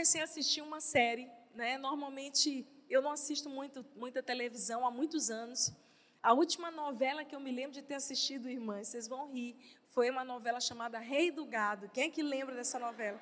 comecei 0.00 0.22
a 0.22 0.24
assistir 0.24 0.62
uma 0.62 0.80
série, 0.80 1.30
né? 1.54 1.76
Normalmente 1.76 2.66
eu 2.88 3.02
não 3.02 3.10
assisto 3.10 3.50
muito, 3.50 3.84
muita 3.94 4.22
televisão 4.22 4.86
há 4.86 4.90
muitos 4.90 5.28
anos. 5.28 5.74
A 6.22 6.32
última 6.32 6.70
novela 6.70 7.22
que 7.22 7.36
eu 7.36 7.40
me 7.40 7.52
lembro 7.52 7.72
de 7.72 7.82
ter 7.82 7.96
assistido, 7.96 8.48
irmãs, 8.48 8.88
vocês 8.88 9.06
vão 9.06 9.30
rir, 9.30 9.54
foi 9.88 10.08
uma 10.08 10.24
novela 10.24 10.58
chamada 10.58 10.98
Rei 10.98 11.30
do 11.30 11.44
Gado. 11.44 11.90
Quem 11.90 12.04
é 12.04 12.08
que 12.08 12.22
lembra 12.22 12.54
dessa 12.54 12.78
novela? 12.78 13.20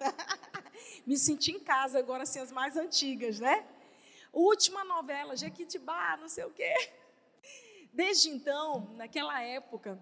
me 1.06 1.16
senti 1.16 1.52
em 1.52 1.60
casa 1.60 1.98
agora, 1.98 2.24
assim, 2.24 2.40
as 2.40 2.52
mais 2.52 2.76
antigas, 2.76 3.40
né? 3.40 3.66
Última 4.30 4.84
novela, 4.84 5.34
Jequitibá, 5.34 6.18
não 6.18 6.28
sei 6.28 6.44
o 6.44 6.50
quê. 6.50 6.74
Desde 7.90 8.28
então, 8.28 8.92
naquela 8.96 9.40
época, 9.42 9.98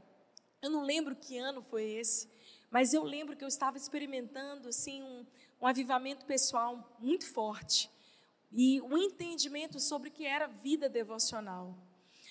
eu 0.60 0.70
não 0.70 0.82
lembro 0.82 1.14
que 1.14 1.38
ano 1.38 1.62
foi 1.62 1.84
esse, 1.84 2.28
mas 2.68 2.92
eu 2.92 3.04
lembro 3.04 3.36
que 3.36 3.44
eu 3.44 3.48
estava 3.48 3.76
experimentando 3.76 4.68
assim 4.68 5.04
um, 5.04 5.24
um 5.60 5.66
avivamento 5.66 6.26
pessoal 6.26 6.96
muito 6.98 7.26
forte 7.26 7.90
e 8.52 8.80
um 8.82 8.96
entendimento 8.96 9.80
sobre 9.80 10.08
o 10.08 10.12
que 10.12 10.24
era 10.24 10.46
vida 10.46 10.88
devocional. 10.88 11.76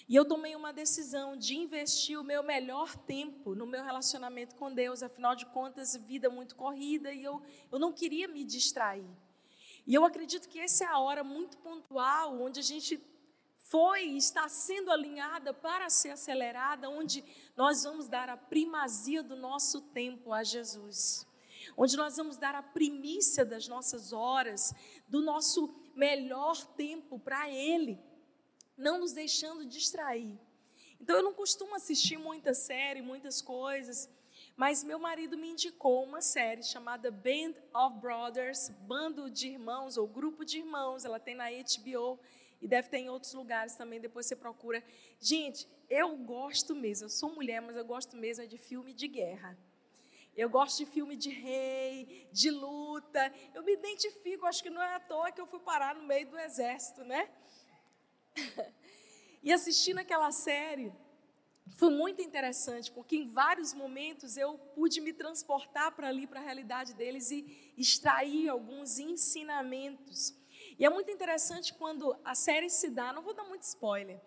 E 0.07 0.15
eu 0.15 0.23
tomei 0.23 0.55
uma 0.55 0.71
decisão 0.71 1.35
de 1.35 1.55
investir 1.55 2.20
o 2.20 2.23
meu 2.23 2.43
melhor 2.43 2.95
tempo 2.95 3.55
no 3.55 3.65
meu 3.65 3.84
relacionamento 3.84 4.55
com 4.55 4.71
Deus, 4.71 5.01
afinal 5.01 5.35
de 5.35 5.45
contas, 5.48 5.95
vida 5.95 6.29
muito 6.29 6.55
corrida 6.55 7.11
e 7.11 7.23
eu, 7.23 7.41
eu 7.71 7.79
não 7.79 7.91
queria 7.91 8.27
me 8.27 8.43
distrair. 8.43 9.07
E 9.87 9.93
eu 9.93 10.05
acredito 10.05 10.48
que 10.48 10.59
essa 10.59 10.84
é 10.84 10.87
a 10.87 10.99
hora 10.99 11.23
muito 11.23 11.57
pontual 11.57 12.39
onde 12.39 12.59
a 12.59 12.63
gente 12.63 13.01
foi 13.57 14.05
e 14.05 14.17
está 14.17 14.48
sendo 14.48 14.91
alinhada 14.91 15.53
para 15.53 15.89
ser 15.89 16.12
acelerada, 16.12 16.87
onde 16.87 17.23
nós 17.55 17.84
vamos 17.84 18.07
dar 18.07 18.29
a 18.29 18.37
primazia 18.37 19.23
do 19.23 19.35
nosso 19.35 19.81
tempo 19.81 20.31
a 20.31 20.43
Jesus. 20.43 21.26
Onde 21.76 21.96
nós 21.96 22.18
vamos 22.18 22.38
dar 22.38 22.55
a 22.55 22.63
primícia 22.63 23.46
das 23.46 23.68
nossas 23.68 24.13
horas, 24.13 24.74
do 25.08 25.21
nosso 25.21 25.74
melhor 25.96 26.55
tempo 26.76 27.20
para 27.20 27.49
Ele 27.49 27.99
não 28.77 28.99
nos 28.99 29.13
deixando 29.13 29.66
distrair. 29.66 30.38
Então 30.99 31.18
eu 31.18 31.24
não 31.24 31.34
costumo 31.34 31.76
assistir 31.76 32.18
muita 32.18 32.54
série, 32.54 33.02
muitas 33.02 33.41
coisas, 33.41 34.10
mas 34.55 34.84
meu 34.84 34.99
marido 34.99 35.38
me 35.38 35.49
indicou 35.49 36.04
uma 36.04 36.21
série 36.21 36.63
chamada 36.63 37.12
Band 37.12 37.54
of 37.74 37.99
Brothers, 37.99 38.70
Bando 38.82 39.30
de 39.30 39.49
Irmãos 39.49 39.98
ou 39.98 40.08
Grupo 40.08 40.46
de 40.46 40.60
Irmãos. 40.60 41.05
Ela 41.05 41.20
tem 41.20 41.36
na 41.36 41.49
HBO 41.49 42.20
e 42.62 42.68
deve 42.68 42.90
ter 42.90 42.99
em 42.99 43.10
outros 43.10 43.34
lugares 43.34 43.76
também. 43.76 43.99
Depois 43.99 44.26
você 44.26 44.36
procura. 44.36 44.84
Gente, 45.20 45.68
eu 45.90 46.16
gosto 46.18 46.74
mesmo. 46.74 47.05
Eu 47.05 47.10
sou 47.10 47.34
mulher, 47.34 47.62
mas 47.62 47.76
eu 47.76 47.86
gosto 47.86 48.16
mesmo 48.16 48.48
de 48.48 48.58
filme 48.58 48.93
de 48.93 49.08
guerra. 49.08 49.58
Eu 50.35 50.49
gosto 50.49 50.79
de 50.79 50.85
filme 50.85 51.15
de 51.15 51.29
rei, 51.29 52.27
de 52.31 52.51
luta. 52.51 53.33
Eu 53.53 53.63
me 53.63 53.73
identifico. 53.73 54.45
Acho 54.45 54.61
que 54.61 54.69
não 54.69 54.81
é 54.81 54.95
à 54.95 54.99
toa 54.99 55.31
que 55.31 55.39
eu 55.39 55.47
fui 55.47 55.59
parar 55.59 55.95
no 55.95 56.03
meio 56.03 56.29
do 56.29 56.37
exército, 56.37 57.03
né? 57.05 57.29
e 59.41 59.53
assistindo 59.53 59.99
aquela 59.99 60.31
série, 60.31 60.91
foi 61.77 61.89
muito 61.89 62.21
interessante, 62.21 62.91
porque 62.91 63.15
em 63.15 63.29
vários 63.29 63.73
momentos 63.73 64.35
eu 64.35 64.57
pude 64.75 65.00
me 65.00 65.13
transportar 65.13 65.94
para 65.94 66.09
ali, 66.09 66.28
para 66.28 66.39
a 66.41 66.44
realidade 66.44 66.94
deles 66.94 67.31
e 67.31 67.73
extrair 67.78 68.50
alguns 68.50 69.00
ensinamentos. 69.00 70.35
E 70.78 70.85
é 70.85 70.89
muito 70.89 71.09
interessante 71.09 71.73
quando 71.73 72.16
a 72.23 72.35
série 72.35 72.69
se 72.69 72.89
dá, 72.89 73.13
não 73.13 73.23
vou 73.23 73.33
dar 73.33 73.45
muito 73.45 73.63
spoiler, 73.63 74.22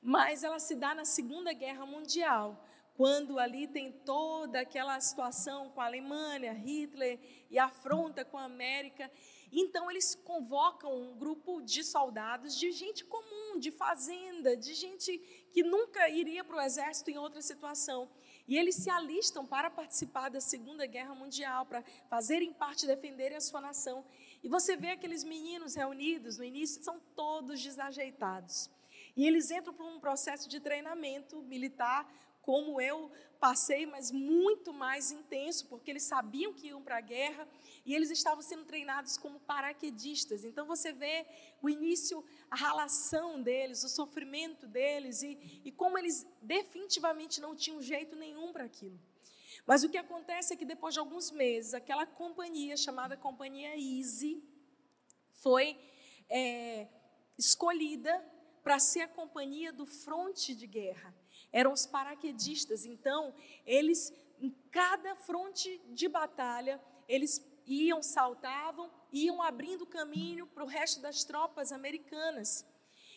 mas 0.00 0.44
ela 0.44 0.58
se 0.58 0.76
dá 0.76 0.94
na 0.94 1.04
Segunda 1.04 1.52
Guerra 1.52 1.84
Mundial, 1.84 2.64
quando 2.98 3.38
ali 3.38 3.68
tem 3.68 3.92
toda 3.92 4.58
aquela 4.58 4.98
situação 4.98 5.70
com 5.70 5.80
a 5.80 5.86
Alemanha, 5.86 6.52
Hitler 6.52 7.20
e 7.48 7.56
afronta 7.56 8.24
com 8.24 8.36
a 8.36 8.42
América. 8.42 9.08
Então, 9.52 9.88
eles 9.88 10.16
convocam 10.16 10.92
um 10.92 11.16
grupo 11.16 11.62
de 11.62 11.84
soldados, 11.84 12.58
de 12.58 12.72
gente 12.72 13.04
comum, 13.04 13.56
de 13.56 13.70
fazenda, 13.70 14.56
de 14.56 14.74
gente 14.74 15.16
que 15.52 15.62
nunca 15.62 16.08
iria 16.08 16.42
para 16.42 16.56
o 16.56 16.60
exército 16.60 17.08
em 17.08 17.16
outra 17.16 17.40
situação. 17.40 18.10
E 18.48 18.58
eles 18.58 18.74
se 18.74 18.90
alistam 18.90 19.46
para 19.46 19.70
participar 19.70 20.28
da 20.28 20.40
Segunda 20.40 20.84
Guerra 20.84 21.14
Mundial, 21.14 21.66
para 21.66 21.84
fazerem 22.10 22.52
parte, 22.52 22.84
defenderem 22.84 23.36
a 23.36 23.40
sua 23.40 23.60
nação. 23.60 24.04
E 24.42 24.48
você 24.48 24.76
vê 24.76 24.90
aqueles 24.90 25.22
meninos 25.22 25.76
reunidos 25.76 26.36
no 26.36 26.42
início, 26.42 26.82
são 26.82 26.98
todos 27.14 27.62
desajeitados. 27.62 28.68
E 29.16 29.24
eles 29.24 29.52
entram 29.52 29.72
para 29.72 29.86
um 29.86 30.00
processo 30.00 30.48
de 30.48 30.58
treinamento 30.58 31.40
militar 31.42 32.12
como 32.42 32.80
eu 32.80 33.10
passei, 33.38 33.86
mas 33.86 34.10
muito 34.10 34.72
mais 34.72 35.10
intenso, 35.10 35.66
porque 35.68 35.90
eles 35.90 36.02
sabiam 36.02 36.52
que 36.52 36.68
iam 36.68 36.82
para 36.82 36.98
a 36.98 37.00
guerra 37.00 37.48
e 37.84 37.94
eles 37.94 38.10
estavam 38.10 38.42
sendo 38.42 38.64
treinados 38.64 39.16
como 39.16 39.40
paraquedistas. 39.40 40.44
Então 40.44 40.66
você 40.66 40.92
vê 40.92 41.26
o 41.62 41.68
início, 41.68 42.24
a 42.50 42.56
relação 42.56 43.40
deles, 43.40 43.84
o 43.84 43.88
sofrimento 43.88 44.66
deles 44.66 45.22
e, 45.22 45.60
e 45.64 45.72
como 45.72 45.96
eles 45.98 46.26
definitivamente 46.42 47.40
não 47.40 47.54
tinham 47.54 47.80
jeito 47.80 48.16
nenhum 48.16 48.52
para 48.52 48.64
aquilo. 48.64 48.98
Mas 49.66 49.84
o 49.84 49.88
que 49.88 49.98
acontece 49.98 50.54
é 50.54 50.56
que 50.56 50.64
depois 50.64 50.94
de 50.94 51.00
alguns 51.00 51.30
meses, 51.30 51.74
aquela 51.74 52.06
companhia 52.06 52.76
chamada 52.76 53.16
Companhia 53.16 53.76
Easy 53.76 54.42
foi 55.30 55.78
é, 56.28 56.88
escolhida 57.36 58.24
para 58.62 58.78
ser 58.78 59.02
a 59.02 59.08
companhia 59.08 59.72
do 59.72 59.86
fronte 59.86 60.54
de 60.54 60.66
guerra 60.66 61.14
eram 61.52 61.72
os 61.72 61.86
paraquedistas. 61.86 62.84
Então, 62.84 63.34
eles, 63.66 64.12
em 64.40 64.50
cada 64.70 65.14
fronte 65.16 65.80
de 65.90 66.08
batalha, 66.08 66.80
eles 67.08 67.44
iam, 67.66 68.02
saltavam, 68.02 68.90
iam 69.12 69.42
abrindo 69.42 69.86
caminho 69.86 70.46
para 70.46 70.64
o 70.64 70.66
resto 70.66 71.00
das 71.00 71.24
tropas 71.24 71.72
americanas. 71.72 72.66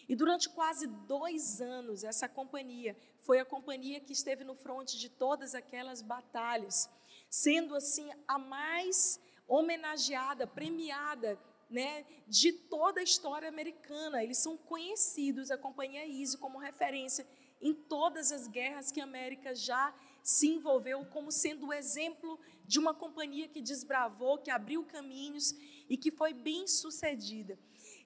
E 0.07 0.15
durante 0.15 0.49
quase 0.49 0.87
dois 0.87 1.61
anos, 1.61 2.03
essa 2.03 2.27
companhia 2.27 2.97
foi 3.21 3.39
a 3.39 3.45
companhia 3.45 3.99
que 3.99 4.13
esteve 4.13 4.43
no 4.43 4.55
fronte 4.55 4.97
de 4.97 5.09
todas 5.09 5.55
aquelas 5.55 6.01
batalhas, 6.01 6.89
sendo 7.29 7.75
assim 7.75 8.09
a 8.27 8.37
mais 8.37 9.19
homenageada, 9.47 10.47
premiada 10.47 11.39
né, 11.69 12.05
de 12.27 12.51
toda 12.51 12.99
a 12.99 13.03
história 13.03 13.47
americana. 13.47 14.23
Eles 14.23 14.37
são 14.37 14.57
conhecidos, 14.57 15.49
a 15.49 15.57
Companhia 15.57 16.05
Easy, 16.05 16.37
como 16.37 16.57
referência 16.57 17.25
em 17.61 17.73
todas 17.73 18.31
as 18.31 18.47
guerras 18.47 18.91
que 18.91 18.99
a 18.99 19.03
América 19.03 19.53
já 19.53 19.93
se 20.23 20.47
envolveu, 20.47 21.05
como 21.05 21.31
sendo 21.31 21.67
o 21.67 21.73
exemplo 21.73 22.39
de 22.65 22.79
uma 22.79 22.93
companhia 22.93 23.47
que 23.47 23.61
desbravou, 23.61 24.37
que 24.37 24.51
abriu 24.51 24.83
caminhos 24.85 25.55
e 25.89 25.97
que 25.97 26.11
foi 26.11 26.33
bem 26.33 26.67
sucedida. 26.67 27.57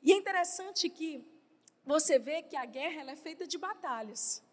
E 0.02 0.12
é 0.12 0.16
interessante 0.16 0.90
que 0.90 1.26
você 1.86 2.18
vê 2.18 2.42
que 2.42 2.56
a 2.56 2.66
guerra 2.66 3.12
é 3.12 3.16
feita 3.16 3.46
de 3.48 3.58
batalhas. 3.58 4.44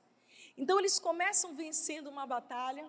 Então 0.56 0.78
eles 0.78 0.98
começam 0.98 1.54
vencendo 1.54 2.08
uma 2.08 2.26
batalha, 2.26 2.88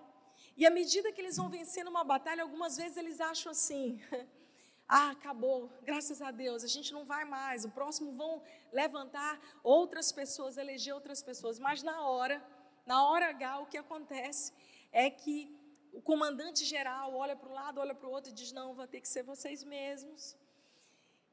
e 0.56 0.66
à 0.66 0.70
medida 0.70 1.12
que 1.12 1.22
eles 1.22 1.38
vão 1.38 1.50
vencendo 1.50 1.88
uma 1.88 2.04
batalha, 2.04 2.44
algumas 2.44 2.78
vezes 2.78 2.98
eles 2.98 3.20
acham 3.20 3.52
assim: 3.52 4.02
ah, 4.88 5.12
acabou, 5.12 5.70
graças 5.84 6.22
a 6.22 6.32
Deus, 6.32 6.64
a 6.64 6.68
gente 6.68 6.92
não 6.92 7.06
vai 7.06 7.26
mais. 7.26 7.66
O 7.66 7.72
próximo 7.72 8.12
vão 8.12 8.42
levantar 8.72 9.40
outras 9.64 10.12
pessoas, 10.12 10.58
eleger 10.58 10.94
outras 10.94 11.22
pessoas. 11.22 11.58
Mas 11.60 11.82
na 11.82 12.08
hora, 12.08 12.44
na 12.86 13.08
hora 13.10 13.30
H, 13.30 13.60
o 13.60 13.66
que 13.66 13.78
acontece 13.78 14.54
é 14.92 15.10
que 15.10 15.56
o 15.92 16.02
comandante 16.02 16.66
geral 16.66 17.14
olha 17.14 17.36
para 17.36 17.50
um 17.50 17.54
lado, 17.54 17.80
olha 17.80 17.96
para 17.96 18.08
o 18.08 18.12
outro 18.12 18.32
e 18.32 18.34
diz: 18.34 18.52
não, 18.52 18.74
vai 18.74 18.88
ter 18.88 19.02
que 19.02 19.08
ser 19.08 19.24
vocês 19.24 19.64
mesmos. 19.64 20.36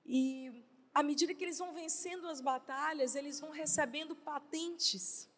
E 0.05 0.65
à 0.95 1.03
medida 1.03 1.35
que 1.35 1.45
eles 1.45 1.59
vão 1.59 1.73
vencendo 1.73 2.29
as 2.29 2.41
batalhas, 2.41 3.15
eles 3.15 3.41
vão 3.41 3.51
recebendo 3.51 4.15
patentes. 4.15 5.30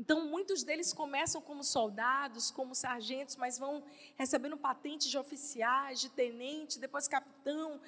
Então, 0.00 0.24
muitos 0.24 0.62
deles 0.62 0.94
começam 0.94 1.42
como 1.42 1.62
soldados, 1.62 2.50
como 2.50 2.74
sargentos, 2.74 3.36
mas 3.36 3.58
vão 3.58 3.84
recebendo 4.16 4.56
patentes 4.56 5.08
de 5.10 5.18
oficiais, 5.18 6.00
de 6.00 6.08
tenente, 6.08 6.78
depois 6.78 7.06
capitão, 7.06 7.78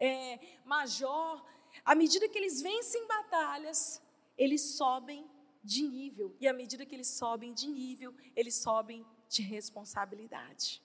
é, 0.00 0.40
major. 0.64 1.40
À 1.84 1.94
medida 1.94 2.28
que 2.28 2.36
eles 2.36 2.60
vencem 2.60 3.06
batalhas, 3.06 4.02
eles 4.36 4.60
sobem 4.60 5.24
de 5.62 5.82
nível. 5.82 6.34
E 6.40 6.48
à 6.48 6.52
medida 6.52 6.84
que 6.84 6.96
eles 6.96 7.06
sobem 7.06 7.54
de 7.54 7.68
nível, 7.68 8.12
eles 8.34 8.56
sobem 8.56 9.06
de 9.28 9.42
responsabilidade. 9.42 10.82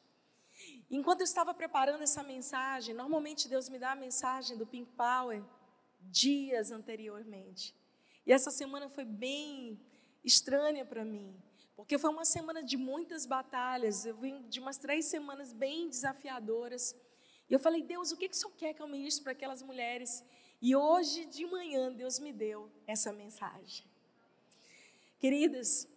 Enquanto 0.92 1.22
eu 1.22 1.26
estava 1.26 1.56
preparando 1.56 2.04
essa 2.04 2.22
mensagem, 2.22 2.94
normalmente 2.94 3.50
Deus 3.50 3.68
me 3.68 3.80
dá 3.80 3.94
a 3.94 3.96
mensagem 3.96 4.56
do 4.56 4.68
Pink 4.68 4.92
Power 4.92 5.44
dias 6.02 6.70
anteriormente. 6.70 7.74
E 8.28 8.32
essa 8.32 8.52
semana 8.52 8.88
foi 8.90 9.06
bem 9.06 9.80
estranha 10.28 10.86
para 10.86 11.04
mim, 11.04 11.34
porque 11.76 11.98
foi 11.98 12.10
uma 12.10 12.26
semana 12.26 12.62
de 12.62 12.76
muitas 12.76 13.26
batalhas, 13.26 14.06
eu 14.06 14.16
vim 14.16 14.42
de 14.50 14.60
umas 14.60 14.78
três 14.78 15.06
semanas 15.06 15.54
bem 15.54 15.88
desafiadoras. 15.88 16.96
E 17.50 17.54
eu 17.54 17.60
falei, 17.60 17.82
Deus, 17.82 18.12
o 18.12 18.18
que, 18.18 18.28
que 18.28 18.36
o 18.36 18.38
Senhor 18.38 18.54
quer 18.56 18.74
que 18.74 18.82
eu 18.82 18.88
ministre 18.88 19.24
para 19.24 19.32
aquelas 19.32 19.64
mulheres? 19.64 20.24
E 20.62 20.76
hoje 20.76 21.26
de 21.26 21.46
manhã 21.46 21.94
Deus 21.94 22.20
me 22.20 22.34
deu 22.34 22.70
essa 22.86 23.14
mensagem. 23.14 23.86
Queridas, 25.18 25.88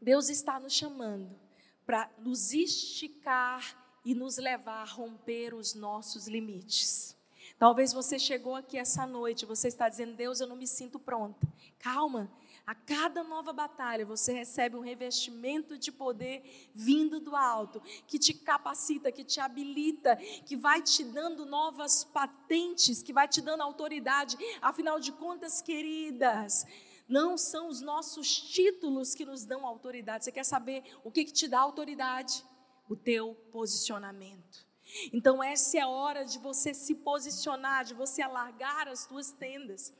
Deus 0.00 0.28
está 0.28 0.60
nos 0.60 0.72
chamando 0.72 1.38
para 1.84 2.10
nos 2.18 2.52
esticar 2.52 3.84
e 4.04 4.14
nos 4.14 4.36
levar 4.36 4.82
a 4.82 4.84
romper 4.84 5.54
os 5.54 5.74
nossos 5.74 6.28
limites. 6.28 7.16
Talvez 7.58 7.92
você 7.92 8.18
chegou 8.18 8.54
aqui 8.54 8.76
essa 8.76 9.06
noite, 9.06 9.46
você 9.46 9.68
está 9.68 9.88
dizendo: 9.88 10.14
Deus, 10.14 10.40
eu 10.40 10.46
não 10.46 10.56
me 10.56 10.66
sinto 10.66 10.98
pronta. 10.98 11.46
Calma, 11.78 12.30
a 12.66 12.74
cada 12.74 13.22
nova 13.22 13.52
batalha 13.52 14.04
você 14.04 14.32
recebe 14.32 14.76
um 14.76 14.80
revestimento 14.80 15.78
de 15.78 15.92
poder 15.92 16.68
vindo 16.74 17.20
do 17.20 17.36
alto, 17.36 17.80
que 18.08 18.18
te 18.18 18.34
capacita, 18.34 19.12
que 19.12 19.22
te 19.22 19.38
habilita, 19.38 20.16
que 20.44 20.56
vai 20.56 20.82
te 20.82 21.04
dando 21.04 21.46
novas 21.46 22.02
patentes, 22.02 23.04
que 23.04 23.12
vai 23.12 23.28
te 23.28 23.40
dando 23.40 23.62
autoridade. 23.62 24.36
Afinal 24.60 24.98
de 24.98 25.12
contas, 25.12 25.62
queridas, 25.62 26.66
não 27.08 27.38
são 27.38 27.68
os 27.68 27.80
nossos 27.80 28.36
títulos 28.36 29.14
que 29.14 29.24
nos 29.24 29.44
dão 29.44 29.64
autoridade. 29.64 30.24
Você 30.24 30.32
quer 30.32 30.44
saber 30.44 30.82
o 31.04 31.10
que, 31.10 31.24
que 31.24 31.32
te 31.32 31.46
dá 31.46 31.60
autoridade? 31.60 32.44
O 32.88 32.96
teu 32.96 33.34
posicionamento. 33.52 34.66
Então, 35.12 35.42
essa 35.42 35.78
é 35.78 35.80
a 35.80 35.88
hora 35.88 36.24
de 36.24 36.38
você 36.38 36.74
se 36.74 36.96
posicionar, 36.96 37.84
de 37.84 37.94
você 37.94 38.22
alargar 38.22 38.88
as 38.88 39.06
tuas 39.06 39.30
tendas. 39.30 39.92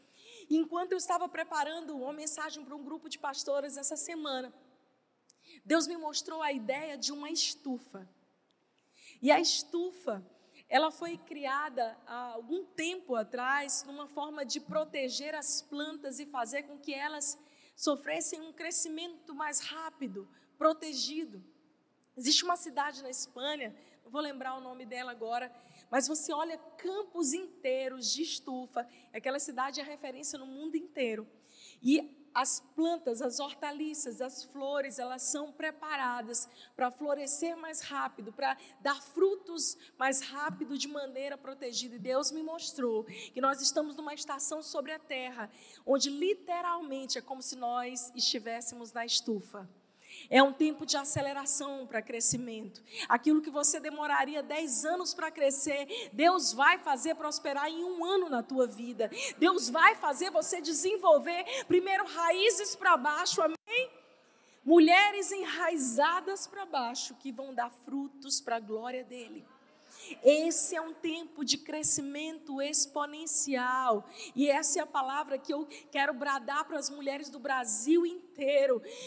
Enquanto 0.48 0.92
eu 0.92 0.98
estava 0.98 1.28
preparando 1.28 1.96
uma 1.96 2.12
mensagem 2.12 2.64
para 2.64 2.74
um 2.74 2.84
grupo 2.84 3.08
de 3.08 3.18
pastoras 3.18 3.76
essa 3.76 3.96
semana, 3.96 4.52
Deus 5.64 5.86
me 5.86 5.96
mostrou 5.96 6.42
a 6.42 6.52
ideia 6.52 6.96
de 6.96 7.12
uma 7.12 7.30
estufa. 7.30 8.08
E 9.20 9.30
a 9.32 9.40
estufa, 9.40 10.24
ela 10.68 10.90
foi 10.90 11.16
criada 11.16 11.98
há 12.06 12.32
algum 12.32 12.64
tempo 12.64 13.14
atrás 13.14 13.82
numa 13.84 14.06
forma 14.06 14.44
de 14.44 14.60
proteger 14.60 15.34
as 15.34 15.62
plantas 15.62 16.20
e 16.20 16.26
fazer 16.26 16.64
com 16.64 16.78
que 16.78 16.94
elas 16.94 17.38
sofressem 17.74 18.40
um 18.40 18.52
crescimento 18.52 19.34
mais 19.34 19.60
rápido, 19.60 20.28
protegido. 20.56 21.44
Existe 22.16 22.44
uma 22.44 22.56
cidade 22.56 23.02
na 23.02 23.10
Espanha, 23.10 23.76
não 24.04 24.10
vou 24.10 24.20
lembrar 24.20 24.56
o 24.56 24.60
nome 24.60 24.86
dela 24.86 25.10
agora, 25.10 25.54
mas 25.90 26.08
você 26.08 26.32
olha 26.32 26.58
campos 26.76 27.32
inteiros 27.32 28.12
de 28.12 28.22
estufa, 28.22 28.86
aquela 29.12 29.38
cidade 29.38 29.80
é 29.80 29.82
referência 29.82 30.38
no 30.38 30.46
mundo 30.46 30.76
inteiro. 30.76 31.26
E 31.82 32.16
as 32.36 32.60
plantas, 32.74 33.22
as 33.22 33.40
hortaliças, 33.40 34.20
as 34.20 34.44
flores, 34.44 34.98
elas 34.98 35.22
são 35.22 35.50
preparadas 35.50 36.46
para 36.76 36.90
florescer 36.90 37.56
mais 37.56 37.80
rápido, 37.80 38.30
para 38.30 38.58
dar 38.82 39.00
frutos 39.00 39.78
mais 39.98 40.20
rápido 40.20 40.76
de 40.76 40.86
maneira 40.86 41.38
protegida. 41.38 41.96
E 41.96 41.98
Deus 41.98 42.30
me 42.30 42.42
mostrou 42.42 43.04
que 43.04 43.40
nós 43.40 43.62
estamos 43.62 43.96
numa 43.96 44.12
estação 44.12 44.62
sobre 44.62 44.92
a 44.92 44.98
terra, 44.98 45.50
onde 45.86 46.10
literalmente 46.10 47.16
é 47.16 47.22
como 47.22 47.40
se 47.40 47.56
nós 47.56 48.12
estivéssemos 48.14 48.92
na 48.92 49.06
estufa. 49.06 49.66
É 50.28 50.42
um 50.42 50.52
tempo 50.52 50.84
de 50.84 50.96
aceleração 50.96 51.86
para 51.86 52.02
crescimento. 52.02 52.82
Aquilo 53.08 53.40
que 53.40 53.50
você 53.50 53.78
demoraria 53.78 54.42
10 54.42 54.84
anos 54.84 55.14
para 55.14 55.30
crescer, 55.30 56.10
Deus 56.12 56.52
vai 56.52 56.78
fazer 56.78 57.14
prosperar 57.14 57.68
em 57.68 57.84
um 57.84 58.04
ano 58.04 58.28
na 58.28 58.42
tua 58.42 58.66
vida. 58.66 59.10
Deus 59.38 59.68
vai 59.68 59.94
fazer 59.94 60.30
você 60.30 60.60
desenvolver 60.60 61.44
primeiro 61.66 62.04
raízes 62.06 62.74
para 62.74 62.96
baixo, 62.96 63.40
amém? 63.42 63.90
Mulheres 64.64 65.30
enraizadas 65.30 66.46
para 66.46 66.66
baixo 66.66 67.14
que 67.14 67.30
vão 67.30 67.54
dar 67.54 67.70
frutos 67.70 68.40
para 68.40 68.56
a 68.56 68.60
glória 68.60 69.04
dele. 69.04 69.46
Esse 70.24 70.74
é 70.76 70.80
um 70.80 70.92
tempo 70.92 71.44
de 71.44 71.58
crescimento 71.58 72.60
exponencial. 72.60 74.08
E 74.34 74.48
essa 74.48 74.80
é 74.80 74.82
a 74.82 74.86
palavra 74.86 75.38
que 75.38 75.52
eu 75.52 75.66
quero 75.90 76.12
bradar 76.12 76.64
para 76.64 76.78
as 76.78 76.90
mulheres 76.90 77.28
do 77.28 77.38
Brasil 77.38 78.04
inteiro. 78.04 78.25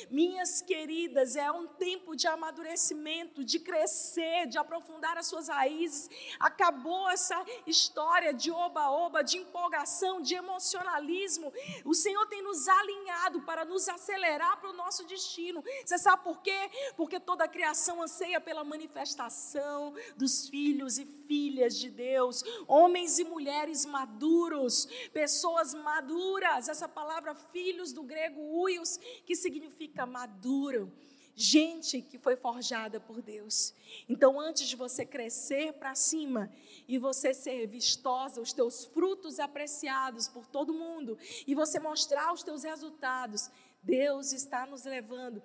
Minhas 0.09 0.61
queridas, 0.61 1.35
é 1.35 1.51
um 1.51 1.67
tempo 1.67 2.15
de 2.15 2.27
amadurecimento, 2.27 3.43
de 3.43 3.59
crescer, 3.59 4.47
de 4.47 4.57
aprofundar 4.57 5.17
as 5.17 5.27
suas 5.27 5.47
raízes. 5.47 6.09
Acabou 6.39 7.09
essa 7.09 7.43
história 7.65 8.33
de 8.33 8.51
oba-oba, 8.51 9.23
de 9.23 9.37
empolgação, 9.37 10.21
de 10.21 10.35
emocionalismo. 10.35 11.51
O 11.85 11.93
Senhor 11.93 12.25
tem 12.27 12.41
nos 12.41 12.67
alinhado 12.67 13.41
para 13.41 13.65
nos 13.65 13.87
acelerar 13.89 14.59
para 14.59 14.69
o 14.69 14.73
nosso 14.73 15.05
destino. 15.05 15.63
Você 15.85 15.97
sabe 15.97 16.23
por 16.23 16.41
quê? 16.41 16.69
Porque 16.95 17.19
toda 17.19 17.43
a 17.43 17.47
criação 17.47 18.01
anseia 18.01 18.39
pela 18.39 18.63
manifestação 18.63 19.93
dos 20.15 20.47
filhos 20.47 20.59
filhos 20.59 20.97
e 20.97 21.05
filhas 21.05 21.77
de 21.77 21.89
Deus, 21.89 22.43
homens 22.67 23.19
e 23.19 23.23
mulheres 23.23 23.85
maduros, 23.85 24.87
pessoas 25.13 25.73
maduras. 25.73 26.67
Essa 26.67 26.87
palavra 26.87 27.33
filhos 27.33 27.93
do 27.93 28.03
grego 28.03 28.41
uios, 28.61 28.99
que 29.25 29.36
significa 29.36 30.06
maduro. 30.06 30.92
Gente 31.36 32.01
que 32.01 32.18
foi 32.18 32.36
forjada 32.36 33.00
por 33.00 33.21
Deus. 33.21 33.74
Então, 34.10 34.38
antes 34.38 34.68
de 34.68 34.75
você 34.75 35.06
crescer 35.06 35.71
para 35.71 35.95
cima 35.95 36.51
e 36.86 36.98
você 36.98 37.33
ser 37.33 37.66
vistosa, 37.66 38.42
os 38.42 38.51
teus 38.51 38.86
frutos 38.86 39.39
apreciados 39.39 40.27
por 40.27 40.45
todo 40.45 40.74
mundo, 40.74 41.18
e 41.48 41.56
você 41.56 41.80
mostrar 41.80 42.33
os 42.33 42.44
teus 42.44 42.63
resultados, 42.63 43.50
Deus 43.81 44.33
está 44.33 44.66
nos 44.66 44.83
levando 44.83 45.42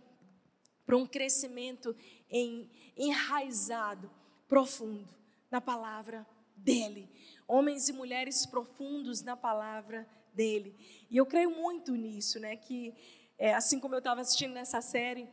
para 0.84 0.96
um 0.96 1.06
crescimento 1.06 1.94
em, 2.28 2.68
enraizado, 2.96 4.10
profundo 4.48 5.14
na 5.48 5.60
palavra 5.60 6.26
dele. 6.56 7.08
Homens 7.46 7.88
e 7.88 7.92
mulheres 7.92 8.46
profundos 8.46 9.22
na 9.22 9.36
palavra 9.36 10.08
dele. 10.34 10.74
E 11.10 11.16
eu 11.16 11.26
creio 11.26 11.50
muito 11.50 11.94
nisso, 11.94 12.40
né? 12.40 12.56
Que 12.56 12.92
é, 13.38 13.54
assim 13.54 13.80
como 13.80 13.94
eu 13.94 13.98
estava 13.98 14.20
assistindo 14.20 14.52
nessa 14.52 14.80
série, 14.80 15.28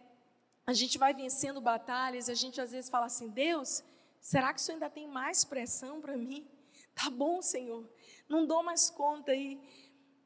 a 0.65 0.73
gente 0.73 0.97
vai 0.97 1.13
vencendo 1.13 1.59
batalhas, 1.59 2.29
a 2.29 2.33
gente 2.33 2.59
às 2.61 2.71
vezes 2.71 2.89
fala 2.89 3.05
assim: 3.05 3.29
Deus, 3.29 3.83
será 4.19 4.53
que 4.53 4.59
isso 4.59 4.71
ainda 4.71 4.89
tem 4.89 5.07
mais 5.07 5.43
pressão 5.43 6.01
para 6.01 6.17
mim? 6.17 6.47
Tá 6.93 7.09
bom, 7.09 7.41
Senhor, 7.41 7.89
não 8.27 8.45
dou 8.45 8.61
mais 8.61 8.89
conta 8.89 9.31
aí. 9.31 9.57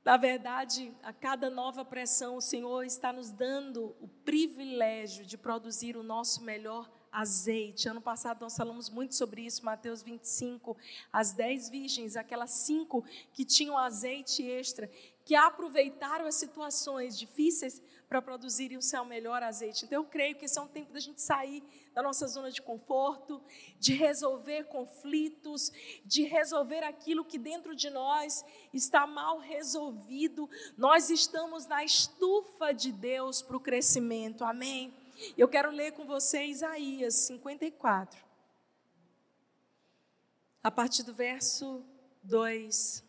Na 0.04 0.18
verdade, 0.18 0.92
a 1.04 1.14
cada 1.14 1.48
nova 1.48 1.86
pressão, 1.86 2.38
o 2.38 2.42
Senhor 2.42 2.84
está 2.84 3.14
nos 3.14 3.32
dando 3.32 3.96
o 4.02 4.08
privilégio 4.08 5.26
de 5.28 5.38
produzir 5.38 5.96
o 5.96 6.02
nosso 6.02 6.44
melhor 6.44 6.90
azeite. 7.12 7.88
Ano 7.88 8.02
passado 8.02 8.42
nós 8.42 8.58
falamos 8.58 8.90
muito 8.90 9.16
sobre 9.16 9.44
isso, 9.44 9.64
Mateus 9.64 10.04
25. 10.04 10.78
As 11.14 11.32
dez 11.32 11.70
virgens, 11.70 12.18
aquelas 12.18 12.52
cinco 12.52 13.06
que 13.32 13.46
tinham 13.46 13.78
azeite 13.78 14.44
extra, 14.44 14.92
que 15.26 15.34
aproveitaram 15.34 16.28
as 16.28 16.36
situações 16.36 17.18
difíceis 17.18 17.82
para 18.08 18.22
produzirem 18.22 18.78
o 18.78 18.82
seu 18.82 19.04
melhor 19.04 19.42
azeite. 19.42 19.84
Então 19.84 20.04
eu 20.04 20.08
creio 20.08 20.36
que 20.36 20.46
esse 20.46 20.60
é 20.60 20.62
um 20.62 20.68
tempo 20.68 20.94
da 20.94 21.00
gente 21.00 21.20
sair 21.20 21.64
da 21.96 22.04
nossa 22.04 22.28
zona 22.28 22.52
de 22.52 22.62
conforto, 22.62 23.42
de 23.80 23.94
resolver 23.94 24.66
conflitos, 24.66 25.72
de 26.06 26.24
resolver 26.24 26.84
aquilo 26.84 27.26
que 27.26 27.40
dentro 27.40 27.76
de 27.76 27.90
nós 27.90 28.46
está 28.72 29.08
mal 29.08 29.40
resolvido. 29.40 30.48
Nós 30.78 31.10
estamos 31.10 31.66
na 31.66 31.84
estufa 31.84 32.72
de 32.72 32.92
Deus 32.92 33.42
para 33.42 33.58
o 33.58 33.60
crescimento. 33.60 34.44
Amém. 34.44 34.94
Eu 35.36 35.48
quero 35.48 35.72
ler 35.72 35.94
com 35.94 36.06
você 36.06 36.46
Isaías 36.46 37.16
54. 37.16 38.24
A 40.62 40.70
partir 40.70 41.02
do 41.02 41.14
verso 41.14 41.84
2. 42.22 43.05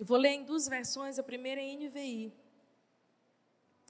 Eu 0.00 0.06
vou 0.06 0.16
ler 0.16 0.30
em 0.30 0.44
duas 0.44 0.66
versões, 0.66 1.16
a 1.16 1.22
primeira 1.22 1.60
é 1.60 1.76
NVI. 1.76 2.32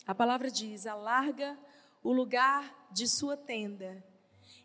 A 0.06 0.14
palavra 0.14 0.50
diz: 0.50 0.86
alarga 0.86 1.58
o 2.02 2.12
lugar 2.12 2.88
de 2.92 3.08
sua 3.08 3.36
tenda, 3.36 4.04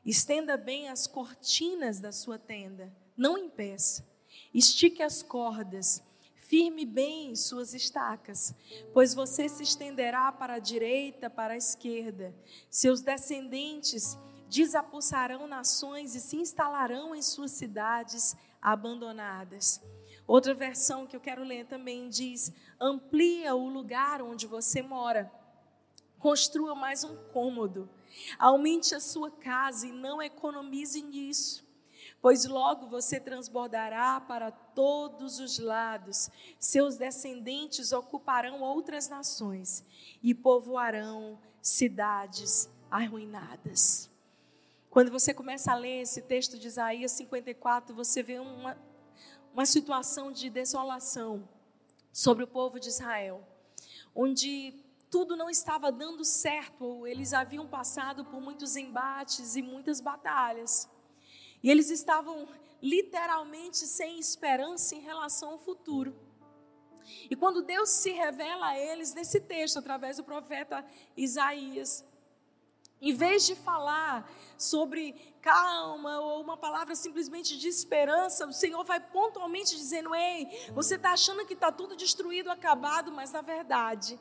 estenda 0.04 0.58
bem 0.58 0.90
as 0.90 1.08
cortinas 1.08 2.02
da 2.02 2.12
sua 2.12 2.38
tenda, 2.38 2.92
não 3.16 3.38
impeça, 3.38 4.06
estique 4.54 5.02
as 5.02 5.24
cordas 5.24 6.04
Firme 6.48 6.86
bem 6.86 7.36
suas 7.36 7.74
estacas, 7.74 8.54
pois 8.94 9.16
você 9.16 9.50
se 9.50 9.64
estenderá 9.64 10.32
para 10.32 10.54
a 10.54 10.60
direita, 10.60 11.28
para 11.28 11.56
a 11.56 11.58
esquerda. 11.58 12.36
Seus 12.70 13.02
descendentes 13.02 14.16
desapossarão 14.48 15.48
nações 15.48 16.14
e 16.14 16.22
se 16.22 16.38
instalarão 16.38 17.16
em 17.16 17.22
suas 17.24 17.50
cidades 17.50 18.36
abandonadas. 18.62 19.82
Outra 20.28 20.54
versão 20.54 21.06
que 21.06 21.16
eu 21.16 21.20
quero 21.20 21.44
ler 21.44 21.66
também 21.66 22.10
diz: 22.10 22.54
amplia 22.80 23.56
o 23.56 23.68
lugar 23.70 24.22
onde 24.22 24.48
você 24.48 24.82
mora, 24.82 25.32
construa 26.20 26.74
mais 26.76 27.04
um 27.04 27.16
cômodo, 27.32 27.90
aumente 28.40 28.96
a 28.96 29.00
sua 29.00 29.30
casa 29.30 29.88
e 29.88 29.92
não 29.92 30.22
economize 30.22 31.02
nisso 31.02 31.66
pois 32.26 32.44
logo 32.46 32.88
você 32.88 33.20
transbordará 33.20 34.20
para 34.20 34.50
todos 34.50 35.40
os 35.40 35.60
lados, 35.60 36.28
seus 36.58 36.98
descendentes 36.98 37.92
ocuparão 37.92 38.62
outras 38.62 39.08
nações 39.08 39.86
e 40.24 40.34
povoarão 40.34 41.38
cidades 41.62 42.68
arruinadas. 42.90 44.10
Quando 44.90 45.12
você 45.12 45.36
começa 45.36 45.72
a 45.72 45.76
ler 45.76 46.02
esse 46.02 46.24
texto 46.24 46.58
de 46.58 46.66
Isaías 46.66 47.12
54, 47.12 47.94
você 47.94 48.24
vê 48.24 48.40
uma, 48.40 48.76
uma 49.56 49.66
situação 49.66 50.34
de 50.34 50.50
desolação 50.50 51.48
sobre 52.12 52.44
o 52.44 52.48
povo 52.48 52.78
de 52.78 52.90
Israel, 52.90 53.42
onde 54.14 54.74
tudo 55.10 55.38
não 55.38 55.50
estava 55.50 55.94
dando 55.94 56.26
certo, 56.26 57.08
eles 57.08 57.32
haviam 57.32 57.66
passado 57.66 58.26
por 58.26 58.42
muitos 58.42 58.76
embates 58.76 59.56
e 59.56 59.62
muitas 59.62 60.02
batalhas. 60.02 60.90
E 61.64 61.72
eles 61.72 61.90
estavam 61.90 62.50
literalmente 62.82 63.78
sem 63.78 64.20
esperança 64.20 64.94
em 64.94 65.00
relação 65.00 65.52
ao 65.52 65.58
futuro. 65.58 66.14
E 67.30 67.34
quando 67.34 67.62
Deus 67.62 67.92
se 67.92 68.12
revela 68.12 68.68
a 68.68 68.78
eles 68.78 69.14
nesse 69.14 69.40
texto, 69.40 69.80
através 69.80 70.18
do 70.18 70.24
profeta 70.26 70.86
Isaías, 71.16 72.04
em 73.02 73.14
vez 73.14 73.46
de 73.46 73.56
falar 73.56 74.30
sobre 74.58 75.16
calma 75.46 76.20
ou 76.22 76.42
uma 76.42 76.58
palavra 76.58 76.96
simplesmente 76.96 77.56
de 77.56 77.68
esperança, 77.68 78.48
o 78.48 78.52
Senhor 78.52 78.84
vai 78.84 79.00
pontualmente 79.00 79.76
dizendo: 79.76 80.16
Ei, 80.16 80.72
você 80.74 80.96
está 80.96 81.12
achando 81.12 81.46
que 81.46 81.54
está 81.54 81.72
tudo 81.72 81.96
destruído, 81.96 82.50
acabado, 82.50 83.12
mas 83.12 83.32
na 83.32 83.44
verdade, 83.44 84.20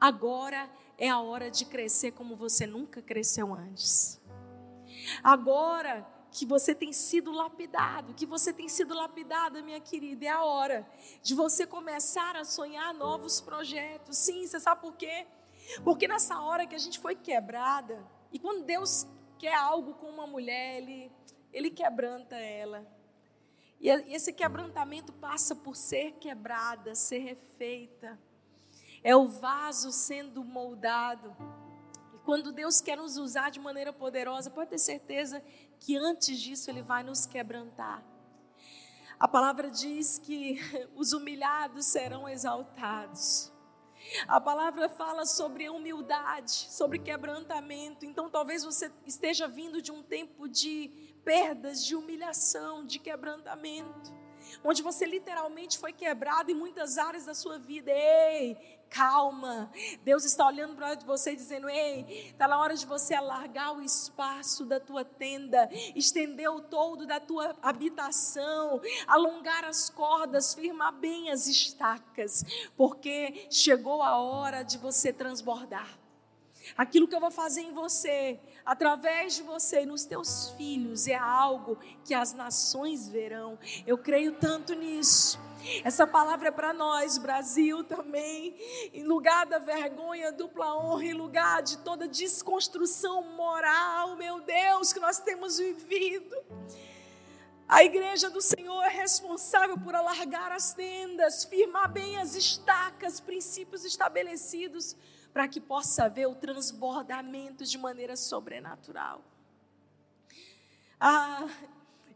agora 0.00 0.68
é 0.98 1.08
a 1.08 1.20
hora 1.20 1.48
de 1.48 1.64
crescer 1.64 2.10
como 2.10 2.34
você 2.34 2.66
nunca 2.66 3.00
cresceu 3.00 3.54
antes. 3.54 4.20
Agora 5.22 6.04
que 6.32 6.44
você 6.44 6.74
tem 6.74 6.92
sido 6.92 7.30
lapidado, 7.30 8.12
que 8.12 8.26
você 8.26 8.52
tem 8.52 8.68
sido 8.68 8.94
lapidada, 8.94 9.62
minha 9.62 9.78
querida, 9.78 10.24
é 10.24 10.30
a 10.30 10.42
hora 10.42 10.84
de 11.22 11.36
você 11.36 11.64
começar 11.64 12.34
a 12.34 12.44
sonhar 12.44 12.92
novos 12.92 13.40
projetos. 13.40 14.18
Sim, 14.18 14.44
você 14.44 14.58
sabe 14.58 14.80
por 14.80 14.94
quê? 14.96 15.24
Porque 15.84 16.08
nessa 16.08 16.40
hora 16.40 16.66
que 16.66 16.74
a 16.74 16.78
gente 16.78 16.98
foi 16.98 17.14
quebrada, 17.14 18.04
e 18.32 18.40
quando 18.40 18.64
Deus 18.64 19.06
quer 19.44 19.56
algo 19.56 19.92
com 19.96 20.06
uma 20.06 20.26
mulher, 20.26 20.78
Ele, 20.78 21.12
ele 21.52 21.68
quebranta 21.68 22.34
ela. 22.34 22.82
E 23.78 23.90
esse 23.90 24.32
quebrantamento 24.32 25.12
passa 25.12 25.54
por 25.54 25.76
ser 25.76 26.12
quebrada, 26.12 26.94
ser 26.94 27.18
refeita. 27.18 28.18
É 29.02 29.14
o 29.14 29.28
vaso 29.28 29.92
sendo 29.92 30.42
moldado. 30.42 31.36
E 32.14 32.18
quando 32.20 32.52
Deus 32.52 32.80
quer 32.80 32.96
nos 32.96 33.18
usar 33.18 33.50
de 33.50 33.60
maneira 33.60 33.92
poderosa, 33.92 34.50
pode 34.50 34.70
ter 34.70 34.78
certeza 34.78 35.44
que 35.78 35.94
antes 35.94 36.40
disso 36.40 36.70
Ele 36.70 36.80
vai 36.80 37.02
nos 37.02 37.26
quebrantar. 37.26 38.02
A 39.20 39.28
palavra 39.28 39.70
diz 39.70 40.18
que 40.18 40.58
os 40.96 41.12
humilhados 41.12 41.84
serão 41.84 42.26
exaltados. 42.26 43.52
A 44.28 44.40
palavra 44.40 44.88
fala 44.88 45.26
sobre 45.26 45.68
humildade, 45.68 46.50
sobre 46.50 46.98
quebrantamento. 46.98 48.04
Então, 48.04 48.30
talvez 48.30 48.64
você 48.64 48.90
esteja 49.06 49.48
vindo 49.48 49.82
de 49.82 49.90
um 49.90 50.02
tempo 50.02 50.48
de 50.48 50.90
perdas, 51.24 51.84
de 51.84 51.96
humilhação, 51.96 52.84
de 52.84 52.98
quebrantamento, 52.98 54.12
onde 54.62 54.82
você 54.82 55.06
literalmente 55.06 55.78
foi 55.78 55.92
quebrado 55.92 56.50
em 56.50 56.54
muitas 56.54 56.98
áreas 56.98 57.24
da 57.24 57.34
sua 57.34 57.58
vida. 57.58 57.90
Ei, 57.90 58.56
calma. 58.94 59.70
Deus 60.04 60.24
está 60.24 60.46
olhando 60.46 60.76
para 60.76 60.94
você 60.96 61.32
e 61.32 61.36
dizendo: 61.36 61.68
Ei, 61.68 62.30
está 62.30 62.46
na 62.46 62.60
hora 62.60 62.74
de 62.74 62.86
você 62.86 63.14
alargar 63.14 63.76
o 63.76 63.82
espaço 63.82 64.64
da 64.64 64.78
tua 64.78 65.04
tenda, 65.04 65.68
estender 65.94 66.48
o 66.48 66.60
todo 66.60 67.06
da 67.06 67.18
tua 67.18 67.56
habitação, 67.60 68.80
alongar 69.06 69.64
as 69.64 69.90
cordas, 69.90 70.54
firmar 70.54 70.92
bem 70.92 71.30
as 71.30 71.46
estacas, 71.46 72.44
porque 72.76 73.46
chegou 73.50 74.02
a 74.02 74.18
hora 74.18 74.62
de 74.62 74.78
você 74.78 75.12
transbordar. 75.12 75.98
Aquilo 76.76 77.06
que 77.06 77.14
eu 77.14 77.20
vou 77.20 77.30
fazer 77.30 77.60
em 77.60 77.72
você, 77.72 78.40
através 78.64 79.36
de 79.36 79.42
você 79.42 79.82
e 79.82 79.86
nos 79.86 80.04
teus 80.04 80.50
filhos, 80.56 81.06
é 81.06 81.14
algo 81.14 81.78
que 82.04 82.14
as 82.14 82.32
nações 82.32 83.08
verão. 83.08 83.58
Eu 83.86 83.98
creio 83.98 84.32
tanto 84.32 84.74
nisso. 84.74 85.38
Essa 85.82 86.06
palavra 86.06 86.48
é 86.48 86.50
para 86.50 86.72
nós, 86.72 87.16
Brasil 87.16 87.82
também. 87.84 88.54
Em 88.92 89.02
lugar 89.04 89.46
da 89.46 89.58
vergonha, 89.58 90.30
dupla 90.30 90.76
honra, 90.76 91.04
em 91.04 91.14
lugar 91.14 91.62
de 91.62 91.78
toda 91.78 92.06
desconstrução 92.06 93.22
moral, 93.34 94.16
meu 94.16 94.40
Deus, 94.40 94.92
que 94.92 95.00
nós 95.00 95.18
temos 95.18 95.58
vivido. 95.58 96.36
A 97.66 97.82
igreja 97.82 98.28
do 98.28 98.42
Senhor 98.42 98.82
é 98.82 98.90
responsável 98.90 99.78
por 99.78 99.94
alargar 99.94 100.52
as 100.52 100.74
tendas, 100.74 101.44
firmar 101.44 101.90
bem 101.90 102.18
as 102.18 102.34
estacas, 102.34 103.20
princípios 103.20 103.86
estabelecidos, 103.86 104.94
para 105.34 105.48
que 105.48 105.60
possa 105.60 106.04
haver 106.04 106.28
o 106.28 106.36
transbordamento 106.36 107.64
de 107.64 107.76
maneira 107.76 108.16
sobrenatural. 108.16 109.20
Ah, 111.00 111.48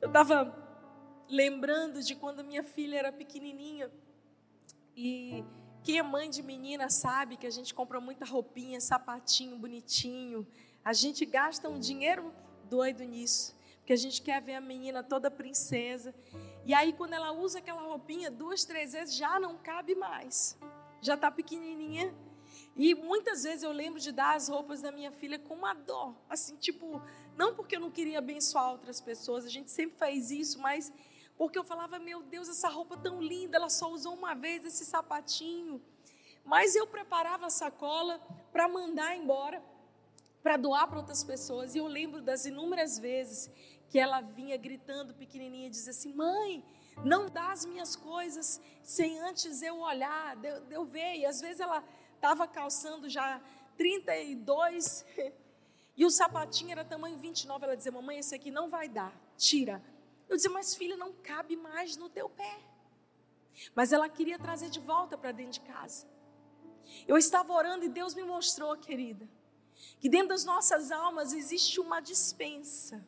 eu 0.01 0.07
estava 0.07 0.55
lembrando 1.29 2.01
de 2.01 2.15
quando 2.15 2.45
minha 2.45 2.63
filha 2.63 2.97
era 2.97 3.13
pequenininha. 3.13 3.91
E 4.97 5.45
quem 5.83 5.99
é 5.99 6.03
mãe 6.03 6.31
de 6.31 6.45
menina 6.45 6.89
sabe 6.89 7.37
que 7.37 7.47
a 7.47 7.51
gente 7.51 7.75
compra 7.75 8.01
muita 8.01 8.25
roupinha, 8.25 8.81
sapatinho 8.81 9.59
bonitinho. 9.59 10.47
A 10.85 10.93
gente 10.93 11.27
gasta 11.27 11.69
um 11.69 11.81
dinheiro 11.81 12.33
doido 12.71 13.03
nisso, 13.03 13.57
porque 13.79 13.93
a 13.93 13.97
gente 13.97 14.23
quer 14.23 14.41
ver 14.41 14.55
a 14.55 14.61
menina 14.61 15.03
toda 15.03 15.29
princesa. 15.29 16.15
E 16.65 16.73
aí, 16.73 16.93
quando 16.93 17.15
ela 17.15 17.33
usa 17.33 17.59
aquela 17.59 17.83
roupinha 17.83 18.31
duas, 18.31 18.65
três 18.65 18.93
vezes, 18.93 19.17
já 19.17 19.41
não 19.41 19.59
cabe 19.59 19.97
mais. 19.97 20.57
Já 21.01 21.15
está 21.15 21.33
pequenininha. 21.33 22.15
E 22.79 22.95
muitas 22.95 23.43
vezes 23.43 23.65
eu 23.65 23.73
lembro 23.73 23.99
de 23.99 24.13
dar 24.13 24.37
as 24.37 24.49
roupas 24.49 24.81
da 24.81 24.93
minha 24.93 25.11
filha 25.11 25.37
com 25.37 25.55
uma 25.55 25.75
dó. 25.75 26.15
Assim, 26.31 26.55
tipo, 26.57 27.03
não 27.37 27.53
porque 27.53 27.75
eu 27.75 27.81
não 27.81 27.91
queria 27.91 28.19
abençoar 28.19 28.71
outras 28.71 29.01
pessoas, 29.01 29.45
a 29.45 29.49
gente 29.49 29.69
sempre 29.69 29.99
faz 29.99 30.31
isso, 30.31 30.61
mas 30.61 30.93
porque 31.37 31.59
eu 31.59 31.65
falava, 31.65 31.99
meu 31.99 32.23
Deus, 32.23 32.49
essa 32.49 32.69
roupa 32.69 32.97
tão 32.97 33.21
linda, 33.21 33.57
ela 33.57 33.69
só 33.69 33.91
usou 33.91 34.15
uma 34.15 34.35
vez 34.35 34.65
esse 34.65 34.85
sapatinho. 34.85 35.83
Mas 36.45 36.77
eu 36.77 36.87
preparava 36.87 37.47
a 37.47 37.51
sacola 37.51 38.21
para 38.53 38.69
mandar 38.69 39.17
embora, 39.17 39.63
para 40.43 40.57
doar 40.57 40.87
para 40.87 40.99
outras 40.99 41.25
pessoas. 41.25 41.75
E 41.75 41.79
eu 41.79 41.87
lembro 41.87 42.23
das 42.23 42.47
inúmeras 42.47 42.99
vezes 42.99 43.51
que 43.91 43.99
ela 43.99 44.21
vinha 44.21 44.57
gritando 44.57 45.15
pequenininha, 45.15 45.69
dizia 45.69 45.91
assim: 45.91 46.13
Mãe, 46.15 46.65
não 47.05 47.29
dá 47.29 47.53
as 47.53 47.65
minhas 47.67 47.95
coisas 47.95 48.61
sem 48.83 49.19
antes 49.21 49.63
eu 49.63 49.79
olhar, 49.79 50.37
de 50.37 50.75
eu 50.75 50.85
ver. 50.85 51.17
E 51.17 51.27
às 51.27 51.41
vezes 51.41 51.61
ela 51.61 51.85
estava 52.19 52.47
calçando 52.47 53.09
já 53.09 53.41
32 53.77 55.07
e 55.97 56.05
o 56.05 56.11
sapatinho 56.11 56.73
era 56.73 56.85
tamanho 56.85 57.17
29. 57.17 57.65
Ela 57.65 57.77
dizia: 57.77 57.93
Mamãe, 57.93 58.19
esse 58.19 58.35
aqui 58.35 58.51
não 58.51 58.69
vai 58.69 58.89
dar, 58.89 59.13
tira. 59.37 59.83
Eu 60.29 60.37
dizia, 60.37 60.51
mas 60.51 60.75
filha, 60.75 60.97
não 60.97 61.13
cabe 61.13 61.57
mais 61.57 61.97
no 61.97 62.09
teu 62.11 62.29
pé. 62.29 62.61
Mas 63.75 63.93
ela 63.93 64.09
queria 64.09 64.39
trazer 64.39 64.69
de 64.69 64.79
volta 64.79 65.17
para 65.17 65.33
dentro 65.33 65.53
de 65.53 65.61
casa. 65.61 66.07
Eu 67.07 67.17
estava 67.17 67.53
orando 67.53 67.85
e 67.85 67.89
Deus 67.89 68.15
me 68.15 68.23
mostrou, 68.23 68.77
querida, 68.77 69.29
que 70.01 70.09
dentro 70.09 70.29
das 70.29 70.45
nossas 70.45 70.91
almas 70.91 71.33
existe 71.33 71.81
uma 71.81 72.01
dispensa. 72.01 73.05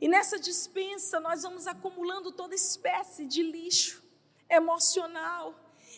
E 0.00 0.08
nessa 0.08 0.38
dispensa 0.38 1.18
nós 1.20 1.42
vamos 1.42 1.66
acumulando 1.66 2.32
toda 2.32 2.54
espécie 2.54 3.24
de 3.24 3.42
lixo 3.42 4.02
emocional, 4.50 5.54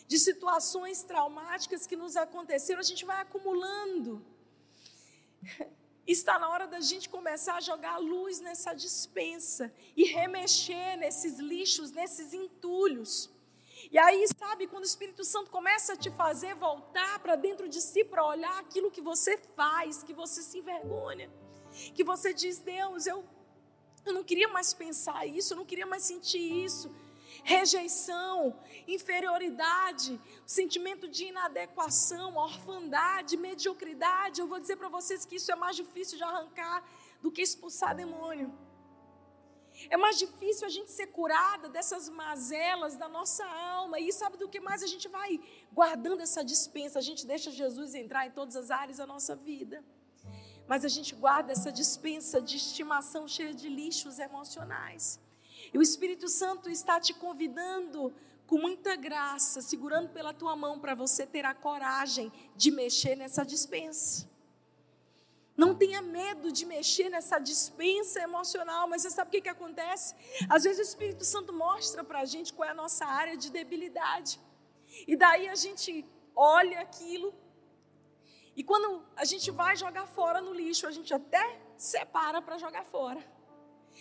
de 0.07 0.19
situações 0.19 1.03
traumáticas 1.03 1.87
que 1.87 1.97
nos 1.97 2.17
aconteceram, 2.17 2.81
a 2.81 2.85
gente 2.85 3.05
vai 3.05 3.21
acumulando. 3.21 4.25
Está 6.07 6.39
na 6.39 6.51
hora 6.51 6.67
da 6.67 6.81
gente 6.81 7.09
começar 7.09 7.57
a 7.57 7.61
jogar 7.61 7.97
luz 7.97 8.41
nessa 8.41 8.75
dispensa 8.75 9.73
e 9.97 10.05
remexer 10.05 10.99
nesses 10.99 11.39
lixos, 11.39 11.91
nesses 11.93 12.35
entulhos. 12.35 13.31
E 13.91 13.99
aí, 13.99 14.27
sabe, 14.39 14.67
quando 14.67 14.83
o 14.83 14.87
Espírito 14.87 15.25
Santo 15.25 15.51
começa 15.51 15.95
a 15.95 15.97
te 15.97 16.11
fazer 16.11 16.55
voltar 16.55 17.19
para 17.21 17.37
dentro 17.37 17.69
de 17.69 17.81
si 17.81 18.05
para 18.05 18.25
olhar 18.27 18.59
aquilo 18.59 18.91
que 18.91 19.01
você 19.01 19.39
faz, 19.57 20.03
que 20.03 20.13
você 20.13 20.43
se 20.43 20.59
envergonha, 20.59 21.31
que 21.95 22.05
você 22.05 22.35
diz: 22.35 22.59
Deus, 22.59 23.07
eu, 23.07 23.25
eu 24.05 24.13
não 24.13 24.25
queria 24.25 24.49
mais 24.49 24.75
pensar 24.75 25.27
isso, 25.27 25.55
eu 25.55 25.57
não 25.57 25.65
queria 25.65 25.87
mais 25.87 26.03
sentir 26.03 26.65
isso 26.65 26.95
rejeição, 27.45 28.59
inferioridade, 28.89 30.21
sentimento 30.45 31.07
de 31.07 31.27
inadequação, 31.27 32.37
orfandade, 32.37 33.37
mediocridade. 33.37 34.41
Eu 34.41 34.49
vou 34.49 34.59
dizer 34.59 34.77
para 34.77 34.89
vocês 34.89 35.25
que 35.27 35.37
isso 35.37 35.53
é 35.53 35.55
mais 35.55 35.77
difícil 35.77 36.17
de 36.17 36.25
arrancar 36.25 36.83
do 37.23 37.31
que 37.31 37.43
expulsar 37.43 37.95
demônio. 37.95 38.53
É 39.91 39.97
mais 39.97 40.19
difícil 40.19 40.67
a 40.67 40.71
gente 40.71 40.91
ser 40.91 41.09
curada 41.09 41.69
dessas 41.69 42.09
mazelas 42.09 42.97
da 42.97 43.09
nossa 43.09 43.45
alma. 43.45 43.99
E 44.01 44.13
sabe 44.13 44.37
do 44.39 44.49
que 44.49 44.61
mais 44.61 44.83
a 44.83 44.87
gente 44.87 45.09
vai 45.09 45.41
guardando 45.73 46.23
essa 46.23 46.45
dispensa? 46.45 46.99
A 46.99 47.03
gente 47.03 47.27
deixa 47.27 47.51
Jesus 47.51 47.95
entrar 47.95 48.27
em 48.27 48.31
todas 48.31 48.57
as 48.57 48.71
áreas 48.71 48.99
da 48.99 49.07
nossa 49.07 49.35
vida. 49.35 49.85
Mas 50.67 50.85
a 50.85 50.89
gente 50.89 51.15
guarda 51.15 51.53
essa 51.53 51.71
dispensa 51.71 52.41
de 52.41 52.57
estimação 52.57 53.29
cheia 53.29 53.53
de 53.53 53.69
lixos 53.69 54.19
emocionais. 54.19 55.21
E 55.73 55.79
o 55.79 55.83
Espírito 55.83 56.29
Santo 56.29 56.71
está 56.71 57.01
te 57.01 57.15
convidando 57.15 58.13
com 58.47 58.59
muita 58.59 58.95
graça, 58.95 59.63
segurando 59.63 60.11
pela 60.11 60.35
tua 60.35 60.55
mão 60.55 60.79
para 60.79 60.95
você 60.95 61.27
ter 61.27 61.45
a 61.45 61.55
coragem 61.55 62.33
de 62.55 62.71
mexer 62.71 63.17
nessa 63.17 63.45
dispensa. 63.45 64.29
Não 65.57 65.75
tenha 65.75 66.03
medo 66.03 66.51
de 66.51 66.67
mexer 66.67 67.09
nessa 67.09 67.39
dispensa 67.39 68.21
emocional, 68.21 68.89
mas 68.89 69.03
você 69.03 69.11
sabe 69.11 69.29
o 69.29 69.31
que, 69.31 69.43
que 69.43 69.49
acontece? 69.49 70.15
Às 70.49 70.65
vezes 70.65 70.81
o 70.81 70.83
Espírito 70.91 71.25
Santo 71.25 71.53
mostra 71.53 72.03
para 72.03 72.21
a 72.21 72.25
gente 72.25 72.53
qual 72.53 72.69
é 72.69 72.73
a 72.73 72.75
nossa 72.75 73.07
área 73.07 73.37
de 73.37 73.51
debilidade. 73.51 74.41
E 75.07 75.17
daí 75.17 75.49
a 75.49 75.55
gente 75.55 76.05
olha 76.35 76.81
aquilo 76.81 77.33
E 78.57 78.63
quando 78.63 79.05
a 79.17 79.25
gente 79.25 79.51
vai 79.51 79.77
jogar 79.77 80.07
fora 80.07 80.41
no 80.41 80.53
lixo, 80.53 80.87
a 80.87 80.91
gente 80.91 81.13
até 81.13 81.61
separa 81.77 82.41
para 82.41 82.57
jogar 82.57 82.85
fora. 82.85 83.21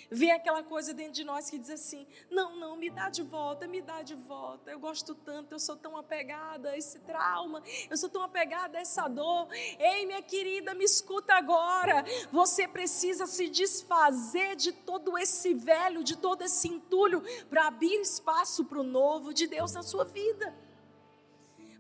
Vem 0.09 0.31
aquela 0.31 0.63
coisa 0.63 0.93
dentro 0.93 1.13
de 1.13 1.23
nós 1.23 1.49
que 1.49 1.57
diz 1.57 1.69
assim: 1.69 2.07
não, 2.29 2.55
não, 2.55 2.75
me 2.75 2.89
dá 2.89 3.09
de 3.09 3.23
volta, 3.23 3.67
me 3.67 3.81
dá 3.81 4.01
de 4.01 4.15
volta. 4.15 4.71
Eu 4.71 4.79
gosto 4.79 5.15
tanto, 5.15 5.53
eu 5.53 5.59
sou 5.59 5.75
tão 5.75 5.97
apegada 5.97 6.71
a 6.71 6.77
esse 6.77 6.99
trauma, 6.99 7.61
eu 7.89 7.97
sou 7.97 8.09
tão 8.09 8.23
apegada 8.23 8.77
a 8.77 8.81
essa 8.81 9.07
dor. 9.07 9.47
Ei, 9.79 10.05
minha 10.05 10.21
querida, 10.21 10.73
me 10.73 10.83
escuta 10.83 11.33
agora. 11.33 12.03
Você 12.31 12.67
precisa 12.67 13.25
se 13.25 13.49
desfazer 13.49 14.55
de 14.55 14.71
todo 14.71 15.17
esse 15.17 15.53
velho, 15.53 16.03
de 16.03 16.17
todo 16.17 16.41
esse 16.43 16.67
entulho, 16.67 17.23
para 17.49 17.67
abrir 17.67 18.01
espaço 18.01 18.65
para 18.65 18.79
o 18.79 18.83
novo 18.83 19.33
de 19.33 19.47
Deus 19.47 19.73
na 19.73 19.83
sua 19.83 20.05
vida. 20.05 20.53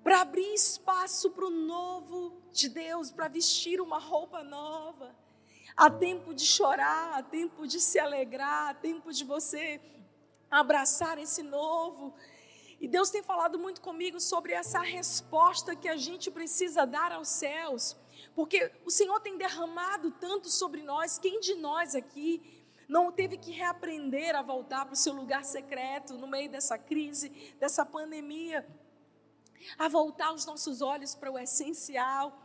Para 0.03 0.21
abrir 0.21 0.53
espaço 0.53 1.31
para 1.31 1.45
o 1.45 1.49
novo 1.49 2.33
de 2.51 2.67
Deus, 2.67 3.09
para 3.09 3.27
vestir 3.27 3.79
uma 3.79 3.99
roupa 3.99 4.43
nova. 4.43 5.15
Há 5.75 5.89
tempo 5.89 6.33
de 6.35 6.45
chorar, 6.45 7.17
há 7.17 7.23
tempo 7.23 7.65
de 7.65 7.79
se 7.79 7.97
alegrar, 7.97 8.69
há 8.69 8.73
tempo 8.75 9.11
de 9.11 9.23
você 9.23 9.81
abraçar 10.49 11.17
esse 11.17 11.41
novo. 11.41 12.13
E 12.79 12.87
Deus 12.87 13.09
tem 13.09 13.23
falado 13.23 13.57
muito 13.57 13.81
comigo 13.81 14.19
sobre 14.19 14.53
essa 14.53 14.79
resposta 14.79 15.75
que 15.75 15.87
a 15.87 15.97
gente 15.97 16.29
precisa 16.29 16.85
dar 16.85 17.11
aos 17.11 17.27
céus, 17.27 17.95
porque 18.35 18.71
o 18.85 18.91
Senhor 18.91 19.19
tem 19.19 19.35
derramado 19.35 20.11
tanto 20.11 20.47
sobre 20.47 20.83
nós. 20.83 21.17
Quem 21.17 21.39
de 21.39 21.55
nós 21.55 21.95
aqui 21.95 22.63
não 22.87 23.11
teve 23.11 23.37
que 23.37 23.51
reaprender 23.51 24.35
a 24.35 24.43
voltar 24.43 24.85
para 24.85 24.93
o 24.93 24.97
seu 24.97 25.13
lugar 25.13 25.43
secreto 25.43 26.15
no 26.17 26.27
meio 26.27 26.51
dessa 26.51 26.77
crise, 26.77 27.29
dessa 27.59 27.83
pandemia, 27.83 28.67
a 29.79 29.87
voltar 29.87 30.33
os 30.33 30.45
nossos 30.45 30.81
olhos 30.81 31.15
para 31.15 31.31
o 31.31 31.39
essencial? 31.39 32.42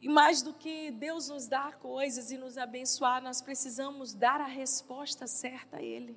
E 0.00 0.08
mais 0.08 0.42
do 0.42 0.54
que 0.54 0.90
Deus 0.92 1.28
nos 1.28 1.48
dar 1.48 1.78
coisas 1.78 2.30
e 2.30 2.38
nos 2.38 2.56
abençoar, 2.56 3.22
nós 3.22 3.42
precisamos 3.42 4.14
dar 4.14 4.40
a 4.40 4.46
resposta 4.46 5.26
certa 5.26 5.78
a 5.78 5.82
Ele. 5.82 6.16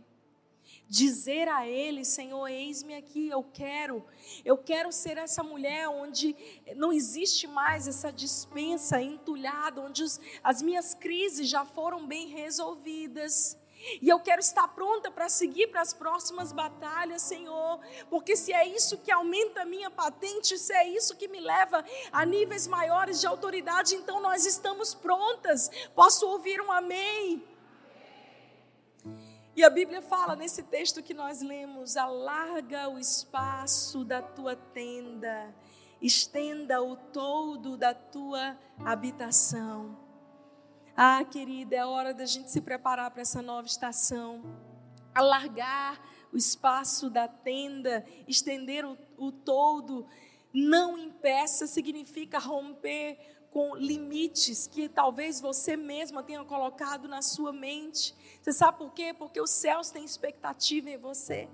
Dizer 0.87 1.47
a 1.47 1.67
Ele, 1.67 2.05
Senhor, 2.05 2.47
eis-me 2.47 2.93
aqui, 2.93 3.29
eu 3.29 3.43
quero, 3.43 4.05
eu 4.45 4.57
quero 4.57 4.91
ser 4.91 5.17
essa 5.17 5.41
mulher 5.41 5.87
onde 5.87 6.35
não 6.75 6.91
existe 6.93 7.47
mais 7.47 7.87
essa 7.87 8.11
dispensa 8.11 9.01
entulhada, 9.01 9.81
onde 9.81 10.03
os, 10.03 10.19
as 10.43 10.61
minhas 10.61 10.93
crises 10.93 11.49
já 11.49 11.65
foram 11.65 12.05
bem 12.05 12.27
resolvidas. 12.27 13.57
E 14.01 14.09
eu 14.09 14.19
quero 14.19 14.39
estar 14.39 14.67
pronta 14.69 15.09
para 15.09 15.29
seguir 15.29 15.67
para 15.67 15.81
as 15.81 15.93
próximas 15.93 16.51
batalhas, 16.51 17.21
Senhor, 17.21 17.79
porque 18.09 18.35
se 18.35 18.53
é 18.53 18.65
isso 18.65 18.97
que 18.97 19.11
aumenta 19.11 19.61
a 19.61 19.65
minha 19.65 19.89
patente, 19.89 20.57
se 20.57 20.73
é 20.73 20.87
isso 20.87 21.15
que 21.15 21.27
me 21.27 21.39
leva 21.39 21.83
a 22.11 22.25
níveis 22.25 22.67
maiores 22.67 23.19
de 23.19 23.27
autoridade, 23.27 23.95
então 23.95 24.19
nós 24.21 24.45
estamos 24.45 24.93
prontas. 24.93 25.69
Posso 25.95 26.27
ouvir 26.27 26.61
um 26.61 26.71
amém? 26.71 27.43
E 29.55 29.63
a 29.63 29.69
Bíblia 29.69 30.01
fala 30.01 30.35
nesse 30.35 30.63
texto 30.63 31.03
que 31.03 31.13
nós 31.13 31.41
lemos: 31.41 31.97
alarga 31.97 32.89
o 32.89 32.97
espaço 32.97 34.05
da 34.05 34.21
tua 34.21 34.55
tenda, 34.55 35.53
estenda 36.01 36.81
o 36.81 36.95
todo 36.95 37.75
da 37.75 37.93
tua 37.93 38.57
habitação. 38.85 40.10
Ah, 40.95 41.23
querida, 41.23 41.75
é 41.75 41.85
hora 41.85 42.13
da 42.13 42.25
gente 42.25 42.51
se 42.51 42.59
preparar 42.59 43.11
para 43.11 43.21
essa 43.21 43.41
nova 43.41 43.65
estação. 43.65 44.43
Alargar 45.13 46.01
o 46.31 46.37
espaço 46.37 47.09
da 47.09 47.27
tenda, 47.27 48.05
estender 48.27 48.85
o, 48.85 48.97
o 49.17 49.31
todo, 49.31 50.07
não 50.53 50.97
impeça 50.97 51.65
significa 51.65 52.39
romper 52.39 53.17
com 53.51 53.75
limites 53.75 54.67
que 54.67 54.87
talvez 54.87 55.41
você 55.41 55.75
mesma 55.75 56.23
tenha 56.23 56.43
colocado 56.43 57.07
na 57.07 57.21
sua 57.21 57.51
mente. 57.51 58.15
Você 58.41 58.51
sabe 58.51 58.77
por 58.77 58.93
quê? 58.93 59.13
Porque 59.13 59.41
os 59.41 59.49
céus 59.49 59.91
têm 59.91 60.05
expectativa 60.05 60.89
em 60.89 60.97
você. 60.97 61.49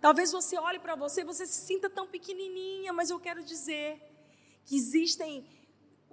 Talvez 0.00 0.32
você 0.32 0.58
olhe 0.58 0.78
para 0.78 0.96
você 0.96 1.20
e 1.20 1.24
você 1.24 1.46
se 1.46 1.66
sinta 1.66 1.88
tão 1.88 2.08
pequenininha, 2.08 2.92
mas 2.92 3.10
eu 3.10 3.20
quero 3.20 3.42
dizer 3.42 4.00
que 4.64 4.76
existem 4.76 5.44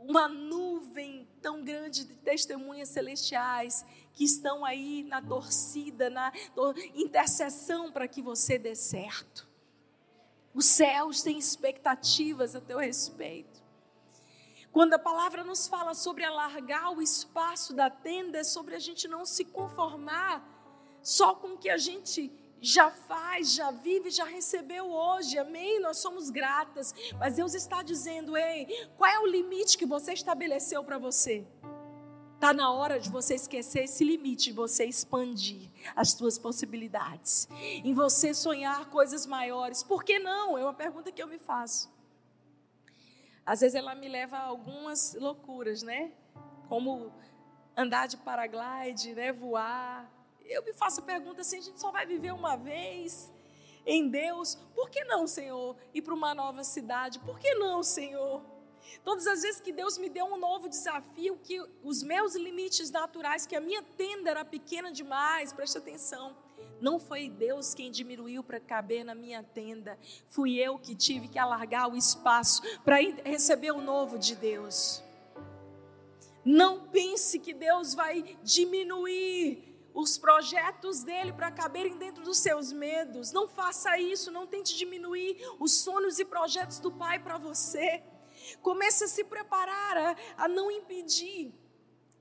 uma 0.07 0.27
nuvem 0.27 1.27
tão 1.41 1.63
grande 1.63 2.05
de 2.05 2.15
testemunhas 2.15 2.89
celestiais 2.89 3.85
que 4.13 4.23
estão 4.23 4.65
aí 4.65 5.03
na 5.03 5.21
torcida, 5.21 6.09
na 6.09 6.31
intercessão 6.95 7.91
para 7.91 8.07
que 8.07 8.21
você 8.21 8.57
dê 8.57 8.75
certo. 8.75 9.47
Os 10.53 10.65
céus 10.65 11.21
têm 11.21 11.37
expectativas 11.37 12.55
a 12.55 12.61
teu 12.61 12.77
respeito. 12.77 13.59
Quando 14.71 14.93
a 14.93 14.99
palavra 14.99 15.43
nos 15.43 15.67
fala 15.67 15.93
sobre 15.93 16.23
alargar 16.23 16.91
o 16.91 17.01
espaço 17.01 17.73
da 17.73 17.89
tenda, 17.89 18.39
é 18.39 18.43
sobre 18.43 18.75
a 18.75 18.79
gente 18.79 19.07
não 19.07 19.25
se 19.25 19.45
conformar 19.45 20.43
só 21.01 21.33
com 21.33 21.53
o 21.53 21.57
que 21.57 21.69
a 21.69 21.77
gente 21.77 22.31
já 22.61 22.91
faz, 22.91 23.53
já 23.53 23.71
vive, 23.71 24.09
já 24.09 24.25
recebeu 24.25 24.91
hoje, 24.91 25.37
amém? 25.37 25.79
Nós 25.79 25.97
somos 25.97 26.29
gratas, 26.29 26.93
mas 27.17 27.35
Deus 27.35 27.53
está 27.53 27.81
dizendo: 27.81 28.35
ei, 28.35 28.87
qual 28.97 29.09
é 29.09 29.19
o 29.19 29.25
limite 29.25 29.77
que 29.77 29.85
você 29.85 30.13
estabeleceu 30.13 30.83
para 30.83 30.97
você? 30.97 31.45
Está 32.35 32.53
na 32.53 32.71
hora 32.71 32.99
de 32.99 33.09
você 33.09 33.35
esquecer 33.35 33.83
esse 33.83 34.01
limite, 34.01 34.53
você 34.53 34.85
expandir 34.85 35.69
as 35.93 36.11
suas 36.11 36.37
possibilidades, 36.37 37.49
em 37.83 37.93
você 37.93 38.33
sonhar 38.33 38.89
coisas 38.89 39.25
maiores. 39.25 39.83
Por 39.83 40.05
que 40.05 40.19
não? 40.19 40.57
É 40.57 40.63
uma 40.63 40.73
pergunta 40.73 41.11
que 41.11 41.21
eu 41.21 41.27
me 41.27 41.37
faço. 41.37 41.91
Às 43.45 43.59
vezes 43.59 43.75
ela 43.75 43.93
me 43.93 44.07
leva 44.07 44.37
a 44.37 44.43
algumas 44.43 45.15
loucuras, 45.15 45.83
né? 45.83 46.13
Como 46.69 47.11
andar 47.75 48.07
de 48.07 48.15
paraglide, 48.15 49.13
né? 49.13 49.33
voar, 49.33 50.09
eu 50.49 50.63
me 50.63 50.73
faço 50.73 50.99
a 50.99 51.03
pergunta 51.03 51.41
assim: 51.41 51.59
a 51.59 51.61
gente 51.61 51.79
só 51.79 51.91
vai 51.91 52.05
viver 52.05 52.33
uma 52.33 52.55
vez 52.55 53.31
em 53.85 54.09
Deus, 54.09 54.55
por 54.75 54.89
que 54.89 55.03
não, 55.05 55.25
Senhor, 55.25 55.75
ir 55.93 56.01
para 56.01 56.13
uma 56.13 56.35
nova 56.35 56.63
cidade? 56.63 57.19
Por 57.19 57.39
que 57.39 57.55
não, 57.55 57.81
Senhor? 57.81 58.43
Todas 59.03 59.25
as 59.27 59.41
vezes 59.41 59.61
que 59.61 59.71
Deus 59.71 59.97
me 59.97 60.09
deu 60.09 60.25
um 60.25 60.37
novo 60.37 60.67
desafio, 60.67 61.39
que 61.43 61.59
os 61.83 62.03
meus 62.03 62.35
limites 62.35 62.91
naturais, 62.91 63.45
que 63.45 63.55
a 63.55 63.61
minha 63.61 63.81
tenda 63.81 64.29
era 64.29 64.45
pequena 64.45 64.91
demais, 64.91 65.53
preste 65.53 65.77
atenção. 65.77 66.35
Não 66.81 66.99
foi 66.99 67.29
Deus 67.29 67.73
quem 67.73 67.91
diminuiu 67.91 68.43
para 68.43 68.59
caber 68.59 69.03
na 69.03 69.13
minha 69.13 69.43
tenda, 69.43 69.97
fui 70.29 70.57
eu 70.57 70.77
que 70.77 70.95
tive 70.95 71.27
que 71.27 71.37
alargar 71.37 71.89
o 71.89 71.95
espaço 71.95 72.61
para 72.83 72.97
receber 73.23 73.71
o 73.71 73.81
novo 73.81 74.17
de 74.17 74.35
Deus. 74.35 75.03
Não 76.43 76.87
pense 76.87 77.37
que 77.37 77.53
Deus 77.53 77.93
vai 77.93 78.37
diminuir 78.43 79.68
os 79.99 80.17
projetos 80.17 81.03
dele 81.03 81.33
para 81.33 81.51
caberem 81.51 81.97
dentro 81.97 82.23
dos 82.23 82.37
seus 82.37 82.71
medos. 82.71 83.33
Não 83.33 83.47
faça 83.47 83.99
isso, 83.99 84.31
não 84.31 84.47
tente 84.47 84.77
diminuir 84.77 85.37
os 85.59 85.73
sonhos 85.79 86.19
e 86.19 86.25
projetos 86.25 86.79
do 86.79 86.91
Pai 86.91 87.19
para 87.19 87.37
você. 87.37 88.01
Comece 88.61 89.03
a 89.03 89.07
se 89.07 89.23
preparar 89.25 89.97
a, 89.97 90.15
a 90.37 90.47
não 90.47 90.71
impedir. 90.71 91.53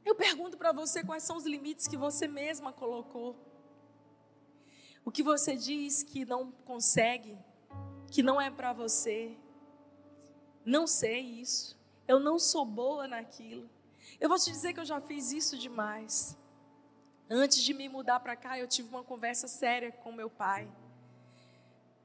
Eu 0.04 0.14
pergunto 0.14 0.58
para 0.58 0.72
você 0.72 1.04
quais 1.04 1.22
são 1.22 1.36
os 1.36 1.44
limites 1.44 1.86
que 1.86 1.96
você 1.96 2.26
mesma 2.26 2.72
colocou. 2.72 3.36
O 5.04 5.12
que 5.12 5.22
você 5.22 5.54
diz 5.54 6.02
que 6.02 6.24
não 6.24 6.50
consegue, 6.50 7.38
que 8.10 8.22
não 8.22 8.40
é 8.40 8.50
para 8.50 8.72
você. 8.72 9.36
Não 10.64 10.86
sei 10.86 11.20
isso. 11.20 11.78
Eu 12.08 12.18
não 12.18 12.38
sou 12.38 12.64
boa 12.64 13.06
naquilo. 13.06 13.70
Eu 14.18 14.28
vou 14.28 14.38
te 14.38 14.50
dizer 14.50 14.72
que 14.72 14.80
eu 14.80 14.84
já 14.84 15.00
fiz 15.00 15.30
isso 15.30 15.56
demais. 15.56 16.36
Antes 17.30 17.62
de 17.62 17.74
me 17.74 17.90
mudar 17.90 18.20
para 18.20 18.34
cá, 18.34 18.58
eu 18.58 18.66
tive 18.66 18.88
uma 18.88 19.04
conversa 19.04 19.46
séria 19.46 19.92
com 19.92 20.10
meu 20.10 20.30
pai. 20.30 20.66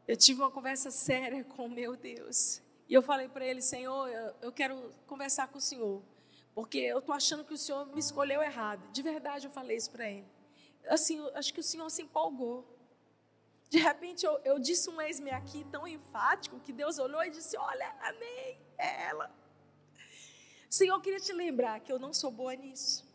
Eu 0.05 0.17
tive 0.17 0.41
uma 0.41 0.51
conversa 0.51 0.91
séria 0.91 1.45
com 1.45 1.69
meu 1.69 1.95
Deus. 1.95 2.62
E 2.89 2.93
eu 2.93 3.01
falei 3.01 3.29
para 3.29 3.45
ele, 3.45 3.62
Senhor, 3.62 4.09
eu 4.41 4.51
quero 4.51 4.93
conversar 5.07 5.47
com 5.47 5.59
o 5.59 5.62
Senhor, 5.62 6.03
porque 6.53 6.77
eu 6.77 6.99
estou 6.99 7.15
achando 7.15 7.45
que 7.45 7.53
o 7.53 7.57
Senhor 7.57 7.86
me 7.86 7.99
escolheu 7.99 8.41
errado. 8.41 8.86
De 8.91 9.01
verdade, 9.01 9.47
eu 9.47 9.51
falei 9.51 9.77
isso 9.77 9.91
para 9.91 10.09
ele. 10.09 10.27
Assim, 10.89 11.25
acho 11.36 11.53
que 11.53 11.62
o 11.62 11.63
Senhor 11.63 11.89
se 11.89 12.01
empolgou. 12.01 12.67
De 13.69 13.77
repente, 13.77 14.25
eu, 14.25 14.38
eu 14.43 14.59
disse 14.59 14.89
um 14.89 15.01
ex-me 15.01 15.31
aqui 15.31 15.63
tão 15.71 15.88
enfático 15.88 16.59
que 16.59 16.73
Deus 16.73 16.99
olhou 16.99 17.23
e 17.23 17.29
disse: 17.29 17.57
Olha, 17.57 17.95
amém, 18.01 18.59
é 18.77 19.03
ela. 19.05 19.33
Senhor, 20.69 20.95
eu 20.95 21.01
queria 21.01 21.19
te 21.21 21.31
lembrar 21.31 21.79
que 21.79 21.91
eu 21.93 21.97
não 21.97 22.13
sou 22.13 22.29
boa 22.29 22.53
nisso 22.55 23.12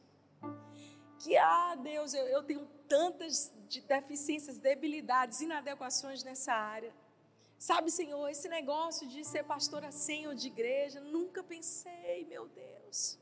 que, 1.18 1.36
ah, 1.36 1.74
Deus, 1.76 2.14
eu, 2.14 2.26
eu 2.26 2.42
tenho 2.42 2.66
tantas 2.88 3.52
de 3.68 3.80
deficiências, 3.80 4.58
debilidades, 4.58 5.40
inadequações 5.40 6.22
nessa 6.22 6.52
área. 6.52 6.92
Sabe, 7.58 7.90
Senhor, 7.90 8.28
esse 8.28 8.48
negócio 8.48 9.06
de 9.08 9.24
ser 9.24 9.42
pastora 9.44 9.90
senhor 9.90 10.34
de 10.34 10.46
igreja, 10.46 11.00
nunca 11.00 11.42
pensei, 11.42 12.24
meu 12.26 12.46
Deus. 12.46 13.18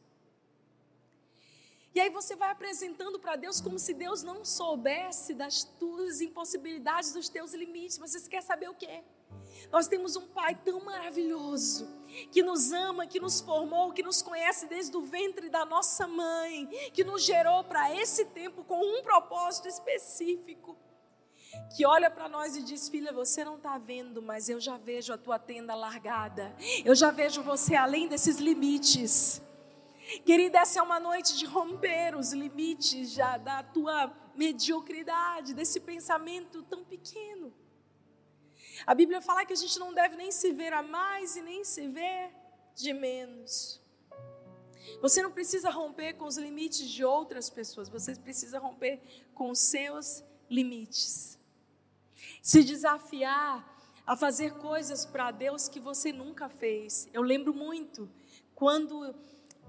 E 1.94 2.00
aí 2.00 2.10
você 2.10 2.36
vai 2.36 2.50
apresentando 2.50 3.18
para 3.18 3.36
Deus 3.36 3.58
como 3.58 3.78
se 3.78 3.94
Deus 3.94 4.22
não 4.22 4.44
soubesse 4.44 5.32
das 5.32 5.64
tuas 5.64 6.20
impossibilidades, 6.20 7.14
dos 7.14 7.30
teus 7.30 7.54
limites. 7.54 7.96
Mas 7.96 8.10
você 8.10 8.28
quer 8.28 8.42
saber 8.42 8.68
o 8.68 8.74
quê? 8.74 9.02
Nós 9.70 9.88
temos 9.88 10.16
um 10.16 10.26
Pai 10.26 10.54
tão 10.54 10.84
maravilhoso, 10.84 11.88
que 12.30 12.42
nos 12.42 12.72
ama, 12.72 13.06
que 13.06 13.18
nos 13.18 13.40
formou, 13.40 13.92
que 13.92 14.02
nos 14.02 14.22
conhece 14.22 14.66
desde 14.66 14.96
o 14.96 15.02
ventre 15.02 15.48
da 15.48 15.64
nossa 15.64 16.06
mãe, 16.06 16.66
que 16.92 17.04
nos 17.04 17.24
gerou 17.24 17.64
para 17.64 17.94
esse 17.94 18.26
tempo 18.26 18.64
com 18.64 18.80
um 18.80 19.02
propósito 19.02 19.68
específico. 19.68 20.76
Que 21.74 21.86
olha 21.86 22.10
para 22.10 22.28
nós 22.28 22.56
e 22.56 22.62
diz: 22.62 22.88
Filha, 22.88 23.12
você 23.12 23.44
não 23.44 23.56
está 23.56 23.78
vendo, 23.78 24.20
mas 24.20 24.48
eu 24.48 24.60
já 24.60 24.76
vejo 24.76 25.12
a 25.12 25.18
tua 25.18 25.38
tenda 25.38 25.74
largada, 25.74 26.54
eu 26.84 26.94
já 26.94 27.10
vejo 27.10 27.42
você 27.42 27.74
além 27.74 28.08
desses 28.08 28.36
limites. 28.36 29.40
Querida, 30.24 30.60
essa 30.60 30.78
é 30.78 30.82
uma 30.82 31.00
noite 31.00 31.36
de 31.36 31.46
romper 31.46 32.16
os 32.16 32.32
limites 32.32 33.10
já 33.10 33.36
da 33.36 33.62
tua 33.62 34.12
mediocridade, 34.36 35.54
desse 35.54 35.80
pensamento 35.80 36.62
tão 36.62 36.84
pequeno. 36.84 37.52
A 38.84 38.94
Bíblia 38.94 39.20
fala 39.20 39.44
que 39.44 39.52
a 39.52 39.56
gente 39.56 39.78
não 39.78 39.94
deve 39.94 40.16
nem 40.16 40.32
se 40.32 40.52
ver 40.52 40.72
a 40.72 40.82
mais 40.82 41.36
e 41.36 41.42
nem 41.42 41.64
se 41.64 41.86
ver 41.88 42.30
de 42.74 42.92
menos. 42.92 43.80
Você 45.00 45.22
não 45.22 45.30
precisa 45.30 45.70
romper 45.70 46.14
com 46.14 46.26
os 46.26 46.36
limites 46.36 46.88
de 46.90 47.04
outras 47.04 47.48
pessoas, 47.50 47.88
você 47.88 48.14
precisa 48.16 48.58
romper 48.58 49.00
com 49.34 49.50
os 49.50 49.58
seus 49.58 50.24
limites. 50.48 51.38
Se 52.42 52.62
desafiar 52.62 53.76
a 54.06 54.16
fazer 54.16 54.54
coisas 54.58 55.04
para 55.04 55.30
Deus 55.30 55.68
que 55.68 55.80
você 55.80 56.12
nunca 56.12 56.48
fez. 56.48 57.08
Eu 57.12 57.22
lembro 57.22 57.52
muito 57.52 58.08
quando 58.54 59.14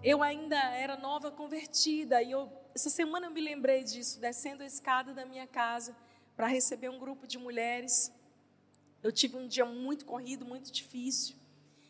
eu 0.04 0.22
ainda 0.22 0.58
era 0.76 0.96
nova 0.96 1.32
convertida 1.32 2.22
e 2.22 2.32
eu, 2.32 2.52
essa 2.76 2.90
semana 2.90 3.26
eu 3.26 3.32
me 3.32 3.42
lembrei 3.42 3.84
disso, 3.84 4.20
descendo 4.20 4.62
a 4.62 4.66
escada 4.66 5.12
da 5.14 5.26
minha 5.26 5.48
casa 5.48 5.96
para 6.36 6.46
receber 6.46 6.90
um 6.90 7.00
grupo 7.00 7.26
de 7.26 7.40
mulheres. 7.40 8.14
Eu 9.04 9.12
tive 9.12 9.38
um 9.38 9.48
dia 9.48 9.66
muito 9.66 10.06
corrido, 10.06 10.46
muito 10.46 10.72
difícil. 10.72 11.36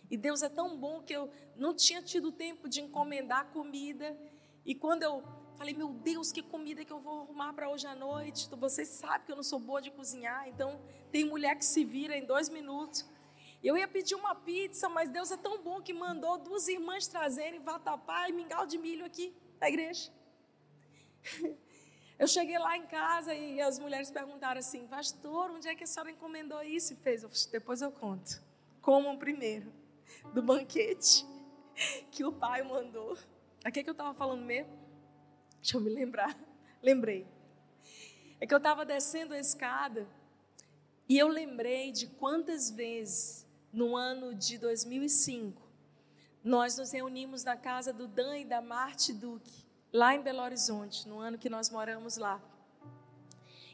E 0.09 0.17
Deus 0.17 0.41
é 0.41 0.49
tão 0.49 0.77
bom 0.77 1.01
que 1.01 1.13
eu 1.13 1.29
não 1.55 1.73
tinha 1.73 2.01
tido 2.01 2.31
tempo 2.31 2.69
de 2.69 2.81
encomendar 2.81 3.47
comida. 3.51 4.17
E 4.65 4.73
quando 4.73 5.03
eu 5.03 5.23
falei, 5.57 5.73
meu 5.73 5.89
Deus, 5.89 6.31
que 6.31 6.41
comida 6.41 6.85
que 6.85 6.93
eu 6.93 6.99
vou 6.99 7.21
arrumar 7.21 7.53
para 7.53 7.69
hoje 7.69 7.87
à 7.87 7.95
noite? 7.95 8.49
Vocês 8.55 8.87
sabem 8.89 9.25
que 9.25 9.31
eu 9.31 9.35
não 9.35 9.43
sou 9.43 9.59
boa 9.59 9.81
de 9.81 9.91
cozinhar, 9.91 10.47
então 10.47 10.79
tem 11.11 11.25
mulher 11.25 11.57
que 11.57 11.65
se 11.65 11.83
vira 11.83 12.15
em 12.15 12.25
dois 12.25 12.47
minutos. 12.49 13.05
Eu 13.63 13.75
ia 13.75 13.87
pedir 13.87 14.15
uma 14.15 14.35
pizza, 14.35 14.87
mas 14.87 15.09
Deus 15.09 15.31
é 15.31 15.37
tão 15.37 15.61
bom 15.63 15.81
que 15.81 15.93
mandou 15.93 16.37
duas 16.37 16.67
irmãs 16.67 17.07
trazerem 17.07 17.59
vatapá 17.59 18.29
e 18.29 18.31
mingau 18.31 18.65
de 18.65 18.77
milho 18.77 19.05
aqui 19.05 19.35
na 19.59 19.67
igreja. 19.67 20.11
Eu 22.19 22.27
cheguei 22.27 22.57
lá 22.57 22.75
em 22.75 22.87
casa 22.87 23.33
e 23.35 23.61
as 23.61 23.77
mulheres 23.77 24.09
perguntaram 24.09 24.57
assim, 24.59 24.87
pastor, 24.87 25.51
onde 25.51 25.67
é 25.67 25.75
que 25.75 25.83
a 25.83 25.87
senhora 25.87 26.09
encomendou 26.09 26.61
isso? 26.63 26.93
E 26.93 26.95
fez, 26.95 27.45
depois 27.51 27.79
eu 27.81 27.91
conto. 27.91 28.41
Comam 28.81 29.17
primeiro, 29.17 29.71
do 30.33 30.41
banquete 30.41 31.23
que 32.09 32.23
o 32.23 32.31
pai 32.31 32.63
mandou. 32.63 33.15
A 33.63 33.69
que, 33.69 33.83
que 33.83 33.89
eu 33.89 33.91
estava 33.91 34.15
falando 34.15 34.43
mesmo? 34.43 34.71
Deixa 35.61 35.77
eu 35.77 35.81
me 35.81 35.91
lembrar. 35.91 36.35
Lembrei. 36.81 37.27
É 38.39 38.47
que 38.47 38.53
eu 38.53 38.57
estava 38.57 38.83
descendo 38.83 39.35
a 39.35 39.39
escada 39.39 40.07
e 41.07 41.19
eu 41.19 41.27
lembrei 41.27 41.91
de 41.91 42.07
quantas 42.07 42.71
vezes 42.71 43.45
no 43.71 43.95
ano 43.95 44.33
de 44.33 44.57
2005 44.57 45.61
nós 46.43 46.77
nos 46.77 46.91
reunimos 46.91 47.43
na 47.43 47.55
casa 47.55 47.93
do 47.93 48.07
Dan 48.07 48.37
e 48.39 48.45
da 48.45 48.61
Marte 48.61 49.13
Duque 49.13 49.66
lá 49.91 50.15
em 50.15 50.21
Belo 50.21 50.41
Horizonte, 50.41 51.07
no 51.07 51.19
ano 51.19 51.37
que 51.37 51.49
nós 51.49 51.69
moramos 51.69 52.17
lá. 52.17 52.41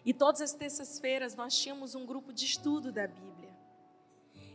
E 0.05 0.13
todas 0.13 0.41
as 0.41 0.53
terças-feiras 0.53 1.35
nós 1.35 1.57
tínhamos 1.57 1.95
um 1.95 2.05
grupo 2.05 2.33
de 2.33 2.45
estudo 2.45 2.91
da 2.91 3.07
Bíblia. 3.07 3.53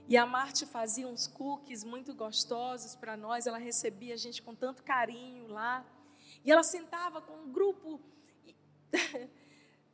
E 0.07 0.17
a 0.17 0.25
Marte 0.25 0.65
fazia 0.65 1.07
uns 1.07 1.27
cookies 1.27 1.85
muito 1.85 2.15
gostosos 2.15 2.95
para 2.95 3.17
nós, 3.17 3.47
ela 3.47 3.59
recebia 3.59 4.15
a 4.15 4.17
gente 4.17 4.43
com 4.43 4.55
tanto 4.55 4.83
carinho 4.83 5.49
lá. 5.49 5.85
E 6.45 6.51
ela 6.51 6.63
sentava 6.63 7.21
com 7.21 7.35
um 7.35 7.53
grupo 7.53 8.01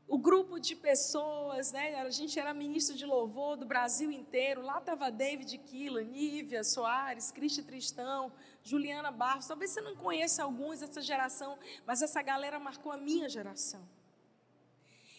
o 0.06 0.18
grupo 0.18 0.58
de 0.60 0.76
pessoas, 0.76 1.72
né? 1.72 1.94
A 1.96 2.10
gente 2.10 2.38
era 2.38 2.52
ministro 2.52 2.94
de 2.94 3.06
louvor 3.06 3.56
do 3.56 3.64
Brasil 3.64 4.10
inteiro. 4.12 4.60
Lá 4.60 4.78
estava 4.78 5.10
David 5.10 5.56
Killa, 5.58 6.02
Nívia 6.02 6.62
Soares, 6.62 7.30
Cristi 7.30 7.62
Tristão, 7.62 8.30
Juliana 8.62 9.10
Barros. 9.10 9.46
Talvez 9.46 9.70
você 9.70 9.80
não 9.80 9.96
conheça 9.96 10.42
alguns 10.42 10.80
dessa 10.80 11.00
geração, 11.00 11.58
mas 11.86 12.02
essa 12.02 12.20
galera 12.20 12.58
marcou 12.58 12.92
a 12.92 12.96
minha 12.96 13.28
geração. 13.28 13.82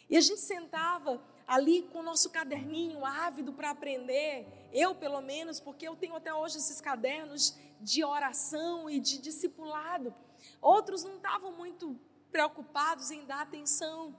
E 0.07 0.15
a 0.15 0.21
gente 0.21 0.41
sentava 0.41 1.21
ali 1.47 1.81
com 1.83 1.99
o 1.99 2.03
nosso 2.03 2.29
caderninho 2.29 3.03
ávido 3.03 3.53
para 3.53 3.71
aprender, 3.71 4.47
eu 4.71 4.93
pelo 4.93 5.21
menos, 5.21 5.59
porque 5.59 5.87
eu 5.87 5.95
tenho 5.95 6.15
até 6.15 6.33
hoje 6.33 6.57
esses 6.57 6.79
cadernos 6.79 7.57
de 7.81 8.03
oração 8.03 8.89
e 8.89 8.99
de 8.99 9.17
discipulado. 9.17 10.13
Outros 10.61 11.03
não 11.03 11.15
estavam 11.15 11.51
muito 11.51 11.99
preocupados 12.31 13.09
em 13.11 13.25
dar 13.25 13.41
atenção. 13.41 14.15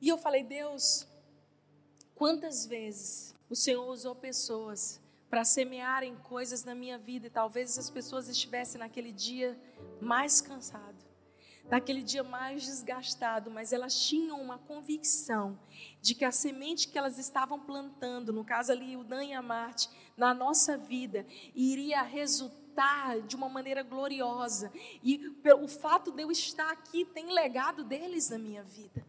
E 0.00 0.08
eu 0.08 0.18
falei, 0.18 0.44
Deus, 0.44 1.06
quantas 2.14 2.66
vezes 2.66 3.34
o 3.48 3.54
Senhor 3.54 3.86
usou 3.88 4.14
pessoas 4.14 5.00
para 5.30 5.44
semearem 5.44 6.14
coisas 6.16 6.62
na 6.64 6.74
minha 6.74 6.96
vida 6.96 7.26
e 7.26 7.30
talvez 7.30 7.70
essas 7.70 7.90
pessoas 7.90 8.28
estivessem 8.28 8.78
naquele 8.78 9.10
dia 9.10 9.58
mais 10.00 10.40
cansado, 10.40 11.04
naquele 11.68 12.02
dia 12.02 12.22
mais 12.22 12.62
desgastado, 12.62 13.50
mas 13.50 13.72
elas 13.72 13.98
tinham 13.98 14.40
uma 14.40 14.58
convicção 14.58 15.58
de 16.00 16.14
que 16.14 16.24
a 16.24 16.30
semente 16.30 16.88
que 16.88 16.96
elas 16.96 17.18
estavam 17.18 17.58
plantando, 17.58 18.32
no 18.32 18.44
caso 18.44 18.70
ali 18.70 18.96
o 18.96 19.02
Dan 19.02 19.24
e 19.24 19.32
a 19.32 19.42
Marte, 19.42 19.88
na 20.16 20.32
nossa 20.32 20.78
vida, 20.78 21.26
iria 21.54 22.02
resultar 22.02 23.20
de 23.22 23.34
uma 23.34 23.48
maneira 23.48 23.82
gloriosa. 23.82 24.72
E 25.02 25.36
o 25.60 25.66
fato 25.66 26.12
de 26.12 26.22
eu 26.22 26.30
estar 26.30 26.70
aqui 26.70 27.04
tem 27.04 27.32
legado 27.32 27.82
deles 27.82 28.30
na 28.30 28.38
minha 28.38 28.62
vida. 28.62 29.04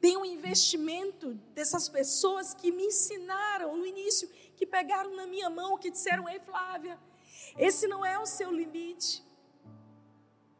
Tem 0.00 0.16
um 0.16 0.24
investimento 0.24 1.34
dessas 1.54 1.88
pessoas 1.88 2.52
que 2.54 2.70
me 2.70 2.84
ensinaram 2.86 3.76
no 3.76 3.86
início, 3.86 4.28
que 4.56 4.66
pegaram 4.66 5.14
na 5.16 5.26
minha 5.26 5.48
mão, 5.48 5.78
que 5.78 5.90
disseram: 5.90 6.28
Ei, 6.28 6.38
Flávia, 6.40 6.98
esse 7.56 7.88
não 7.88 8.04
é 8.04 8.18
o 8.18 8.26
seu 8.26 8.52
limite. 8.52 9.24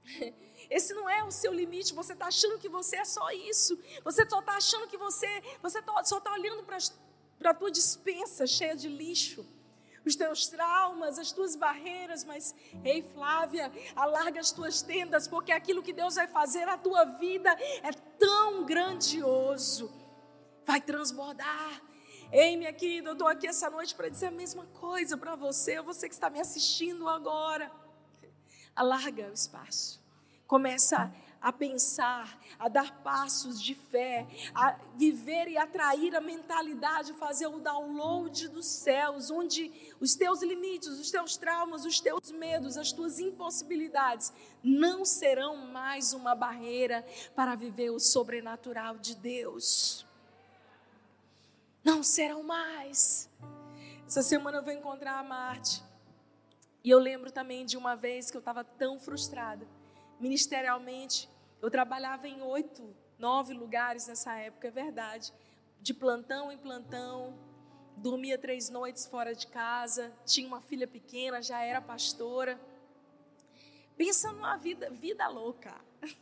Esse 0.69 0.95
não 0.95 1.11
é 1.11 1.25
o 1.25 1.33
seu 1.33 1.53
limite. 1.53 1.93
Você 1.95 2.13
está 2.13 2.27
achando 2.27 2.57
que 2.57 2.69
você 2.69 2.97
é 2.97 3.05
só 3.05 3.29
isso. 3.33 3.77
Você 4.05 4.29
só 4.29 4.39
está 4.39 4.57
achando 4.57 4.87
que 4.87 4.97
você, 4.97 5.27
você 5.61 5.83
tá, 5.83 6.05
só 6.05 6.19
está 6.19 6.33
olhando 6.33 6.63
para 6.63 7.51
a 7.51 7.55
tua 7.55 7.73
dispensa 7.73 8.47
cheia 8.47 8.77
de 8.77 8.87
lixo 8.87 9.45
os 10.05 10.17
teus 10.17 10.49
traumas, 10.49 11.19
as 11.19 11.33
tuas 11.33 11.55
barreiras, 11.57 12.25
mas, 12.25 12.55
ei 12.85 13.03
Flávia, 13.03 13.71
alarga 13.95 14.41
as 14.41 14.51
tuas 14.51 14.83
tendas, 14.83 15.29
porque 15.29 15.53
aquilo 15.53 15.83
que 15.83 15.93
Deus 15.93 16.15
vai 16.15 16.27
fazer 16.27 16.65
na 16.65 16.79
tua 16.79 17.05
vida 17.05 17.51
é 17.83 17.93
tão 18.19 18.65
grandioso, 18.65 19.93
vai 20.65 20.81
transbordar. 20.81 21.83
Ei, 22.33 22.57
minha 22.57 22.73
querida, 22.73 23.11
eu 23.11 23.15
estou 23.15 23.27
aqui 23.27 23.47
essa 23.47 23.69
noite 23.69 23.95
para 23.95 24.09
dizer 24.09 24.27
a 24.27 24.31
mesma 24.31 24.65
coisa 24.67 25.17
para 25.17 25.35
você, 25.35 25.83
você 25.83 26.09
que 26.09 26.15
está 26.15 26.31
me 26.31 26.41
assistindo 26.41 27.09
agora. 27.09 27.71
Alarga 28.75 29.29
o 29.29 29.33
espaço, 29.33 30.01
começa 30.47 31.13
a 31.41 31.53
pensar, 31.53 32.39
a 32.59 32.69
dar 32.69 33.03
passos 33.03 33.61
de 33.61 33.75
fé, 33.75 34.27
a 34.55 34.79
viver 34.95 35.49
e 35.49 35.57
atrair 35.57 36.15
a 36.15 36.21
mentalidade, 36.21 37.15
fazer 37.15 37.47
o 37.47 37.61
download 37.61 38.49
dos 38.49 38.67
céus, 38.67 39.31
onde 39.31 39.73
os 39.99 40.15
teus 40.15 40.43
limites, 40.43 40.89
os 40.89 41.11
teus 41.11 41.37
traumas, 41.37 41.85
os 41.85 41.99
teus 41.99 42.31
medos, 42.31 42.77
as 42.77 42.93
tuas 42.93 43.19
impossibilidades 43.19 44.33
não 44.63 45.05
serão 45.05 45.57
mais 45.57 46.13
uma 46.13 46.35
barreira 46.35 47.05
para 47.35 47.55
viver 47.55 47.91
o 47.91 47.99
sobrenatural 47.99 48.99
de 48.99 49.15
Deus. 49.17 50.07
Não 51.83 52.03
serão 52.03 52.43
mais. 52.43 53.31
Essa 54.07 54.23
semana 54.23 54.59
eu 54.59 54.63
vou 54.63 54.73
encontrar 54.73 55.19
a 55.19 55.23
Marte. 55.23 55.83
E 56.85 56.91
eu 56.91 56.99
lembro 56.99 57.31
também 57.31 57.65
de 57.65 57.77
uma 57.77 57.95
vez 57.95 58.31
que 58.31 58.37
eu 58.37 58.41
estava 58.41 58.63
tão 58.63 58.99
frustrada 58.99 59.67
ministerialmente. 60.21 61.29
Eu 61.61 61.71
trabalhava 61.71 62.29
em 62.29 62.43
oito, 62.43 62.95
nove 63.19 63.55
lugares 63.55 64.07
nessa 64.07 64.35
época, 64.35 64.69
é 64.69 64.71
verdade. 64.71 65.33
De 65.81 65.95
plantão 65.95 66.53
em 66.53 66.59
plantão, 66.59 67.35
dormia 67.97 68.39
três 68.39 68.69
noites 68.69 69.07
fora 69.07 69.35
de 69.35 69.47
casa, 69.47 70.13
tinha 70.25 70.47
uma 70.47 70.61
filha 70.61 70.87
pequena, 70.87 71.43
já 71.43 71.61
era 71.63 71.81
pastora. 71.81 72.61
Pensa 73.97 74.33
numa 74.33 74.57
vida, 74.57 74.91
vida 74.91 75.27
louca. 75.29 75.75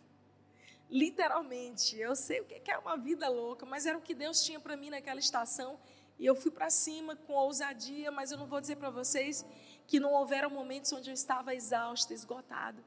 Literalmente, 0.90 1.98
eu 1.98 2.16
sei 2.16 2.40
o 2.40 2.44
que 2.44 2.70
é 2.70 2.78
uma 2.78 2.96
vida 2.96 3.28
louca, 3.28 3.66
mas 3.66 3.84
era 3.84 3.98
o 3.98 4.00
que 4.00 4.14
Deus 4.14 4.42
tinha 4.42 4.58
para 4.58 4.76
mim 4.76 4.90
naquela 4.90 5.20
estação. 5.20 5.78
E 6.18 6.26
eu 6.26 6.34
fui 6.34 6.50
para 6.50 6.68
cima 6.70 7.14
com 7.14 7.34
ousadia, 7.34 8.10
mas 8.10 8.32
eu 8.32 8.38
não 8.38 8.46
vou 8.46 8.60
dizer 8.60 8.76
para 8.76 8.90
vocês 8.90 9.44
que 9.86 10.00
não 10.00 10.12
houveram 10.12 10.50
momentos 10.50 10.92
onde 10.92 11.10
eu 11.10 11.14
estava 11.14 11.54
exausta, 11.54 12.12
esgotada. 12.12 12.82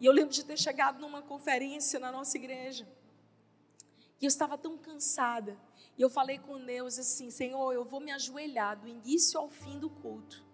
E 0.00 0.06
eu 0.06 0.12
lembro 0.12 0.32
de 0.32 0.44
ter 0.44 0.56
chegado 0.56 1.00
numa 1.00 1.22
conferência 1.22 1.98
na 1.98 2.12
nossa 2.12 2.36
igreja. 2.36 2.86
E 4.20 4.24
eu 4.24 4.28
estava 4.28 4.58
tão 4.58 4.76
cansada 4.76 5.56
E 5.96 6.02
eu 6.02 6.10
falei 6.10 6.38
com 6.38 6.64
Deus 6.64 6.98
assim: 6.98 7.30
Senhor, 7.30 7.72
eu 7.72 7.84
vou 7.84 8.00
me 8.00 8.12
ajoelhar 8.12 8.78
do 8.78 8.88
início 8.88 9.38
ao 9.38 9.48
fim 9.48 9.78
do 9.78 9.90
culto. 9.90 10.44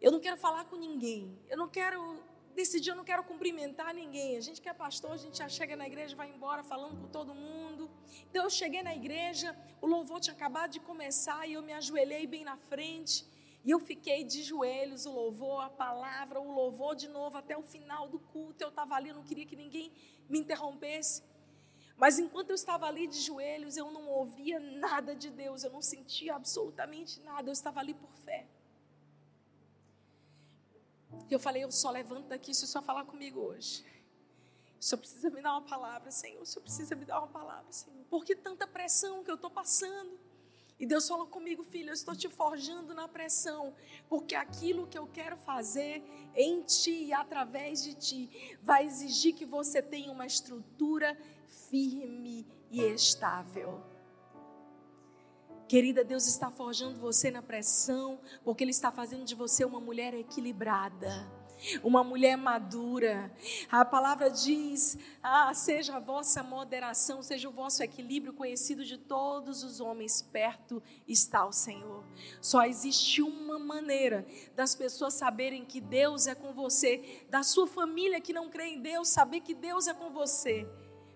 Eu 0.00 0.10
não 0.10 0.18
quero 0.18 0.36
falar 0.36 0.64
com 0.64 0.76
ninguém. 0.76 1.38
Eu 1.48 1.56
não 1.56 1.68
quero 1.68 2.20
decidir, 2.54 2.90
eu 2.90 2.96
não 2.96 3.04
quero 3.04 3.22
cumprimentar 3.22 3.94
ninguém. 3.94 4.36
A 4.36 4.40
gente 4.40 4.60
que 4.60 4.68
é 4.68 4.74
pastor, 4.74 5.12
a 5.12 5.16
gente 5.16 5.38
já 5.38 5.48
chega 5.48 5.76
na 5.76 5.86
igreja, 5.86 6.16
vai 6.16 6.28
embora 6.28 6.62
falando 6.62 7.00
com 7.00 7.08
todo 7.08 7.34
mundo. 7.34 7.88
Então 8.28 8.42
eu 8.44 8.50
cheguei 8.50 8.82
na 8.82 8.94
igreja, 8.94 9.56
o 9.80 9.86
louvor 9.86 10.20
tinha 10.20 10.34
acabado 10.34 10.70
de 10.72 10.80
começar 10.80 11.46
e 11.48 11.52
eu 11.54 11.62
me 11.62 11.72
ajoelhei 11.72 12.26
bem 12.26 12.44
na 12.44 12.56
frente. 12.56 13.24
E 13.64 13.70
eu 13.70 13.78
fiquei 13.78 14.24
de 14.24 14.42
joelhos, 14.42 15.06
o 15.06 15.12
louvor, 15.12 15.62
a 15.62 15.70
palavra, 15.70 16.40
o 16.40 16.52
louvor 16.52 16.96
de 16.96 17.08
novo 17.08 17.38
até 17.38 17.56
o 17.56 17.62
final 17.62 18.08
do 18.08 18.18
culto. 18.18 18.62
Eu 18.64 18.70
estava 18.70 18.94
ali, 18.94 19.10
eu 19.10 19.14
não 19.14 19.22
queria 19.22 19.46
que 19.46 19.54
ninguém 19.54 19.92
me 20.28 20.38
interrompesse. 20.40 21.22
Mas 21.96 22.18
enquanto 22.18 22.50
eu 22.50 22.56
estava 22.56 22.86
ali 22.86 23.06
de 23.06 23.20
joelhos, 23.20 23.76
eu 23.76 23.90
não 23.90 24.08
ouvia 24.08 24.58
nada 24.58 25.14
de 25.14 25.30
Deus, 25.30 25.62
eu 25.62 25.70
não 25.70 25.80
sentia 25.82 26.34
absolutamente 26.34 27.20
nada, 27.20 27.48
eu 27.48 27.52
estava 27.52 27.78
ali 27.78 27.94
por 27.94 28.12
fé. 28.16 28.48
E 31.30 31.32
eu 31.32 31.38
falei, 31.38 31.62
eu 31.62 31.70
só 31.70 31.90
levanto 31.90 32.28
daqui 32.28 32.52
se 32.52 32.64
o 32.64 32.66
Senhor 32.66 32.82
falar 32.82 33.04
comigo 33.04 33.38
hoje. 33.38 33.84
O 34.80 34.84
Senhor 34.84 34.98
precisa 34.98 35.30
me 35.30 35.40
dar 35.40 35.52
uma 35.52 35.62
palavra, 35.62 36.10
Senhor. 36.10 36.42
O 36.42 36.46
Senhor 36.46 36.62
precisa 36.62 36.96
me 36.96 37.04
dar 37.04 37.20
uma 37.20 37.28
palavra, 37.28 37.70
Senhor. 37.70 38.04
Por 38.06 38.24
que 38.24 38.34
tanta 38.34 38.66
pressão 38.66 39.22
que 39.22 39.30
eu 39.30 39.36
estou 39.36 39.50
passando? 39.50 40.18
E 40.78 40.86
Deus 40.86 41.06
falou 41.06 41.26
comigo, 41.26 41.62
filho, 41.62 41.90
eu 41.90 41.94
estou 41.94 42.14
te 42.16 42.28
forjando 42.28 42.92
na 42.94 43.06
pressão, 43.06 43.74
porque 44.08 44.34
aquilo 44.34 44.86
que 44.86 44.98
eu 44.98 45.06
quero 45.06 45.36
fazer 45.36 46.02
em 46.34 46.62
ti 46.62 47.04
e 47.04 47.12
através 47.12 47.82
de 47.82 47.94
ti 47.94 48.58
vai 48.62 48.84
exigir 48.86 49.34
que 49.34 49.44
você 49.44 49.80
tenha 49.80 50.10
uma 50.10 50.26
estrutura 50.26 51.16
firme 51.70 52.46
e 52.70 52.82
estável. 52.82 53.82
Querida, 55.68 56.04
Deus 56.04 56.26
está 56.26 56.50
forjando 56.50 56.98
você 56.98 57.30
na 57.30 57.40
pressão, 57.40 58.20
porque 58.44 58.64
Ele 58.64 58.72
está 58.72 58.90
fazendo 58.90 59.24
de 59.24 59.34
você 59.34 59.64
uma 59.64 59.80
mulher 59.80 60.12
equilibrada 60.12 61.41
uma 61.82 62.02
mulher 62.02 62.36
madura. 62.36 63.32
A 63.70 63.84
palavra 63.84 64.30
diz: 64.30 64.98
ah, 65.22 65.52
seja 65.54 65.96
a 65.96 66.00
vossa 66.00 66.42
moderação, 66.42 67.22
seja 67.22 67.48
o 67.48 67.52
vosso 67.52 67.82
equilíbrio 67.82 68.32
conhecido 68.32 68.84
de 68.84 68.98
todos 68.98 69.62
os 69.62 69.80
homens, 69.80 70.22
perto 70.22 70.82
está 71.06 71.44
o 71.44 71.52
Senhor. 71.52 72.04
Só 72.40 72.64
existe 72.64 73.22
uma 73.22 73.58
maneira 73.58 74.26
das 74.54 74.74
pessoas 74.74 75.14
saberem 75.14 75.64
que 75.64 75.80
Deus 75.80 76.26
é 76.26 76.34
com 76.34 76.52
você, 76.52 77.24
da 77.30 77.42
sua 77.42 77.66
família 77.66 78.20
que 78.20 78.32
não 78.32 78.48
crê 78.48 78.68
em 78.68 78.80
Deus, 78.80 79.08
saber 79.08 79.40
que 79.40 79.54
Deus 79.54 79.86
é 79.86 79.94
com 79.94 80.10
você 80.10 80.66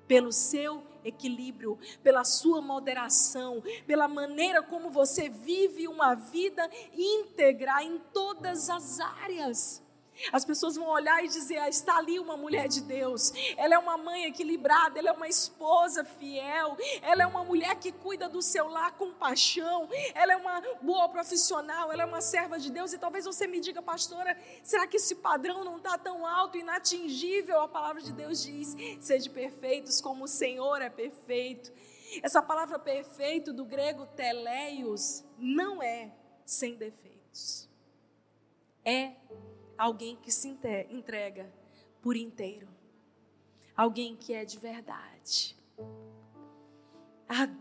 pelo 0.06 0.32
seu 0.32 0.82
equilíbrio, 1.04 1.78
pela 2.02 2.24
sua 2.24 2.60
moderação, 2.60 3.62
pela 3.86 4.08
maneira 4.08 4.62
como 4.62 4.90
você 4.90 5.28
vive 5.28 5.88
uma 5.88 6.14
vida 6.14 6.68
íntegra 6.94 7.82
em 7.82 7.98
todas 8.12 8.70
as 8.70 9.00
áreas. 9.00 9.85
As 10.32 10.44
pessoas 10.44 10.76
vão 10.76 10.88
olhar 10.88 11.24
e 11.24 11.28
dizer: 11.28 11.58
ah, 11.58 11.68
está 11.68 11.96
ali 11.96 12.18
uma 12.18 12.36
mulher 12.36 12.68
de 12.68 12.80
Deus. 12.80 13.32
Ela 13.56 13.74
é 13.74 13.78
uma 13.78 13.96
mãe 13.96 14.24
equilibrada, 14.24 14.98
ela 14.98 15.10
é 15.10 15.12
uma 15.12 15.28
esposa 15.28 16.04
fiel, 16.04 16.76
ela 17.02 17.22
é 17.22 17.26
uma 17.26 17.44
mulher 17.44 17.74
que 17.76 17.92
cuida 17.92 18.28
do 18.28 18.42
seu 18.42 18.68
lar 18.68 18.92
com 18.92 19.12
paixão, 19.12 19.88
ela 20.14 20.32
é 20.32 20.36
uma 20.36 20.62
boa 20.82 21.08
profissional, 21.08 21.92
ela 21.92 22.02
é 22.02 22.06
uma 22.06 22.20
serva 22.20 22.58
de 22.58 22.70
Deus. 22.70 22.92
E 22.92 22.98
talvez 22.98 23.24
você 23.24 23.46
me 23.46 23.60
diga, 23.60 23.82
pastora, 23.82 24.36
será 24.62 24.86
que 24.86 24.96
esse 24.96 25.16
padrão 25.16 25.64
não 25.64 25.76
está 25.76 25.98
tão 25.98 26.26
alto, 26.26 26.58
inatingível? 26.58 27.60
A 27.60 27.68
palavra 27.68 28.02
de 28.02 28.12
Deus 28.12 28.42
diz: 28.42 28.76
sede 29.00 29.30
perfeitos 29.30 30.00
como 30.00 30.24
o 30.24 30.28
Senhor 30.28 30.80
é 30.82 30.90
perfeito. 30.90 31.72
Essa 32.22 32.40
palavra 32.40 32.78
perfeito 32.78 33.52
do 33.52 33.64
grego 33.64 34.06
teleios 34.06 35.24
não 35.38 35.82
é 35.82 36.12
sem 36.44 36.76
defeitos. 36.76 37.68
É 38.84 39.12
alguém 39.76 40.16
que 40.16 40.30
se 40.30 40.48
entrega 40.48 41.52
por 42.00 42.16
inteiro, 42.16 42.68
alguém 43.76 44.16
que 44.16 44.32
é 44.32 44.44
de 44.44 44.58
verdade, 44.58 45.56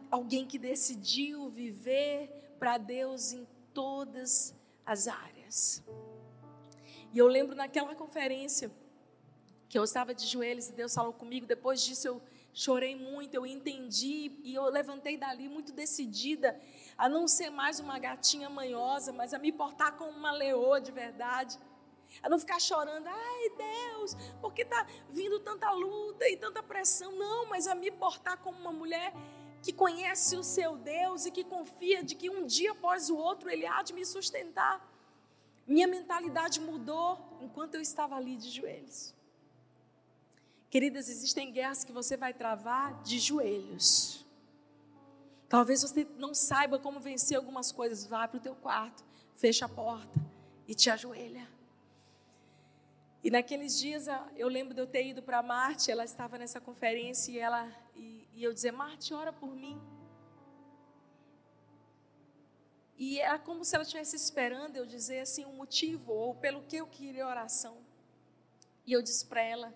alguém 0.09 0.45
que 0.45 0.57
decidiu 0.57 1.49
viver 1.49 2.55
para 2.59 2.77
Deus 2.77 3.31
em 3.31 3.47
todas 3.73 4.55
as 4.85 5.07
áreas. 5.07 5.83
E 7.13 7.17
eu 7.17 7.27
lembro 7.27 7.55
naquela 7.55 7.95
conferência 7.95 8.71
que 9.69 9.77
eu 9.77 9.83
estava 9.83 10.13
de 10.13 10.25
joelhos 10.25 10.69
e 10.69 10.73
Deus 10.73 10.93
falou 10.93 11.13
comigo. 11.13 11.45
Depois 11.45 11.81
disso 11.81 12.07
eu 12.07 12.21
chorei 12.53 12.95
muito, 12.95 13.33
eu 13.33 13.45
entendi 13.45 14.39
e 14.43 14.53
eu 14.53 14.63
levantei 14.65 15.17
dali 15.17 15.49
muito 15.49 15.73
decidida 15.73 16.59
a 16.97 17.09
não 17.09 17.27
ser 17.27 17.49
mais 17.49 17.79
uma 17.79 17.99
gatinha 17.99 18.49
manhosa, 18.49 19.11
mas 19.11 19.33
a 19.33 19.39
me 19.39 19.51
portar 19.51 19.97
como 19.97 20.11
uma 20.11 20.31
leoa 20.31 20.79
de 20.79 20.91
verdade. 20.91 21.57
A 22.21 22.29
não 22.29 22.39
ficar 22.39 22.59
chorando, 22.59 23.07
ai 23.07 23.49
Deus, 23.49 24.15
porque 24.41 24.61
está 24.63 24.85
vindo 25.09 25.39
tanta 25.39 25.71
luta 25.71 26.27
e 26.29 26.37
tanta 26.37 26.63
pressão. 26.63 27.11
Não, 27.11 27.45
mas 27.47 27.67
a 27.67 27.75
me 27.75 27.91
portar 27.91 28.37
como 28.37 28.57
uma 28.59 28.71
mulher 28.71 29.13
que 29.61 29.73
conhece 29.73 30.35
o 30.35 30.43
seu 30.43 30.77
Deus 30.77 31.25
e 31.25 31.31
que 31.31 31.43
confia 31.43 32.03
de 32.03 32.13
que 32.13 32.29
um 32.29 32.45
dia 32.45 32.71
após 32.71 33.09
o 33.09 33.17
outro 33.17 33.49
Ele 33.49 33.65
há 33.65 33.81
de 33.81 33.93
me 33.93 34.05
sustentar. 34.05 34.79
Minha 35.65 35.87
mentalidade 35.87 36.59
mudou 36.61 37.37
enquanto 37.41 37.75
eu 37.75 37.81
estava 37.81 38.15
ali 38.15 38.37
de 38.37 38.49
joelhos. 38.51 39.15
Queridas, 40.69 41.09
existem 41.09 41.51
guerras 41.51 41.83
que 41.83 41.91
você 41.91 42.15
vai 42.15 42.33
travar 42.33 43.01
de 43.01 43.17
joelhos. 43.17 44.23
Talvez 45.49 45.81
você 45.81 46.05
não 46.17 46.33
saiba 46.33 46.77
como 46.77 46.99
vencer 46.99 47.37
algumas 47.37 47.71
coisas. 47.71 48.05
Vá 48.05 48.27
para 48.27 48.37
o 48.37 48.41
teu 48.41 48.55
quarto, 48.55 49.03
fecha 49.33 49.65
a 49.65 49.69
porta 49.69 50.19
e 50.67 50.75
te 50.75 50.89
ajoelha. 50.89 51.54
E 53.25 53.31
naqueles 53.31 53.79
dias 53.79 54.05
eu 54.35 54.47
lembro 54.47 54.75
de 54.75 54.81
eu 54.81 54.85
ter 54.85 55.03
ido 55.03 55.23
para 55.23 55.41
Marte, 55.41 55.89
ela 55.89 56.05
estava 56.05 56.37
nessa 56.37 56.61
conferência 56.61 57.31
e 57.31 57.39
ela 57.39 57.75
e, 57.95 58.29
e 58.35 58.43
eu 58.43 58.53
dizer 58.53 58.71
Marte, 58.71 59.15
ora 59.15 59.33
por 59.33 59.49
mim. 59.55 59.81
E 62.95 63.19
era 63.19 63.39
como 63.39 63.65
se 63.65 63.73
ela 63.73 63.81
estivesse 63.81 64.15
esperando 64.15 64.77
eu 64.77 64.85
dizer 64.85 65.21
assim 65.21 65.43
um 65.43 65.53
motivo 65.53 66.13
ou 66.13 66.35
pelo 66.35 66.61
que 66.65 66.75
eu 66.75 66.85
queria 66.85 67.25
oração. 67.25 67.79
E 68.85 68.93
eu 68.93 69.01
disse 69.01 69.25
para 69.25 69.41
ela: 69.41 69.73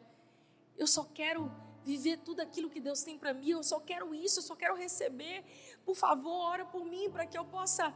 eu 0.77 0.85
só 0.85 1.03
quero 1.03 1.51
viver 1.83 2.17
tudo 2.17 2.41
aquilo 2.41 2.69
que 2.69 2.79
Deus 2.79 3.01
tem 3.01 3.17
para 3.17 3.33
mim, 3.33 3.49
eu 3.49 3.63
só 3.63 3.79
quero 3.79 4.13
isso, 4.13 4.41
eu 4.41 4.43
só 4.43 4.55
quero 4.55 4.75
receber. 4.75 5.43
Por 5.83 5.95
favor, 5.95 6.39
ora 6.53 6.65
por 6.67 6.85
mim 6.85 7.09
para 7.09 7.25
que 7.25 7.35
eu 7.35 7.45
possa 7.45 7.91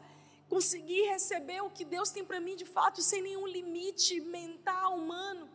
conseguir 0.53 1.07
receber 1.07 1.61
o 1.61 1.69
que 1.71 1.83
Deus 1.83 2.11
tem 2.11 2.23
para 2.23 2.39
mim 2.39 2.55
de 2.55 2.63
fato, 2.63 3.01
sem 3.01 3.23
nenhum 3.23 3.47
limite 3.47 4.21
mental, 4.21 4.99
humano. 4.99 5.49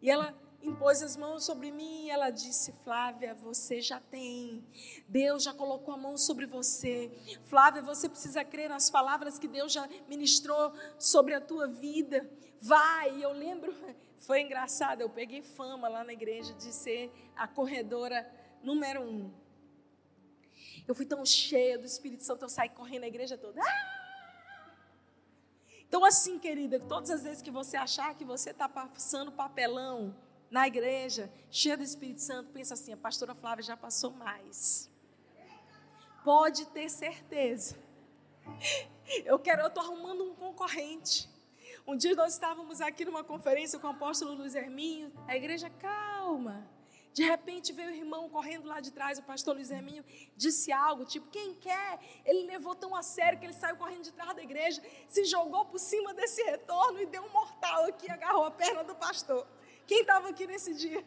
E 0.00 0.10
ela 0.10 0.36
impôs 0.60 1.00
as 1.04 1.16
mãos 1.16 1.44
sobre 1.44 1.70
mim 1.70 2.06
e 2.06 2.10
ela 2.10 2.28
disse: 2.30 2.72
Flávia, 2.82 3.32
você 3.32 3.80
já 3.80 4.00
tem. 4.00 4.66
Deus 5.06 5.44
já 5.44 5.54
colocou 5.54 5.94
a 5.94 5.96
mão 5.96 6.18
sobre 6.18 6.46
você. 6.46 7.12
Flávia, 7.44 7.80
você 7.80 8.08
precisa 8.08 8.44
crer 8.44 8.68
nas 8.68 8.90
palavras 8.90 9.38
que 9.38 9.46
Deus 9.46 9.72
já 9.72 9.88
ministrou 10.08 10.72
sobre 10.98 11.32
a 11.34 11.40
tua 11.40 11.68
vida. 11.68 12.28
Vai. 12.60 13.24
Eu 13.24 13.32
lembro, 13.32 13.72
foi 14.18 14.40
engraçado, 14.40 15.00
eu 15.00 15.10
peguei 15.10 15.42
fama 15.42 15.88
lá 15.88 16.02
na 16.02 16.12
igreja 16.12 16.52
de 16.54 16.72
ser 16.72 17.12
a 17.36 17.46
corredora 17.46 18.28
número 18.64 19.00
um. 19.00 19.41
Eu 20.86 20.94
fui 20.94 21.06
tão 21.06 21.24
cheia 21.24 21.78
do 21.78 21.86
Espírito 21.86 22.24
Santo, 22.24 22.44
eu 22.44 22.48
saí 22.48 22.68
correndo 22.68 23.04
a 23.04 23.08
igreja 23.08 23.38
toda. 23.38 23.60
Ah! 23.60 24.02
Então, 25.92 26.04
assim, 26.04 26.38
querida, 26.38 26.80
todas 26.80 27.10
as 27.10 27.22
vezes 27.22 27.42
que 27.42 27.50
você 27.50 27.76
achar 27.76 28.14
que 28.14 28.24
você 28.24 28.50
está 28.50 28.66
passando 28.68 29.30
papelão 29.30 30.16
na 30.50 30.66
igreja, 30.66 31.30
cheia 31.50 31.76
do 31.76 31.82
Espírito 31.82 32.22
Santo, 32.22 32.50
pensa 32.50 32.74
assim: 32.74 32.94
a 32.94 32.96
pastora 32.96 33.34
Flávia 33.34 33.62
já 33.62 33.76
passou 33.76 34.10
mais. 34.10 34.90
Pode 36.24 36.66
ter 36.68 36.88
certeza. 36.88 37.76
Eu 39.24 39.38
quero, 39.38 39.60
eu 39.60 39.66
estou 39.66 39.82
arrumando 39.82 40.24
um 40.24 40.34
concorrente. 40.34 41.28
Um 41.86 41.96
dia 41.96 42.14
nós 42.14 42.32
estávamos 42.32 42.80
aqui 42.80 43.04
numa 43.04 43.22
conferência 43.22 43.78
com 43.78 43.88
o 43.88 43.90
apóstolo 43.90 44.32
Luiz 44.32 44.54
Herminho, 44.54 45.12
a 45.26 45.36
igreja 45.36 45.68
calma. 45.68 46.66
De 47.12 47.22
repente 47.22 47.72
veio 47.72 47.90
o 47.90 47.94
irmão 47.94 48.28
correndo 48.28 48.66
lá 48.66 48.80
de 48.80 48.90
trás, 48.90 49.18
o 49.18 49.22
pastor 49.22 49.54
Luiz 49.54 49.70
Hermínio 49.70 50.04
disse 50.34 50.72
algo, 50.72 51.04
tipo, 51.04 51.28
quem 51.28 51.54
quer? 51.54 52.00
Ele 52.24 52.46
levou 52.46 52.74
tão 52.74 52.94
a 52.94 53.02
sério 53.02 53.38
que 53.38 53.44
ele 53.44 53.52
saiu 53.52 53.76
correndo 53.76 54.02
de 54.02 54.12
trás 54.12 54.34
da 54.34 54.42
igreja, 54.42 54.82
se 55.08 55.24
jogou 55.24 55.64
por 55.66 55.78
cima 55.78 56.14
desse 56.14 56.42
retorno 56.42 57.00
e 57.00 57.06
deu 57.06 57.22
um 57.22 57.28
mortal 57.28 57.84
aqui, 57.84 58.10
agarrou 58.10 58.44
a 58.44 58.50
perna 58.50 58.82
do 58.82 58.94
pastor. 58.94 59.46
Quem 59.86 60.00
estava 60.00 60.30
aqui 60.30 60.46
nesse 60.46 60.72
dia? 60.74 61.04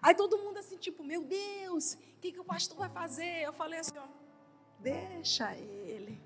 Aí 0.00 0.14
todo 0.14 0.38
mundo 0.38 0.58
assim, 0.58 0.76
tipo, 0.76 1.02
meu 1.02 1.24
Deus, 1.24 1.94
o 1.94 2.20
que, 2.20 2.30
que 2.30 2.40
o 2.40 2.44
pastor 2.44 2.78
vai 2.78 2.88
fazer? 2.88 3.42
Eu 3.42 3.52
falei 3.52 3.80
assim, 3.80 3.98
ó, 3.98 4.06
deixa 4.78 5.56
ele. 5.56 6.20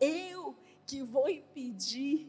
Eu 0.00 0.56
que 0.84 1.00
vou 1.02 1.28
impedir 1.28 2.28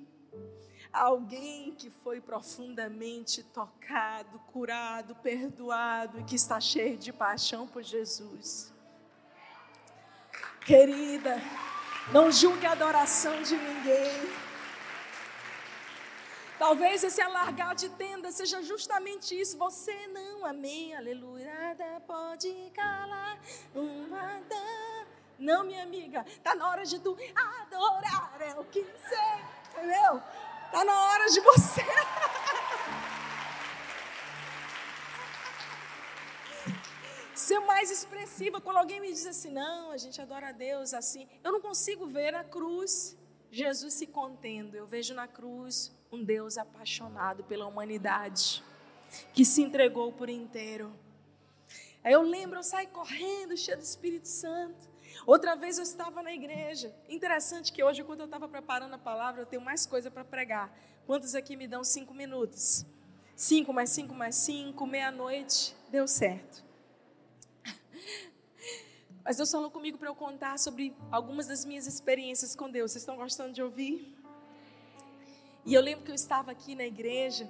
Alguém 0.93 1.73
que 1.73 1.89
foi 1.89 2.21
profundamente 2.21 3.41
tocado, 3.41 4.37
curado, 4.51 5.15
perdoado 5.15 6.19
e 6.19 6.23
que 6.23 6.35
está 6.35 6.59
cheio 6.61 6.97
de 6.97 7.11
paixão 7.11 7.67
por 7.67 7.81
Jesus. 7.81 8.71
Querida, 10.63 11.41
não 12.11 12.31
julgue 12.31 12.67
a 12.67 12.73
adoração 12.73 13.41
de 13.41 13.55
ninguém. 13.55 14.43
Talvez 16.59 17.03
esse 17.03 17.21
alargar 17.21 17.75
de 17.75 17.89
tenda 17.89 18.31
seja 18.31 18.61
justamente 18.61 19.37
isso. 19.37 19.57
Você 19.57 20.07
não, 20.07 20.45
amém, 20.45 20.95
aleluia. 20.95 21.51
Nada 21.53 21.99
pode 22.01 22.71
calar 22.73 23.39
uma 23.73 24.41
Não, 25.39 25.63
minha 25.63 25.83
amiga, 25.83 26.23
tá 26.43 26.53
na 26.55 26.69
hora 26.69 26.85
de 26.85 26.99
tu 26.99 27.17
adorar, 27.35 28.37
é 28.39 28.53
o 28.59 28.63
que 28.63 28.81
sei, 28.83 29.43
entendeu? 29.71 30.21
Tá 30.73 30.83
na 30.83 31.03
hora 31.03 31.27
de 31.29 31.39
você. 31.39 31.85
Ser 37.35 37.59
mais 37.59 37.91
expressiva. 37.91 38.59
Quando 38.59 38.77
alguém 38.77 38.99
me 38.99 39.09
diz 39.09 39.27
assim, 39.27 39.51
não, 39.51 39.91
a 39.91 39.97
gente 39.97 40.19
adora 40.19 40.49
a 40.49 40.51
Deus 40.51 40.95
assim. 40.95 41.29
Eu 41.43 41.51
não 41.51 41.61
consigo 41.61 42.07
ver 42.07 42.31
na 42.31 42.43
cruz 42.43 43.15
Jesus 43.51 43.93
se 43.93 44.07
contendo. 44.07 44.75
Eu 44.75 44.87
vejo 44.87 45.13
na 45.13 45.27
cruz 45.27 45.95
um 46.11 46.23
Deus 46.23 46.57
apaixonado 46.57 47.43
pela 47.43 47.67
humanidade, 47.67 48.63
que 49.31 49.45
se 49.45 49.61
entregou 49.61 50.11
por 50.11 50.27
inteiro. 50.27 50.91
Aí 52.03 52.13
eu 52.13 52.23
lembro, 52.23 52.57
eu 52.57 52.63
saí 52.63 52.87
correndo, 52.87 53.55
cheio 53.55 53.77
do 53.77 53.83
Espírito 53.83 54.27
Santo. 54.27 54.92
Outra 55.25 55.55
vez 55.55 55.77
eu 55.77 55.83
estava 55.83 56.21
na 56.21 56.33
igreja. 56.33 56.93
Interessante 57.07 57.71
que 57.71 57.83
hoje, 57.83 58.03
quando 58.03 58.21
eu 58.21 58.25
estava 58.25 58.47
preparando 58.47 58.93
a 58.93 58.97
palavra, 58.97 59.41
eu 59.41 59.45
tenho 59.45 59.61
mais 59.61 59.85
coisa 59.85 60.11
para 60.11 60.23
pregar. 60.23 60.75
Quantos 61.05 61.35
aqui 61.35 61.55
me 61.55 61.67
dão 61.67 61.83
cinco 61.83 62.13
minutos? 62.13 62.85
Cinco 63.35 63.73
mais 63.73 63.89
cinco 63.89 64.13
mais 64.13 64.35
cinco, 64.35 64.85
meia-noite, 64.85 65.75
deu 65.89 66.07
certo. 66.07 66.63
Mas 69.23 69.37
Deus 69.37 69.51
falou 69.51 69.71
comigo 69.71 69.97
para 69.97 70.09
eu 70.09 70.15
contar 70.15 70.59
sobre 70.59 70.95
algumas 71.11 71.47
das 71.47 71.65
minhas 71.65 71.87
experiências 71.87 72.55
com 72.55 72.69
Deus. 72.69 72.91
Vocês 72.91 73.01
estão 73.01 73.15
gostando 73.15 73.53
de 73.53 73.61
ouvir? 73.61 74.15
E 75.65 75.73
eu 75.73 75.81
lembro 75.81 76.03
que 76.03 76.11
eu 76.11 76.15
estava 76.15 76.51
aqui 76.51 76.75
na 76.75 76.85
igreja, 76.85 77.49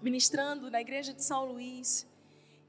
ministrando 0.00 0.70
na 0.70 0.80
igreja 0.80 1.12
de 1.12 1.22
São 1.22 1.44
Luís, 1.44 2.06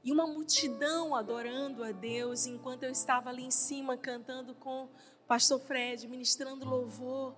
e 0.06 0.12
uma 0.12 0.24
multidão 0.24 1.16
adorando 1.16 1.82
a 1.82 1.90
Deus, 1.90 2.46
enquanto 2.46 2.84
eu 2.84 2.90
estava 2.90 3.28
ali 3.28 3.42
em 3.42 3.50
cima 3.50 3.96
cantando 3.96 4.54
com 4.54 4.84
o 4.84 4.88
pastor 5.26 5.58
Fred, 5.58 6.06
ministrando 6.06 6.64
louvor. 6.64 7.34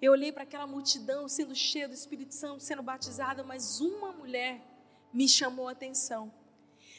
Eu 0.00 0.12
olhei 0.12 0.32
para 0.32 0.44
aquela 0.44 0.66
multidão 0.66 1.28
sendo 1.28 1.54
cheia 1.54 1.86
do 1.86 1.92
Espírito 1.92 2.32
Santo, 2.32 2.62
sendo 2.62 2.82
batizada, 2.82 3.44
mas 3.44 3.82
uma 3.82 4.12
mulher 4.12 4.62
me 5.12 5.28
chamou 5.28 5.68
a 5.68 5.72
atenção. 5.72 6.32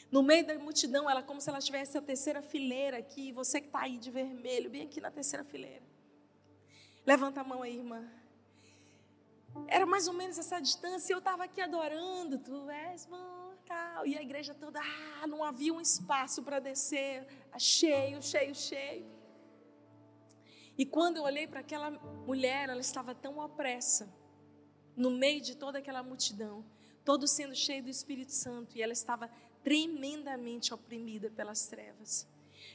No 0.08 0.22
meio 0.22 0.46
da 0.46 0.56
multidão, 0.56 1.10
ela 1.10 1.20
como 1.20 1.40
se 1.40 1.50
ela 1.50 1.58
tivesse 1.58 1.98
a 1.98 2.00
terceira 2.00 2.40
fileira 2.40 2.98
aqui, 2.98 3.32
você 3.32 3.60
que 3.60 3.66
está 3.66 3.80
aí 3.80 3.98
de 3.98 4.12
vermelho, 4.12 4.70
bem 4.70 4.82
aqui 4.82 5.00
na 5.00 5.10
terceira 5.10 5.44
fileira. 5.44 5.82
Levanta 7.04 7.40
a 7.40 7.44
mão 7.44 7.64
aí, 7.64 7.76
irmã. 7.76 8.08
Era 9.66 9.84
mais 9.84 10.06
ou 10.06 10.14
menos 10.14 10.38
essa 10.38 10.60
distância, 10.60 11.12
eu 11.12 11.18
estava 11.18 11.42
aqui 11.42 11.60
adorando, 11.60 12.38
tu 12.38 12.70
és 12.70 13.04
mortal. 13.68 14.06
E 14.06 14.16
a 14.16 14.22
igreja 14.22 14.54
toda, 14.54 14.80
ah, 14.80 15.26
não 15.26 15.44
havia 15.44 15.72
um 15.72 15.80
espaço 15.80 16.42
para 16.42 16.58
descer, 16.58 17.26
ah, 17.52 17.58
cheio, 17.58 18.22
cheio, 18.22 18.54
cheio. 18.54 19.06
E 20.76 20.86
quando 20.86 21.16
eu 21.16 21.24
olhei 21.24 21.46
para 21.46 21.60
aquela 21.60 21.90
mulher, 21.90 22.68
ela 22.68 22.80
estava 22.80 23.14
tão 23.14 23.38
opressa, 23.38 24.08
no 24.96 25.10
meio 25.10 25.40
de 25.40 25.56
toda 25.56 25.78
aquela 25.78 26.02
multidão, 26.02 26.64
todo 27.04 27.26
sendo 27.26 27.54
cheio 27.54 27.82
do 27.82 27.90
Espírito 27.90 28.32
Santo, 28.32 28.76
e 28.76 28.82
ela 28.82 28.92
estava 28.92 29.30
tremendamente 29.62 30.72
oprimida 30.72 31.30
pelas 31.30 31.66
trevas. 31.66 32.26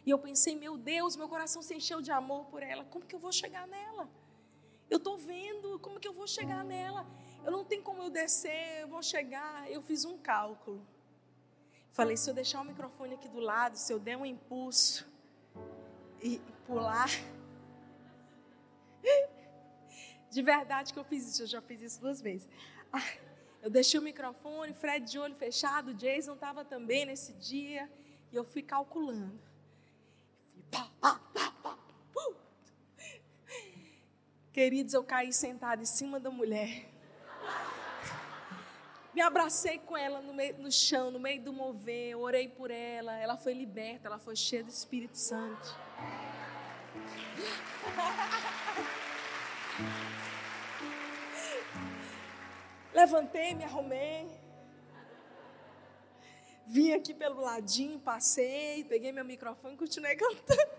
E 0.05 0.09
eu 0.09 0.19
pensei, 0.19 0.55
meu 0.55 0.77
Deus, 0.77 1.15
meu 1.15 1.29
coração 1.29 1.61
se 1.61 1.73
encheu 1.73 2.01
de 2.01 2.11
amor 2.11 2.45
por 2.45 2.61
ela, 2.61 2.83
como 2.85 3.05
que 3.05 3.15
eu 3.15 3.19
vou 3.19 3.31
chegar 3.31 3.67
nela? 3.67 4.09
Eu 4.89 4.97
estou 4.97 5.17
vendo 5.17 5.79
como 5.79 5.99
que 5.99 6.07
eu 6.07 6.13
vou 6.13 6.27
chegar 6.27 6.63
nela. 6.63 7.07
Eu 7.45 7.51
não 7.51 7.65
tenho 7.65 7.83
como 7.83 8.03
eu 8.03 8.09
descer, 8.09 8.81
eu 8.81 8.87
vou 8.87 9.03
chegar. 9.03 9.69
Eu 9.69 9.81
fiz 9.81 10.05
um 10.05 10.17
cálculo. 10.17 10.85
Falei, 11.91 12.17
se 12.17 12.29
eu 12.29 12.33
deixar 12.33 12.61
o 12.61 12.65
microfone 12.65 13.13
aqui 13.13 13.27
do 13.27 13.39
lado, 13.39 13.77
se 13.77 13.91
eu 13.93 13.99
der 13.99 14.17
um 14.17 14.25
impulso 14.25 15.07
e 16.21 16.41
pular. 16.65 17.09
De 20.31 20.41
verdade 20.41 20.91
que 20.93 20.99
eu 20.99 21.03
fiz 21.03 21.27
isso, 21.27 21.43
eu 21.43 21.47
já 21.47 21.61
fiz 21.61 21.81
isso 21.81 22.01
duas 22.01 22.19
vezes. 22.19 22.47
Eu 23.61 23.69
deixei 23.69 23.99
o 23.99 24.03
microfone, 24.03 24.73
Fred 24.73 25.09
de 25.09 25.19
olho 25.19 25.35
fechado, 25.35 25.93
Jason 25.93 26.33
estava 26.33 26.65
também 26.65 27.05
nesse 27.05 27.33
dia, 27.33 27.89
e 28.31 28.35
eu 28.35 28.43
fui 28.43 28.61
calculando. 28.63 29.39
Pá, 30.71 30.89
pá, 30.99 31.19
pá, 31.33 31.77
Queridos, 34.51 34.93
eu 34.93 35.03
caí 35.03 35.33
sentada 35.33 35.81
em 35.81 35.85
cima 35.85 36.19
da 36.19 36.29
mulher. 36.29 36.92
Me 39.13 39.21
abracei 39.21 39.77
com 39.77 39.95
ela 39.95 40.21
no, 40.21 40.33
meio, 40.33 40.57
no 40.57 40.71
chão, 40.71 41.11
no 41.11 41.19
meio 41.19 41.39
do 41.41 41.53
mover, 41.53 42.17
orei 42.17 42.47
por 42.47 42.71
ela. 42.71 43.15
Ela 43.17 43.37
foi 43.37 43.53
liberta, 43.53 44.07
ela 44.07 44.17
foi 44.17 44.35
cheia 44.35 44.63
do 44.63 44.71
Espírito 44.71 45.17
Santo. 45.17 45.73
Levantei, 52.91 53.53
me 53.53 53.63
arrumei. 53.63 54.27
Vim 56.65 56.93
aqui 56.93 57.13
pelo 57.13 57.41
ladinho, 57.41 57.99
passei, 57.99 58.83
peguei 58.85 59.11
meu 59.11 59.25
microfone 59.25 59.75
e 59.75 59.77
continuei 59.77 60.15
cantando. 60.17 60.71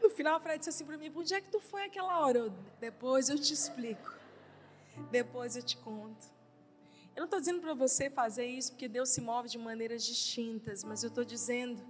No 0.00 0.08
final, 0.10 0.36
a 0.36 0.40
Fred 0.40 0.58
disse 0.58 0.70
assim 0.70 0.84
para 0.84 0.96
mim: 0.96 1.12
onde 1.14 1.34
é 1.34 1.40
que 1.40 1.50
tu 1.50 1.60
foi 1.60 1.84
aquela 1.84 2.20
hora? 2.20 2.38
Eu, 2.38 2.50
Depois 2.78 3.28
eu 3.28 3.38
te 3.38 3.52
explico. 3.52 4.14
Depois 5.10 5.56
eu 5.56 5.62
te 5.62 5.76
conto. 5.78 6.39
Eu 7.14 7.20
não 7.20 7.24
estou 7.24 7.40
dizendo 7.40 7.60
para 7.60 7.74
você 7.74 8.08
fazer 8.08 8.46
isso 8.46 8.72
porque 8.72 8.88
Deus 8.88 9.10
se 9.10 9.20
move 9.20 9.48
de 9.48 9.58
maneiras 9.58 10.04
distintas, 10.04 10.84
mas 10.84 11.02
eu 11.02 11.08
estou 11.08 11.24
dizendo 11.24 11.82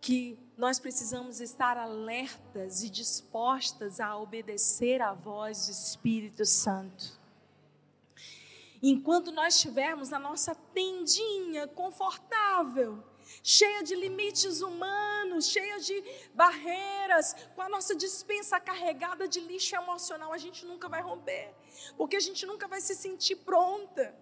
que 0.00 0.38
nós 0.56 0.78
precisamos 0.78 1.40
estar 1.40 1.78
alertas 1.78 2.82
e 2.82 2.90
dispostas 2.90 4.00
a 4.00 4.16
obedecer 4.16 5.00
à 5.00 5.14
voz 5.14 5.66
do 5.66 5.72
Espírito 5.72 6.44
Santo. 6.44 7.18
Enquanto 8.82 9.32
nós 9.32 9.54
estivermos 9.54 10.10
na 10.10 10.18
nossa 10.18 10.54
tendinha 10.54 11.66
confortável, 11.66 13.02
cheia 13.42 13.82
de 13.82 13.96
limites 13.96 14.60
humanos, 14.60 15.48
cheia 15.48 15.80
de 15.80 16.04
barreiras, 16.34 17.34
com 17.54 17.62
a 17.62 17.68
nossa 17.70 17.96
dispensa 17.96 18.60
carregada 18.60 19.26
de 19.26 19.40
lixo 19.40 19.74
emocional, 19.74 20.34
a 20.34 20.38
gente 20.38 20.66
nunca 20.66 20.86
vai 20.86 21.00
romper, 21.00 21.54
porque 21.96 22.16
a 22.16 22.20
gente 22.20 22.44
nunca 22.44 22.68
vai 22.68 22.82
se 22.82 22.94
sentir 22.94 23.36
pronta. 23.36 24.14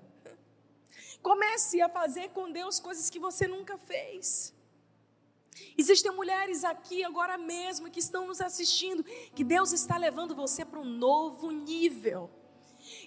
Comece 1.22 1.80
a 1.80 1.88
fazer 1.88 2.30
com 2.30 2.50
Deus 2.50 2.80
coisas 2.80 3.08
que 3.08 3.18
você 3.18 3.46
nunca 3.46 3.78
fez. 3.78 4.52
Existem 5.78 6.10
mulheres 6.12 6.64
aqui 6.64 7.04
agora 7.04 7.38
mesmo 7.38 7.90
que 7.90 8.00
estão 8.00 8.26
nos 8.26 8.40
assistindo, 8.40 9.04
que 9.04 9.44
Deus 9.44 9.72
está 9.72 9.96
levando 9.96 10.34
você 10.34 10.64
para 10.64 10.80
um 10.80 10.84
novo 10.84 11.50
nível. 11.50 12.30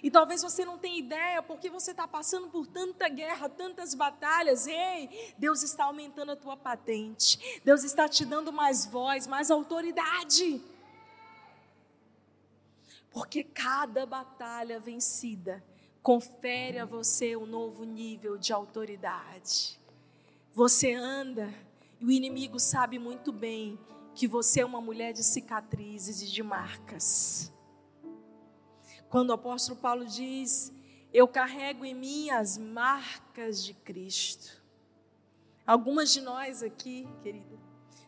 E 0.02 0.10
talvez 0.10 0.42
você 0.42 0.64
não 0.64 0.78
tenha 0.78 0.98
ideia 0.98 1.42
porque 1.42 1.68
você 1.68 1.90
está 1.90 2.08
passando 2.08 2.48
por 2.48 2.66
tanta 2.66 3.08
guerra, 3.08 3.48
tantas 3.48 3.94
batalhas. 3.94 4.66
Ei, 4.66 5.34
Deus 5.36 5.62
está 5.62 5.84
aumentando 5.84 6.32
a 6.32 6.36
tua 6.36 6.56
patente. 6.56 7.60
Deus 7.64 7.84
está 7.84 8.08
te 8.08 8.24
dando 8.24 8.52
mais 8.52 8.86
voz, 8.86 9.26
mais 9.26 9.50
autoridade. 9.50 10.62
Porque 13.10 13.44
cada 13.44 14.06
batalha 14.06 14.80
vencida 14.80 15.62
confere 16.06 16.78
a 16.78 16.84
você 16.84 17.34
um 17.34 17.46
novo 17.46 17.82
nível 17.82 18.38
de 18.38 18.52
autoridade. 18.52 19.76
Você 20.54 20.94
anda 20.94 21.52
e 22.00 22.06
o 22.06 22.12
inimigo 22.12 22.60
sabe 22.60 22.96
muito 22.96 23.32
bem 23.32 23.76
que 24.14 24.28
você 24.28 24.60
é 24.60 24.64
uma 24.64 24.80
mulher 24.80 25.12
de 25.12 25.24
cicatrizes 25.24 26.22
e 26.22 26.28
de 26.28 26.44
marcas. 26.44 27.52
Quando 29.08 29.30
o 29.30 29.32
apóstolo 29.32 29.80
Paulo 29.80 30.06
diz: 30.06 30.72
Eu 31.12 31.26
carrego 31.26 31.84
em 31.84 31.92
mim 31.92 32.30
as 32.30 32.56
marcas 32.56 33.64
de 33.64 33.74
Cristo. 33.74 34.62
Algumas 35.66 36.12
de 36.12 36.20
nós 36.20 36.62
aqui, 36.62 37.08
querida, 37.20 37.58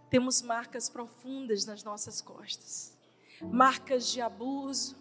temos 0.08 0.40
marcas 0.40 0.88
profundas 0.88 1.66
nas 1.66 1.82
nossas 1.82 2.20
costas 2.20 2.96
marcas 3.40 4.08
de 4.08 4.20
abuso, 4.20 4.96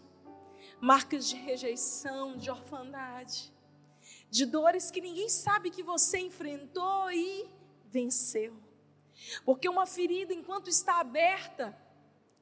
marcas 0.80 1.28
de 1.28 1.36
rejeição, 1.36 2.38
de 2.38 2.50
orfandade, 2.50 3.52
de 4.30 4.46
dores 4.46 4.92
que 4.92 5.02
ninguém 5.02 5.30
sabe 5.30 5.70
que 5.70 5.84
você 5.84 6.20
enfrentou 6.20 7.12
e 7.12 7.50
venceu. 7.86 8.54
Porque 9.44 9.68
uma 9.68 9.86
ferida, 9.86 10.34
enquanto 10.34 10.70
está 10.70 11.00
aberta, 11.00 11.78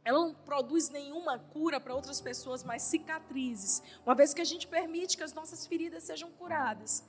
ela 0.03 0.19
não 0.19 0.33
produz 0.33 0.89
nenhuma 0.89 1.39
cura 1.39 1.79
para 1.79 1.95
outras 1.95 2.21
pessoas, 2.21 2.63
mas 2.63 2.83
cicatrizes. 2.83 3.81
Uma 4.05 4.13
vez 4.13 4.33
que 4.33 4.41
a 4.41 4.45
gente 4.45 4.67
permite 4.67 5.17
que 5.17 5.23
as 5.23 5.33
nossas 5.33 5.65
feridas 5.65 6.03
sejam 6.03 6.29
curadas, 6.31 7.03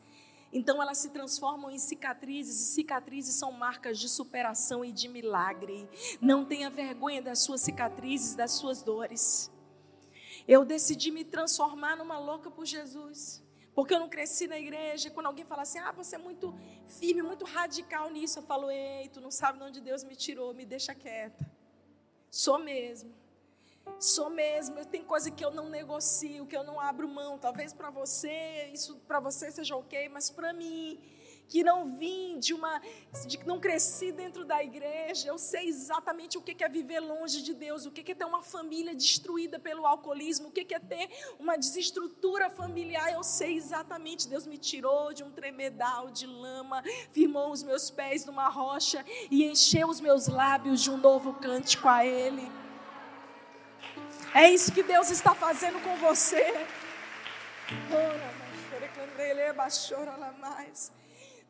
então 0.52 0.80
elas 0.80 0.98
se 0.98 1.10
transformam 1.10 1.70
em 1.70 1.78
cicatrizes, 1.78 2.60
e 2.60 2.72
cicatrizes 2.72 3.34
são 3.34 3.52
marcas 3.52 3.98
de 3.98 4.08
superação 4.08 4.84
e 4.84 4.92
de 4.92 5.08
milagre. 5.08 5.88
Não 6.20 6.44
tenha 6.44 6.70
vergonha 6.70 7.20
das 7.20 7.40
suas 7.40 7.60
cicatrizes, 7.60 8.34
das 8.34 8.52
suas 8.52 8.82
dores. 8.82 9.50
Eu 10.46 10.64
decidi 10.64 11.10
me 11.10 11.24
transformar 11.24 11.96
numa 11.96 12.18
louca 12.18 12.50
por 12.50 12.64
Jesus. 12.64 13.42
Porque 13.74 13.92
eu 13.92 14.00
não 14.00 14.08
cresci 14.08 14.46
na 14.46 14.58
igreja. 14.58 15.10
Quando 15.10 15.26
alguém 15.26 15.44
fala 15.44 15.62
assim, 15.62 15.78
ah, 15.78 15.92
você 15.92 16.16
é 16.16 16.18
muito 16.18 16.54
firme, 16.86 17.20
muito 17.22 17.44
radical 17.44 18.08
nisso, 18.10 18.38
eu 18.38 18.42
falo, 18.42 18.70
ei, 18.70 19.08
tu 19.08 19.20
não 19.20 19.30
sabe 19.30 19.58
de 19.58 19.64
onde 19.64 19.80
Deus 19.80 20.02
me 20.02 20.16
tirou, 20.16 20.54
me 20.54 20.64
deixa 20.64 20.94
quieta. 20.94 21.44
Sou 22.30 22.58
mesmo. 22.58 23.14
Sou 23.98 24.30
mesmo. 24.30 24.84
Tem 24.86 25.04
coisa 25.04 25.30
que 25.30 25.44
eu 25.44 25.50
não 25.50 25.68
negocio, 25.68 26.46
que 26.46 26.56
eu 26.56 26.64
não 26.64 26.80
abro 26.80 27.08
mão. 27.08 27.38
Talvez 27.38 27.72
para 27.72 27.90
você, 27.90 28.70
isso 28.72 28.96
para 29.06 29.20
você 29.20 29.50
seja 29.50 29.76
ok, 29.76 30.08
mas 30.08 30.30
para 30.30 30.52
mim, 30.52 30.98
que 31.48 31.62
não 31.62 31.96
vim 31.96 32.38
de 32.38 32.52
uma, 32.52 32.80
de 33.26 33.38
que 33.38 33.46
não 33.46 33.60
cresci 33.60 34.10
dentro 34.12 34.44
da 34.44 34.62
igreja, 34.62 35.28
eu 35.28 35.38
sei 35.38 35.68
exatamente 35.68 36.36
o 36.36 36.42
que 36.42 36.62
é 36.62 36.68
viver 36.68 37.00
longe 37.00 37.42
de 37.42 37.54
Deus, 37.54 37.86
o 37.86 37.90
que 37.90 38.10
é 38.10 38.14
ter 38.14 38.24
uma 38.24 38.42
família 38.42 38.94
destruída 38.94 39.58
pelo 39.58 39.86
alcoolismo, 39.86 40.48
o 40.48 40.50
que 40.50 40.74
é 40.74 40.80
ter 40.80 41.08
uma 41.38 41.56
desestrutura 41.56 42.50
familiar, 42.50 43.12
eu 43.12 43.22
sei 43.22 43.56
exatamente. 43.56 44.28
Deus 44.28 44.46
me 44.46 44.58
tirou 44.58 45.12
de 45.12 45.22
um 45.22 45.30
tremedal 45.30 46.10
de 46.10 46.26
lama, 46.26 46.82
firmou 47.12 47.52
os 47.52 47.62
meus 47.62 47.90
pés 47.90 48.24
numa 48.24 48.48
rocha 48.48 49.04
e 49.30 49.44
encheu 49.44 49.88
os 49.88 50.00
meus 50.00 50.26
lábios 50.26 50.82
de 50.82 50.90
um 50.90 50.96
novo 50.96 51.34
cântico 51.34 51.88
a 51.88 52.04
Ele. 52.04 52.50
É 54.34 54.50
isso 54.50 54.72
que 54.72 54.82
Deus 54.82 55.10
está 55.10 55.34
fazendo 55.34 55.80
com 55.82 55.96
você. 55.96 56.66
Ora, 59.94 60.16
mas 60.18 60.38
mais. 60.38 60.92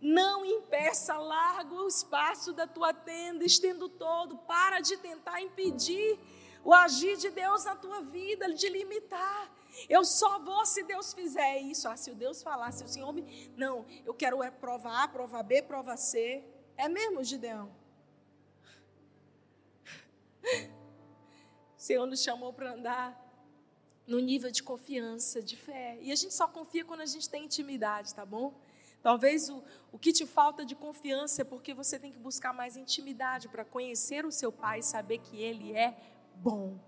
Não 0.01 0.45
impeça, 0.45 1.17
larga 1.17 1.75
o 1.75 1.89
espaço 1.89 2.53
da 2.53 2.67
tua 2.67 2.93
tenda, 2.93 3.45
estendo 3.45 3.89
todo. 3.89 4.37
Para 4.39 4.81
de 4.81 4.97
tentar 4.99 5.41
impedir 5.41 6.19
o 6.63 6.75
agir 6.75 7.17
de 7.17 7.31
Deus 7.31 7.65
na 7.65 7.77
tua 7.77 8.03
vida, 8.03 8.53
de 8.53 8.69
limitar. 8.69 9.51
Eu 9.89 10.05
só 10.05 10.39
vou 10.39 10.65
se 10.67 10.83
Deus 10.83 11.15
fizer 11.15 11.59
isso. 11.59 11.89
Ah, 11.89 11.97
se 11.97 12.11
o 12.11 12.15
Deus 12.15 12.43
falar, 12.43 12.73
se 12.73 12.85
o 12.85 12.89
Senhor 12.89 13.13
me. 13.13 13.51
Não, 13.57 13.87
eu 14.05 14.13
quero 14.13 14.43
é 14.43 14.51
prova 14.51 15.03
A, 15.03 15.09
prova 15.09 15.43
B, 15.43 15.63
prova 15.63 15.97
C. 15.97 16.45
É 16.77 16.89
mesmo, 16.89 17.23
Gideão? 17.25 17.71
O 21.77 21.81
Senhor 21.87 22.07
nos 22.07 22.23
chamou 22.23 22.53
para 22.53 22.73
andar 22.73 23.27
no 24.07 24.19
nível 24.19 24.51
de 24.51 24.63
confiança, 24.63 25.43
de 25.43 25.57
fé. 25.57 25.99
E 26.01 26.13
a 26.13 26.17
gente 26.17 26.33
só 26.33 26.47
confia 26.47 26.85
quando 26.85 27.01
a 27.01 27.07
gente 27.07 27.29
tem 27.29 27.45
intimidade, 27.45 28.15
tá 28.15 28.25
bom? 28.25 28.55
Talvez 29.03 29.49
o, 29.49 29.63
o 29.93 29.99
que 29.99 30.13
te 30.13 30.27
falta 30.27 30.65
de 30.65 30.75
confiança 30.75 31.43
é 31.43 31.45
porque 31.45 31.73
você 31.73 31.99
tem 31.99 32.13
que 32.13 32.19
buscar 32.19 32.53
mais 32.53 32.77
intimidade 32.77 33.49
para 33.49 33.65
conhecer 33.65 34.25
o 34.25 34.33
seu 34.33 34.51
pai 34.51 34.81
e 34.81 34.83
saber 34.83 35.19
que 35.19 35.41
ele 35.41 35.73
é 35.73 35.97
bom. 36.35 36.79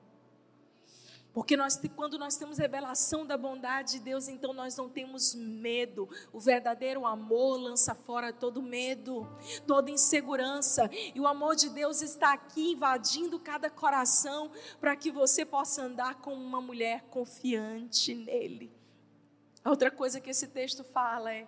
Porque 1.38 1.56
nós, 1.56 1.80
quando 1.94 2.18
nós 2.18 2.36
temos 2.36 2.58
revelação 2.58 3.24
da 3.24 3.36
bondade 3.36 3.92
de 3.92 4.00
Deus, 4.00 4.26
então 4.26 4.52
nós 4.52 4.76
não 4.76 4.88
temos 4.88 5.36
medo. 5.36 6.08
O 6.32 6.40
verdadeiro 6.40 7.06
amor 7.06 7.60
lança 7.60 7.94
fora 7.94 8.32
todo 8.32 8.60
medo, 8.60 9.24
toda 9.64 9.88
insegurança. 9.88 10.90
E 11.14 11.20
o 11.20 11.28
amor 11.28 11.54
de 11.54 11.68
Deus 11.68 12.02
está 12.02 12.32
aqui 12.32 12.72
invadindo 12.72 13.38
cada 13.38 13.70
coração 13.70 14.50
para 14.80 14.96
que 14.96 15.12
você 15.12 15.44
possa 15.44 15.82
andar 15.82 16.16
como 16.16 16.42
uma 16.42 16.60
mulher 16.60 17.02
confiante 17.04 18.16
nele. 18.16 18.72
A 19.62 19.70
outra 19.70 19.92
coisa 19.92 20.20
que 20.20 20.30
esse 20.30 20.48
texto 20.48 20.82
fala 20.82 21.32
é: 21.32 21.46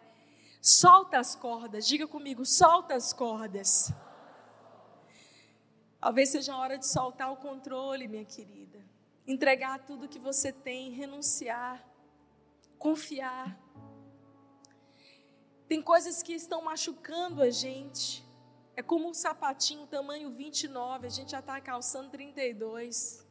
Solta 0.61 1.19
as 1.19 1.35
cordas, 1.35 1.87
diga 1.87 2.07
comigo, 2.07 2.45
solta 2.45 2.95
as 2.95 3.15
cordas. 3.15 3.91
Talvez 5.99 6.29
seja 6.29 6.53
a 6.53 6.59
hora 6.59 6.77
de 6.77 6.87
soltar 6.87 7.33
o 7.33 7.37
controle, 7.37 8.07
minha 8.07 8.25
querida. 8.27 8.85
Entregar 9.27 9.79
tudo 9.87 10.09
que 10.09 10.19
você 10.19 10.53
tem, 10.53 10.91
renunciar, 10.91 11.83
confiar. 12.79 13.59
Tem 15.67 15.81
coisas 15.81 16.23
que 16.23 16.35
estão 16.35 16.61
machucando 16.63 17.43
a 17.43 17.49
gente. 17.49 18.23
É 18.77 18.83
como 18.83 19.09
um 19.09 19.15
sapatinho 19.15 19.87
tamanho 19.87 20.31
29, 20.31 21.07
a 21.07 21.11
gente 21.11 21.31
já 21.31 21.41
está 21.41 21.59
calçando 21.59 22.11
32. 22.11 23.27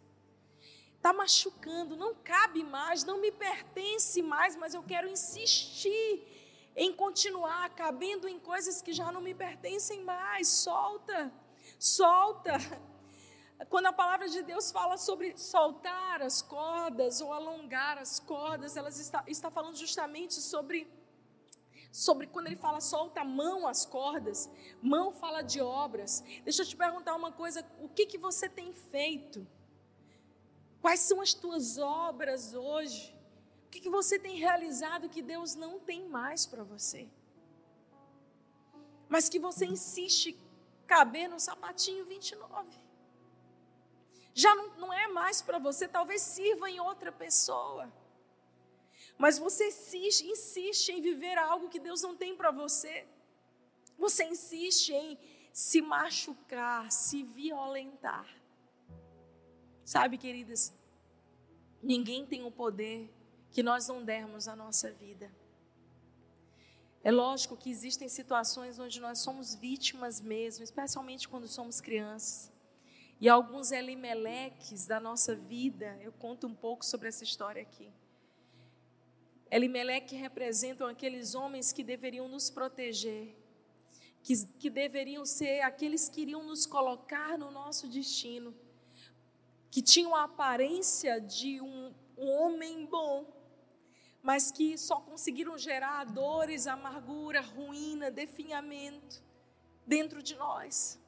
Está 0.96 1.14
machucando, 1.14 1.96
não 1.96 2.16
cabe 2.16 2.64
mais, 2.64 3.04
não 3.04 3.22
me 3.22 3.32
pertence 3.32 4.22
mais, 4.22 4.56
mas 4.56 4.74
eu 4.74 4.82
quero 4.82 5.08
insistir 5.08 6.39
em 6.76 6.94
continuar 6.94 7.70
cabendo 7.76 8.28
em 8.28 8.40
coisas 8.40 8.82
que 8.82 8.94
já 8.94 9.12
não 9.12 9.22
me 9.22 9.34
pertencem 9.34 10.04
mais. 10.04 10.48
Solta, 10.48 11.32
solta. 11.78 12.58
Quando 13.70 13.88
a 13.88 13.94
palavra 13.94 14.30
de 14.30 14.42
Deus 14.42 14.72
fala 14.72 14.98
sobre 14.98 15.38
soltar 15.38 16.22
as 16.22 16.42
cordas 16.42 17.20
ou 17.20 17.34
alongar 17.34 17.98
as 17.98 18.20
cordas, 18.20 18.78
ela 18.78 18.90
está, 18.90 19.24
está 19.28 19.52
falando 19.52 19.76
justamente 19.76 20.36
sobre 20.36 20.88
sobre 21.92 22.28
quando 22.28 22.48
ele 22.48 22.56
fala 22.56 22.80
solta 22.80 23.22
a 23.22 23.26
mão 23.26 23.68
as 23.68 23.84
cordas, 23.84 24.50
mão 24.82 25.12
fala 25.12 25.42
de 25.42 25.60
obras. 25.60 26.24
Deixa 26.44 26.62
eu 26.62 26.68
te 26.68 26.78
perguntar 26.78 27.16
uma 27.16 27.32
coisa, 27.32 27.66
o 27.82 27.90
que 27.90 28.06
que 28.06 28.18
você 28.18 28.48
tem 28.48 28.72
feito? 28.74 29.46
Quais 30.82 31.00
são 31.02 31.20
as 31.20 31.34
tuas 31.34 31.78
obras 31.78 32.54
hoje? 32.54 33.19
O 33.70 33.72
que, 33.72 33.82
que 33.82 33.90
você 33.90 34.18
tem 34.18 34.36
realizado 34.36 35.08
que 35.08 35.22
Deus 35.22 35.54
não 35.54 35.80
tem 35.80 36.10
mais 36.10 36.44
para 36.44 36.64
você? 36.64 37.08
Mas 39.08 39.30
que 39.30 39.38
você 39.38 39.64
insiste 39.68 40.36
caber 40.88 41.30
no 41.30 41.40
sapatinho 41.40 42.04
29. 42.04 42.68
Já 44.34 44.56
não, 44.56 44.76
não 44.78 44.92
é 44.92 45.08
mais 45.08 45.44
para 45.44 45.60
você, 45.60 45.88
talvez 45.88 46.20
sirva 46.24 46.68
em 46.68 46.80
outra 46.80 47.12
pessoa. 47.12 47.94
Mas 49.20 49.38
você 49.38 49.68
insiste, 49.68 50.26
insiste 50.26 50.90
em 50.90 51.00
viver 51.00 51.38
algo 51.38 51.70
que 51.70 51.80
Deus 51.80 52.02
não 52.02 52.18
tem 52.18 52.36
para 52.36 52.50
você. 52.50 53.06
Você 54.00 54.24
insiste 54.24 54.94
em 54.94 55.16
se 55.54 55.80
machucar, 55.80 56.92
se 56.92 57.22
violentar. 57.22 58.28
Sabe, 59.86 60.18
queridas, 60.18 60.74
ninguém 61.84 62.26
tem 62.26 62.44
o 62.44 62.50
poder 62.50 63.14
que 63.52 63.64
nós 63.64 63.88
não 63.88 64.04
dermos 64.04 64.48
a 64.48 64.56
nossa 64.56 64.92
vida. 64.92 65.32
É 67.04 67.12
lógico 67.12 67.56
que 67.56 67.70
existem 67.70 68.10
situações 68.10 68.78
onde 68.78 69.00
nós 69.00 69.20
somos 69.20 69.56
vítimas 69.56 70.20
mesmo, 70.20 70.64
especialmente 70.64 71.30
quando 71.30 71.48
somos 71.48 71.80
crianças. 71.80 72.52
E 73.22 73.28
alguns 73.28 73.72
Elimeleques 73.72 74.86
da 74.86 75.00
nossa 75.00 75.36
vida, 75.36 75.98
eu 76.02 76.12
conto 76.12 76.48
um 76.48 76.54
pouco 76.54 76.86
sobre 76.86 77.08
essa 77.08 77.24
história 77.24 77.62
aqui. 77.62 77.92
Elimeleque 79.52 80.16
representam 80.16 80.88
aqueles 80.88 81.36
homens 81.36 81.72
que 81.74 81.84
deveriam 81.84 82.28
nos 82.28 82.50
proteger, 82.50 83.36
que, 84.22 84.46
que 84.60 84.70
deveriam 84.70 85.26
ser 85.26 85.62
aqueles 85.62 86.08
que 86.08 86.22
iriam 86.22 86.44
nos 86.44 86.66
colocar 86.66 87.38
no 87.38 87.50
nosso 87.50 87.88
destino, 87.88 88.54
que 89.72 89.82
tinham 89.82 90.16
a 90.16 90.24
aparência 90.24 91.20
de 91.20 91.60
um, 91.62 91.94
um 92.18 92.30
homem 92.30 92.86
bom, 92.86 93.39
mas 94.22 94.52
que 94.52 94.78
só 94.78 95.00
conseguiram 95.00 95.58
gerar 95.58 96.06
dores, 96.06 96.68
amargura, 96.68 97.42
ruína, 97.42 98.12
definhamento 98.12 99.24
dentro 99.86 100.22
de 100.22 100.36
nós. 100.36 101.00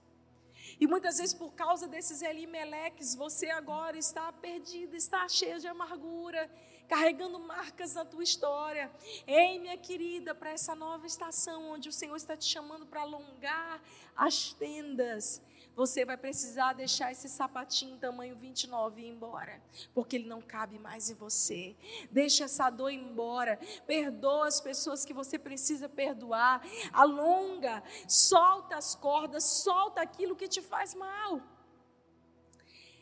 E 0.79 0.87
muitas 0.87 1.17
vezes, 1.17 1.33
por 1.33 1.53
causa 1.53 1.87
desses 1.87 2.21
Elimeleques, 2.21 3.13
você 3.15 3.49
agora 3.49 3.97
está 3.97 4.31
perdida, 4.31 4.95
está 4.95 5.27
cheia 5.27 5.59
de 5.59 5.67
amargura, 5.67 6.49
carregando 6.87 7.39
marcas 7.39 7.93
na 7.93 8.03
tua 8.03 8.23
história. 8.23 8.91
Ei, 9.27 9.59
minha 9.59 9.77
querida, 9.77 10.33
para 10.33 10.51
essa 10.51 10.73
nova 10.73 11.05
estação, 11.05 11.71
onde 11.71 11.89
o 11.89 11.91
Senhor 11.91 12.15
está 12.15 12.35
te 12.35 12.45
chamando 12.45 12.85
para 12.85 13.01
alongar 13.01 13.81
as 14.15 14.53
tendas 14.53 15.41
você 15.75 16.03
vai 16.03 16.17
precisar 16.17 16.73
deixar 16.73 17.11
esse 17.11 17.29
sapatinho 17.29 17.97
tamanho 17.97 18.35
29 18.35 19.01
ir 19.01 19.07
embora, 19.07 19.61
porque 19.93 20.17
ele 20.17 20.27
não 20.27 20.41
cabe 20.41 20.77
mais 20.77 21.09
em 21.09 21.15
você. 21.15 21.75
Deixa 22.11 22.43
essa 22.45 22.69
dor 22.69 22.91
embora. 22.91 23.57
Perdoa 23.87 24.47
as 24.47 24.59
pessoas 24.59 25.05
que 25.05 25.13
você 25.13 25.39
precisa 25.39 25.87
perdoar. 25.87 26.61
Alonga, 26.91 27.83
solta 28.07 28.75
as 28.75 28.95
cordas, 28.95 29.43
solta 29.43 30.01
aquilo 30.01 30.35
que 30.35 30.47
te 30.47 30.61
faz 30.61 30.93
mal. 30.93 31.41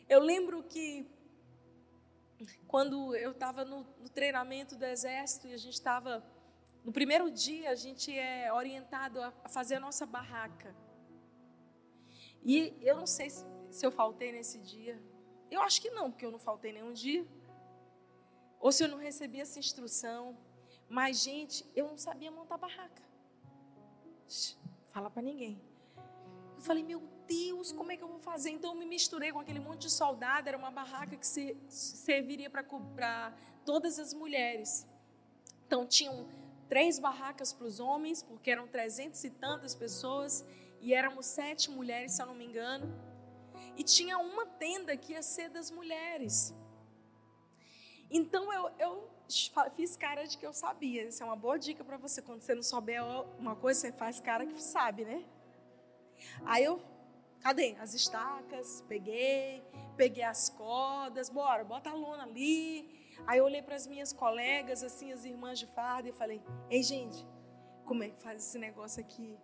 Eu 0.08 0.20
lembro 0.20 0.62
que 0.62 1.06
quando 2.66 3.14
eu 3.16 3.32
estava 3.32 3.64
no, 3.64 3.86
no 3.98 4.08
treinamento 4.08 4.76
do 4.76 4.84
exército 4.84 5.46
e 5.46 5.52
a 5.52 5.58
gente 5.58 5.74
estava 5.74 6.24
no 6.84 6.92
primeiro 6.92 7.30
dia 7.30 7.70
a 7.70 7.74
gente 7.74 8.16
é 8.16 8.50
orientado 8.52 9.20
a 9.22 9.30
fazer 9.48 9.76
a 9.76 9.80
nossa 9.80 10.06
barraca. 10.06 10.74
E 12.44 12.74
eu 12.80 12.96
não 12.96 13.06
sei 13.06 13.30
se, 13.30 13.44
se 13.70 13.84
eu 13.84 13.90
faltei 13.90 14.32
nesse 14.32 14.58
dia. 14.58 15.00
Eu 15.50 15.62
acho 15.62 15.80
que 15.80 15.90
não, 15.90 16.10
porque 16.10 16.24
eu 16.24 16.30
não 16.30 16.38
faltei 16.38 16.72
nenhum 16.72 16.92
dia. 16.92 17.26
Ou 18.58 18.70
se 18.70 18.84
eu 18.84 18.88
não 18.88 18.98
recebi 18.98 19.40
essa 19.40 19.58
instrução. 19.58 20.36
Mas, 20.88 21.22
gente, 21.22 21.64
eu 21.74 21.86
não 21.86 21.96
sabia 21.96 22.30
montar 22.30 22.56
barraca. 22.56 23.02
Fala 24.88 25.10
para 25.10 25.22
ninguém. 25.22 25.60
Eu 26.56 26.62
falei, 26.62 26.82
meu 26.82 27.02
Deus, 27.26 27.72
como 27.72 27.92
é 27.92 27.96
que 27.96 28.02
eu 28.02 28.08
vou 28.08 28.18
fazer? 28.18 28.50
Então 28.50 28.72
eu 28.72 28.78
me 28.78 28.84
misturei 28.84 29.32
com 29.32 29.40
aquele 29.40 29.60
monte 29.60 29.82
de 29.82 29.90
soldado. 29.90 30.48
Era 30.48 30.58
uma 30.58 30.70
barraca 30.70 31.16
que 31.16 31.26
se, 31.26 31.56
serviria 31.68 32.50
para 32.50 33.32
todas 33.64 33.98
as 33.98 34.12
mulheres. 34.12 34.86
Então 35.66 35.86
tinham 35.86 36.28
três 36.68 36.98
barracas 36.98 37.52
para 37.52 37.66
os 37.66 37.80
homens, 37.80 38.22
porque 38.22 38.50
eram 38.50 38.66
trezentos 38.66 39.22
e 39.24 39.30
tantas 39.30 39.74
pessoas, 39.74 40.44
e 40.80 40.94
éramos 40.94 41.26
sete 41.26 41.70
mulheres, 41.70 42.12
se 42.12 42.22
eu 42.22 42.26
não 42.26 42.34
me 42.34 42.44
engano. 42.44 42.86
E 43.76 43.84
tinha 43.84 44.18
uma 44.18 44.46
tenda 44.46 44.96
que 44.96 45.12
ia 45.12 45.22
ser 45.22 45.48
das 45.50 45.70
mulheres. 45.70 46.54
Então 48.10 48.52
eu, 48.52 48.70
eu 48.78 49.10
fiz 49.76 49.96
cara 49.96 50.24
de 50.24 50.36
que 50.36 50.44
eu 50.44 50.52
sabia. 50.52 51.04
Isso 51.04 51.22
é 51.22 51.26
uma 51.26 51.36
boa 51.36 51.58
dica 51.58 51.84
para 51.84 51.96
você. 51.96 52.20
Quando 52.20 52.42
você 52.42 52.54
não 52.54 52.62
souber 52.62 53.02
uma 53.38 53.54
coisa, 53.54 53.80
você 53.80 53.92
faz 53.92 54.18
cara 54.20 54.44
que 54.46 54.60
sabe, 54.60 55.04
né? 55.04 55.24
Aí 56.44 56.64
eu, 56.64 56.82
cadê? 57.40 57.76
As 57.78 57.94
estacas, 57.94 58.84
peguei, 58.88 59.62
peguei 59.96 60.24
as 60.24 60.48
cordas, 60.48 61.30
bora, 61.30 61.62
bota 61.64 61.90
a 61.90 61.94
lona 61.94 62.24
ali. 62.24 62.98
Aí 63.26 63.38
eu 63.38 63.44
olhei 63.44 63.62
para 63.62 63.76
as 63.76 63.86
minhas 63.86 64.12
colegas, 64.12 64.82
assim, 64.82 65.12
as 65.12 65.24
irmãs 65.24 65.58
de 65.58 65.66
farda, 65.66 66.08
e 66.08 66.12
falei: 66.12 66.42
Ei, 66.68 66.82
gente, 66.82 67.26
como 67.84 68.02
é 68.02 68.08
que 68.08 68.20
faz 68.20 68.42
esse 68.42 68.58
negócio 68.58 69.00
aqui? 69.00 69.38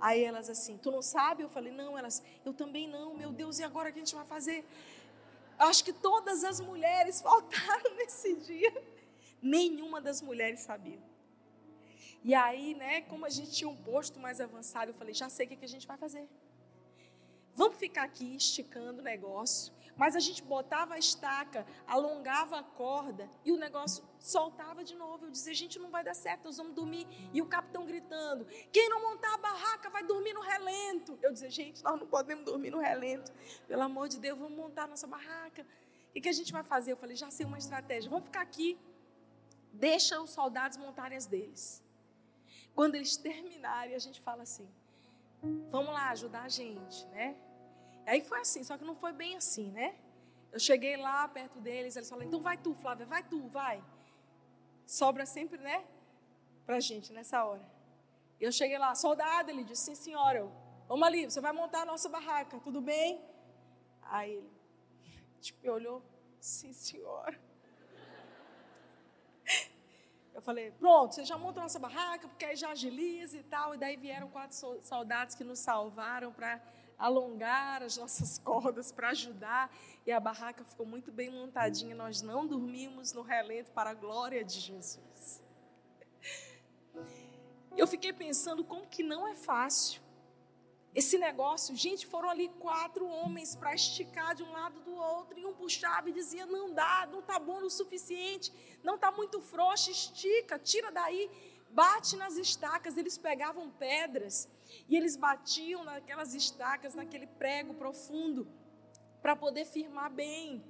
Aí 0.00 0.24
elas 0.24 0.48
assim, 0.50 0.76
tu 0.76 0.90
não 0.90 1.02
sabe? 1.02 1.42
Eu 1.42 1.48
falei, 1.48 1.72
não, 1.72 1.96
elas, 1.96 2.22
eu 2.44 2.52
também 2.52 2.88
não, 2.88 3.14
meu 3.14 3.32
Deus, 3.32 3.58
e 3.58 3.64
agora 3.64 3.90
o 3.90 3.92
que 3.92 4.00
a 4.00 4.04
gente 4.04 4.14
vai 4.14 4.26
fazer? 4.26 4.64
Acho 5.58 5.84
que 5.84 5.92
todas 5.92 6.42
as 6.44 6.60
mulheres 6.60 7.20
faltaram 7.22 7.94
nesse 7.96 8.34
dia. 8.36 8.72
Nenhuma 9.40 10.00
das 10.00 10.20
mulheres 10.20 10.60
sabia. 10.60 11.00
E 12.24 12.34
aí, 12.34 12.74
né, 12.74 13.00
como 13.02 13.26
a 13.26 13.30
gente 13.30 13.50
tinha 13.50 13.68
um 13.68 13.76
posto 13.76 14.20
mais 14.20 14.40
avançado, 14.40 14.90
eu 14.90 14.94
falei, 14.94 15.12
já 15.12 15.28
sei 15.28 15.46
o 15.46 15.48
que 15.48 15.64
a 15.64 15.68
gente 15.68 15.86
vai 15.86 15.96
fazer. 15.96 16.28
Vamos 17.54 17.76
ficar 17.76 18.04
aqui 18.04 18.36
esticando 18.36 19.00
o 19.00 19.04
negócio. 19.04 19.72
Mas 19.96 20.16
a 20.16 20.20
gente 20.20 20.42
botava 20.42 20.94
a 20.94 20.98
estaca, 20.98 21.66
alongava 21.86 22.58
a 22.58 22.62
corda 22.62 23.28
e 23.44 23.52
o 23.52 23.56
negócio 23.56 24.02
soltava 24.18 24.82
de 24.82 24.94
novo. 24.94 25.26
Eu 25.26 25.30
dizia, 25.30 25.54
gente, 25.54 25.78
não 25.78 25.90
vai 25.90 26.02
dar 26.02 26.14
certo, 26.14 26.44
nós 26.44 26.56
vamos 26.56 26.74
dormir. 26.74 27.06
E 27.32 27.42
o 27.42 27.46
capitão 27.46 27.84
gritando, 27.84 28.46
quem 28.72 28.88
não 28.88 29.02
montar 29.02 29.34
a 29.34 29.38
barraca 29.38 29.90
vai 29.90 30.02
dormir 30.02 30.32
no 30.32 30.40
relento. 30.40 31.18
Eu 31.22 31.32
dizia, 31.32 31.50
gente, 31.50 31.84
nós 31.84 32.00
não 32.00 32.06
podemos 32.06 32.44
dormir 32.44 32.70
no 32.70 32.78
relento. 32.78 33.32
Pelo 33.68 33.82
amor 33.82 34.08
de 34.08 34.18
Deus, 34.18 34.38
vamos 34.38 34.56
montar 34.56 34.84
a 34.84 34.86
nossa 34.88 35.06
barraca. 35.06 35.66
O 36.16 36.20
que 36.20 36.28
a 36.28 36.32
gente 36.32 36.52
vai 36.52 36.62
fazer? 36.62 36.92
Eu 36.92 36.96
falei, 36.96 37.16
já 37.16 37.30
sei 37.30 37.44
uma 37.46 37.58
estratégia. 37.58 38.10
Vamos 38.10 38.24
ficar 38.26 38.40
aqui. 38.40 38.78
Deixa 39.72 40.20
os 40.20 40.30
soldados 40.30 40.76
montarem 40.76 41.16
as 41.16 41.26
deles. 41.26 41.82
Quando 42.74 42.94
eles 42.94 43.16
terminarem, 43.16 43.94
a 43.94 43.98
gente 43.98 44.20
fala 44.20 44.42
assim: 44.42 44.68
vamos 45.70 45.92
lá 45.92 46.10
ajudar 46.10 46.42
a 46.42 46.48
gente, 46.48 47.06
né? 47.08 47.36
Aí 48.06 48.20
foi 48.22 48.40
assim, 48.40 48.62
só 48.64 48.76
que 48.76 48.84
não 48.84 48.96
foi 48.96 49.12
bem 49.12 49.36
assim, 49.36 49.70
né? 49.70 49.94
Eu 50.50 50.58
cheguei 50.58 50.96
lá 50.96 51.26
perto 51.28 51.60
deles, 51.60 51.96
eles 51.96 52.08
falaram: 52.08 52.28
então 52.28 52.40
vai 52.40 52.56
tu, 52.56 52.74
Flávia, 52.74 53.06
vai 53.06 53.22
tu, 53.22 53.48
vai. 53.48 53.82
Sobra 54.86 55.24
sempre, 55.24 55.58
né? 55.58 55.84
Pra 56.66 56.80
gente 56.80 57.12
nessa 57.12 57.44
hora. 57.44 57.66
Eu 58.40 58.50
cheguei 58.50 58.78
lá, 58.78 58.94
soldado, 58.94 59.50
ele 59.50 59.64
disse: 59.64 59.86
sim, 59.86 59.94
senhora. 59.94 60.38
Eu, 60.38 60.52
Vamos 60.88 61.06
ali, 61.06 61.24
você 61.24 61.40
vai 61.40 61.52
montar 61.52 61.82
a 61.82 61.86
nossa 61.86 62.08
barraca, 62.08 62.60
tudo 62.60 62.80
bem? 62.80 63.24
Aí 64.02 64.32
ele, 64.34 64.50
tipo, 65.40 65.70
olhou: 65.70 66.02
sim, 66.38 66.72
senhora. 66.72 67.40
Eu 70.34 70.40
falei, 70.40 70.70
pronto, 70.72 71.14
você 71.14 71.24
já 71.24 71.36
monta 71.38 71.60
a 71.60 71.62
nossa 71.62 71.78
barraca, 71.78 72.26
porque 72.26 72.44
aí 72.44 72.56
já 72.56 72.70
agiliza 72.70 73.36
e 73.36 73.42
tal. 73.42 73.74
E 73.74 73.78
daí 73.78 73.96
vieram 73.96 74.28
quatro 74.28 74.56
soldados 74.82 75.34
que 75.34 75.44
nos 75.44 75.58
salvaram 75.58 76.32
para 76.32 76.60
alongar 76.98 77.82
as 77.82 77.96
nossas 77.96 78.38
cordas, 78.44 78.92
para 78.92 79.10
ajudar. 79.10 79.74
E 80.06 80.12
a 80.12 80.20
barraca 80.20 80.64
ficou 80.64 80.86
muito 80.86 81.10
bem 81.12 81.30
montadinha. 81.30 81.94
Nós 81.94 82.22
não 82.22 82.46
dormimos 82.46 83.12
no 83.12 83.22
relento 83.22 83.70
para 83.72 83.90
a 83.90 83.94
glória 83.94 84.44
de 84.44 84.60
Jesus. 84.60 85.42
Eu 87.76 87.86
fiquei 87.86 88.12
pensando 88.12 88.64
como 88.64 88.86
que 88.86 89.02
não 89.02 89.26
é 89.26 89.34
fácil 89.34 90.02
esse 90.94 91.16
negócio, 91.16 91.74
gente, 91.74 92.06
foram 92.06 92.28
ali 92.28 92.48
quatro 92.60 93.06
homens 93.06 93.56
para 93.56 93.74
esticar 93.74 94.34
de 94.34 94.42
um 94.42 94.52
lado 94.52 94.78
do 94.80 94.94
outro, 94.94 95.38
e 95.38 95.46
um 95.46 95.54
puxava 95.54 96.10
e 96.10 96.12
dizia: 96.12 96.44
não 96.44 96.74
dá, 96.74 97.08
não 97.10 97.20
está 97.20 97.38
bom 97.38 97.62
o 97.62 97.70
suficiente, 97.70 98.52
não 98.82 98.96
está 98.96 99.10
muito 99.10 99.40
frouxo, 99.40 99.90
estica, 99.90 100.58
tira 100.58 100.92
daí, 100.92 101.30
bate 101.70 102.14
nas 102.16 102.36
estacas. 102.36 102.98
Eles 102.98 103.16
pegavam 103.16 103.70
pedras 103.70 104.50
e 104.88 104.96
eles 104.96 105.16
batiam 105.16 105.84
naquelas 105.84 106.34
estacas, 106.34 106.94
naquele 106.94 107.26
prego 107.26 107.74
profundo, 107.74 108.46
para 109.20 109.36
poder 109.36 109.64
firmar 109.64 110.10
bem. 110.10 110.64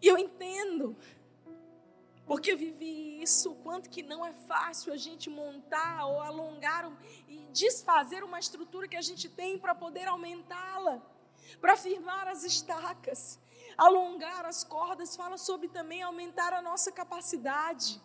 E 0.00 0.06
eu 0.08 0.18
entendo 0.18 0.96
porque 2.26 2.52
eu 2.52 2.56
vivi 2.56 3.20
isso, 3.20 3.50
o 3.50 3.54
quanto 3.56 3.90
que 3.90 4.02
não 4.02 4.24
é 4.24 4.32
fácil 4.32 4.92
a 4.92 4.96
gente 4.96 5.28
montar 5.28 6.06
ou 6.06 6.20
alongar 6.20 6.90
e 7.28 7.46
desfazer 7.52 8.22
uma 8.22 8.38
estrutura 8.38 8.86
que 8.88 8.96
a 8.96 9.02
gente 9.02 9.28
tem 9.28 9.58
para 9.58 9.74
poder 9.74 10.06
aumentá-la, 10.06 11.02
para 11.60 11.76
firmar 11.76 12.28
as 12.28 12.44
estacas, 12.44 13.40
alongar 13.76 14.46
as 14.46 14.62
cordas, 14.62 15.16
fala 15.16 15.36
sobre 15.36 15.68
também 15.68 16.02
aumentar 16.02 16.52
a 16.52 16.62
nossa 16.62 16.92
capacidade. 16.92 18.00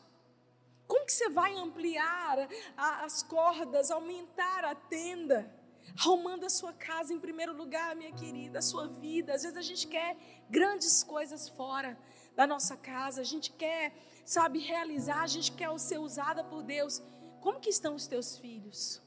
Como 0.88 1.06
que 1.06 1.12
você 1.12 1.30
vai 1.30 1.54
ampliar 1.56 2.48
as 2.78 3.22
cordas, 3.24 3.92
aumentar 3.92 4.64
a 4.64 4.74
tenda? 4.74 5.52
Arrumando 6.00 6.46
a 6.46 6.50
sua 6.50 6.74
casa 6.74 7.14
em 7.14 7.20
primeiro 7.20 7.54
lugar, 7.56 7.96
minha 7.96 8.12
querida, 8.12 8.60
a 8.60 8.62
sua 8.62 8.88
vida. 8.88 9.34
Às 9.34 9.44
vezes 9.44 9.58
a 9.58 9.62
gente 9.62 9.88
quer 9.88 10.16
grandes 10.50 11.04
coisas 11.04 11.50
fora, 11.50 11.98
da 12.38 12.46
nossa 12.46 12.78
casa, 12.78 13.22
a 13.22 13.24
gente 13.24 13.52
quer, 13.52 13.92
sabe, 14.24 14.60
realizar, 14.60 15.24
a 15.24 15.28
gente 15.28 15.52
quer 15.54 15.78
ser 15.80 15.98
usada 15.98 16.44
por 16.44 16.62
Deus. 16.62 17.02
Como 17.42 17.60
que 17.60 17.70
estão 17.70 17.96
os 17.96 18.06
teus 18.06 18.38
filhos? 18.38 19.02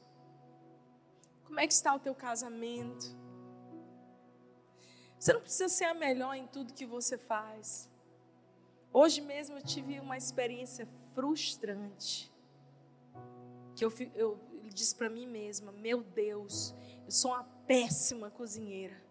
Como 1.45 1.57
é 1.57 1.65
que 1.65 1.73
está 1.73 1.95
o 1.95 1.99
teu 1.99 2.13
casamento? 2.13 3.05
Você 5.17 5.31
não 5.31 5.39
precisa 5.39 5.69
ser 5.69 5.85
a 5.85 5.93
melhor 5.93 6.35
em 6.35 6.45
tudo 6.45 6.73
que 6.73 6.85
você 6.85 7.17
faz. 7.17 7.89
Hoje 8.91 9.21
mesmo 9.21 9.57
eu 9.57 9.63
tive 9.63 9.97
uma 10.01 10.17
experiência 10.17 10.85
frustrante. 11.13 12.31
Que 13.75 13.85
eu, 13.85 13.93
eu, 14.15 14.39
disse 14.73 14.95
para 14.95 15.09
mim 15.09 15.27
mesma: 15.27 15.71
Meu 15.71 16.01
Deus, 16.01 16.73
eu 17.05 17.11
sou 17.11 17.31
uma 17.31 17.43
péssima 17.67 18.29
cozinheira. 18.29 19.01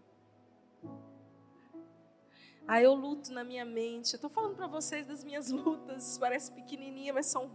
Aí 2.67 2.85
eu 2.85 2.95
luto 2.95 3.33
na 3.33 3.43
minha 3.43 3.65
mente. 3.65 4.13
Eu 4.13 4.17
estou 4.17 4.31
falando 4.31 4.55
para 4.55 4.67
vocês 4.67 5.07
das 5.07 5.25
minhas 5.25 5.51
lutas. 5.53 6.19
Parece 6.19 6.53
pequenininha, 6.53 7.13
mas 7.13 7.27
são 7.27 7.51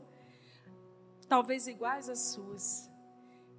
talvez 1.28 1.68
iguais 1.68 2.10
às 2.10 2.20
suas. 2.20 2.92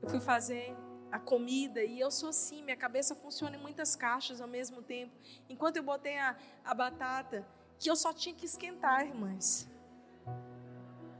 Eu 0.02 0.08
fui 0.08 0.20
fazer 0.20 0.76
a 1.10 1.18
comida 1.18 1.82
e 1.82 1.98
eu 1.98 2.10
sou 2.10 2.28
assim. 2.28 2.62
Minha 2.62 2.76
cabeça 2.76 3.14
funciona 3.14 3.56
em 3.56 3.60
muitas 3.60 3.96
caixas 3.96 4.40
ao 4.40 4.48
mesmo 4.48 4.82
tempo. 4.82 5.12
Enquanto 5.48 5.78
eu 5.78 5.82
botei 5.82 6.18
a, 6.18 6.36
a 6.64 6.74
batata, 6.74 7.46
que 7.78 7.90
eu 7.90 7.96
só 7.96 8.12
tinha 8.12 8.34
que 8.34 8.44
esquentar, 8.44 9.06
irmãs. 9.06 9.68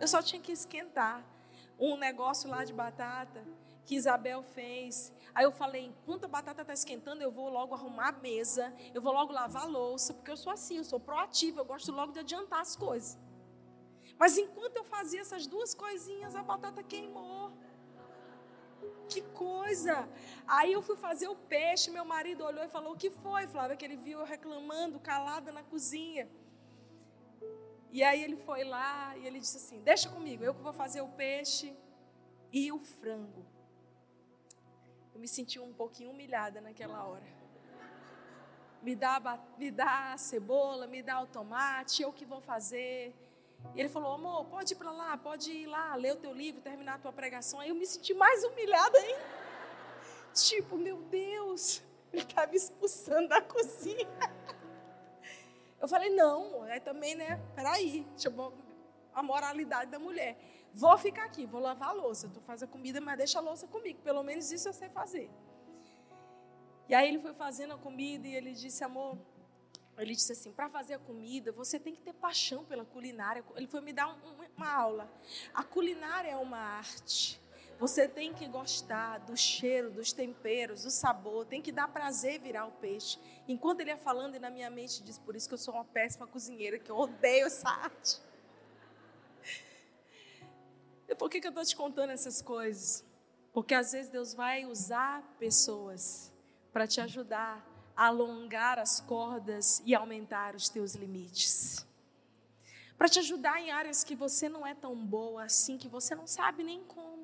Eu 0.00 0.08
só 0.08 0.22
tinha 0.22 0.40
que 0.40 0.52
esquentar 0.52 1.24
um 1.78 1.96
negócio 1.96 2.48
lá 2.48 2.64
de 2.64 2.72
batata 2.72 3.44
que 3.84 3.94
Isabel 3.94 4.42
fez. 4.42 5.12
Aí 5.34 5.44
eu 5.44 5.52
falei, 5.52 5.86
enquanto 5.86 6.24
a 6.24 6.28
batata 6.28 6.62
está 6.62 6.74
esquentando, 6.74 7.22
eu 7.22 7.30
vou 7.30 7.48
logo 7.48 7.74
arrumar 7.74 8.08
a 8.08 8.12
mesa, 8.12 8.74
eu 8.92 9.00
vou 9.00 9.12
logo 9.12 9.32
lavar 9.32 9.62
a 9.62 9.66
louça, 9.66 10.12
porque 10.12 10.30
eu 10.30 10.36
sou 10.36 10.52
assim, 10.52 10.78
eu 10.78 10.84
sou 10.84 10.98
proativa, 10.98 11.60
eu 11.60 11.64
gosto 11.64 11.92
logo 11.92 12.12
de 12.12 12.18
adiantar 12.18 12.60
as 12.60 12.74
coisas. 12.74 13.18
Mas 14.18 14.36
enquanto 14.38 14.76
eu 14.76 14.84
fazia 14.84 15.20
essas 15.20 15.46
duas 15.46 15.74
coisinhas, 15.74 16.34
a 16.34 16.42
batata 16.42 16.82
queimou. 16.82 17.52
Que 19.08 19.20
coisa! 19.20 20.08
Aí 20.48 20.72
eu 20.72 20.82
fui 20.82 20.96
fazer 20.96 21.28
o 21.28 21.36
peixe, 21.36 21.90
meu 21.90 22.04
marido 22.04 22.44
olhou 22.44 22.64
e 22.64 22.68
falou: 22.68 22.94
O 22.94 22.96
que 22.96 23.10
foi, 23.10 23.46
Flávia? 23.46 23.76
Que 23.76 23.84
ele 23.84 23.96
viu 23.96 24.20
eu 24.20 24.24
reclamando, 24.24 24.98
calada 24.98 25.52
na 25.52 25.62
cozinha. 25.62 26.28
E 27.96 28.02
aí 28.02 28.22
ele 28.22 28.36
foi 28.36 28.62
lá 28.62 29.16
e 29.16 29.26
ele 29.26 29.40
disse 29.40 29.56
assim: 29.56 29.80
Deixa 29.80 30.06
comigo, 30.10 30.44
eu 30.44 30.52
que 30.54 30.60
vou 30.60 30.72
fazer 30.80 31.00
o 31.00 31.08
peixe 31.08 31.74
e 32.52 32.70
o 32.70 32.78
frango. 32.78 33.42
Eu 35.14 35.18
me 35.18 35.26
senti 35.26 35.58
um 35.58 35.72
pouquinho 35.72 36.10
humilhada 36.10 36.60
naquela 36.60 37.02
hora. 37.04 37.24
Me 38.82 38.94
dá, 38.94 39.14
me 39.56 39.70
dá 39.70 40.12
a 40.12 40.18
cebola, 40.18 40.86
me 40.86 41.02
dá 41.02 41.22
o 41.22 41.26
tomate, 41.26 42.02
eu 42.02 42.12
que 42.12 42.26
vou 42.26 42.42
fazer. 42.42 43.14
E 43.74 43.80
ele 43.80 43.88
falou: 43.88 44.12
amor, 44.12 44.44
pode 44.44 44.74
ir 44.74 44.76
para 44.76 44.90
lá, 44.90 45.16
pode 45.16 45.50
ir 45.50 45.66
lá, 45.66 45.94
ler 45.94 46.12
o 46.12 46.16
teu 46.16 46.34
livro, 46.34 46.60
terminar 46.60 46.96
a 46.96 46.98
tua 46.98 47.14
pregação. 47.14 47.60
Aí 47.60 47.70
eu 47.70 47.74
me 47.74 47.86
senti 47.86 48.12
mais 48.12 48.44
humilhada 48.44 48.98
ainda. 48.98 49.24
Tipo, 50.34 50.76
meu 50.76 50.98
Deus, 50.98 51.82
Ele 52.12 52.20
está 52.20 52.46
me 52.46 52.56
expulsando 52.56 53.28
da 53.28 53.40
cozinha. 53.40 54.06
Eu 55.80 55.88
falei, 55.88 56.10
não, 56.10 56.66
é 56.66 56.80
também, 56.80 57.14
né? 57.14 57.40
Peraí, 57.54 58.06
deixa 58.14 58.32
a 59.14 59.22
moralidade 59.22 59.90
da 59.90 59.98
mulher. 59.98 60.38
Vou 60.72 60.96
ficar 60.98 61.24
aqui, 61.24 61.46
vou 61.46 61.60
lavar 61.60 61.90
a 61.90 61.92
louça. 61.92 62.28
Tu 62.28 62.40
faz 62.40 62.62
a 62.62 62.66
comida, 62.66 63.00
mas 63.00 63.18
deixa 63.18 63.38
a 63.38 63.42
louça 63.42 63.66
comigo. 63.66 64.00
Pelo 64.02 64.22
menos 64.22 64.50
isso 64.52 64.68
eu 64.68 64.72
sei 64.72 64.88
fazer. 64.88 65.30
E 66.88 66.94
aí 66.94 67.08
ele 67.08 67.18
foi 67.18 67.34
fazendo 67.34 67.74
a 67.74 67.78
comida 67.78 68.28
e 68.28 68.34
ele 68.34 68.52
disse, 68.52 68.84
amor, 68.84 69.18
ele 69.98 70.14
disse 70.14 70.32
assim, 70.32 70.52
para 70.52 70.68
fazer 70.68 70.94
a 70.94 70.98
comida, 70.98 71.50
você 71.50 71.80
tem 71.80 71.94
que 71.94 72.02
ter 72.02 72.12
paixão 72.12 72.64
pela 72.64 72.84
culinária. 72.84 73.42
Ele 73.56 73.66
foi 73.66 73.80
me 73.80 73.92
dar 73.92 74.08
um, 74.08 74.16
uma 74.56 74.70
aula. 74.70 75.10
A 75.54 75.64
culinária 75.64 76.30
é 76.30 76.36
uma 76.36 76.58
arte. 76.58 77.40
Você 77.78 78.08
tem 78.08 78.32
que 78.32 78.46
gostar 78.48 79.18
do 79.18 79.36
cheiro, 79.36 79.90
dos 79.90 80.12
temperos, 80.12 80.84
do 80.84 80.90
sabor, 80.90 81.44
tem 81.44 81.60
que 81.60 81.70
dar 81.70 81.88
prazer 81.88 82.40
virar 82.40 82.66
o 82.66 82.72
peixe. 82.72 83.18
Enquanto 83.46 83.80
ele 83.80 83.90
ia 83.90 83.98
falando, 83.98 84.34
e 84.34 84.38
na 84.38 84.48
minha 84.48 84.70
mente 84.70 85.02
diz: 85.02 85.18
Por 85.18 85.36
isso 85.36 85.46
que 85.46 85.54
eu 85.54 85.58
sou 85.58 85.74
uma 85.74 85.84
péssima 85.84 86.26
cozinheira, 86.26 86.78
que 86.78 86.90
eu 86.90 86.96
odeio 86.96 87.46
essa 87.46 87.68
arte. 87.68 88.20
E 91.08 91.14
por 91.14 91.30
que, 91.30 91.40
que 91.40 91.46
eu 91.46 91.50
estou 91.50 91.64
te 91.64 91.76
contando 91.76 92.10
essas 92.10 92.42
coisas? 92.42 93.04
Porque 93.52 93.74
às 93.74 93.92
vezes 93.92 94.10
Deus 94.10 94.34
vai 94.34 94.66
usar 94.66 95.22
pessoas 95.38 96.32
para 96.72 96.84
te 96.84 97.00
ajudar 97.00 97.64
a 97.96 98.06
alongar 98.06 98.78
as 98.78 99.00
cordas 99.00 99.80
e 99.86 99.94
aumentar 99.94 100.56
os 100.56 100.68
teus 100.68 100.96
limites. 100.96 101.86
Para 102.98 103.08
te 103.08 103.18
ajudar 103.18 103.60
em 103.60 103.70
áreas 103.70 104.02
que 104.02 104.14
você 104.14 104.48
não 104.48 104.66
é 104.66 104.74
tão 104.74 104.96
boa 104.96 105.44
assim, 105.44 105.78
que 105.78 105.88
você 105.88 106.14
não 106.14 106.26
sabe 106.26 106.62
nem 106.62 106.82
como. 106.84 107.15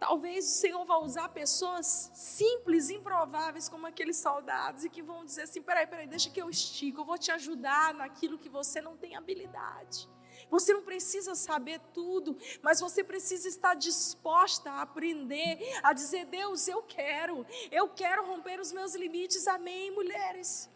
Talvez 0.00 0.46
o 0.46 0.48
Senhor 0.48 0.82
vá 0.86 0.96
usar 0.96 1.28
pessoas 1.28 2.10
simples, 2.14 2.88
improváveis, 2.88 3.68
como 3.68 3.86
aqueles 3.86 4.16
soldados, 4.16 4.82
e 4.82 4.88
que 4.88 5.02
vão 5.02 5.26
dizer 5.26 5.42
assim: 5.42 5.60
peraí, 5.60 5.86
peraí, 5.86 6.06
deixa 6.06 6.30
que 6.30 6.40
eu 6.40 6.48
estico, 6.48 7.02
eu 7.02 7.04
vou 7.04 7.18
te 7.18 7.30
ajudar 7.30 7.92
naquilo 7.92 8.38
que 8.38 8.48
você 8.48 8.80
não 8.80 8.96
tem 8.96 9.14
habilidade. 9.14 10.08
Você 10.48 10.72
não 10.72 10.82
precisa 10.82 11.34
saber 11.34 11.78
tudo, 11.92 12.34
mas 12.62 12.80
você 12.80 13.04
precisa 13.04 13.46
estar 13.46 13.74
disposta 13.74 14.70
a 14.70 14.80
aprender, 14.80 15.58
a 15.82 15.92
dizer: 15.92 16.24
Deus, 16.24 16.66
eu 16.66 16.82
quero, 16.82 17.46
eu 17.70 17.86
quero 17.90 18.24
romper 18.24 18.58
os 18.58 18.72
meus 18.72 18.94
limites. 18.94 19.46
Amém, 19.46 19.90
mulheres. 19.90 20.70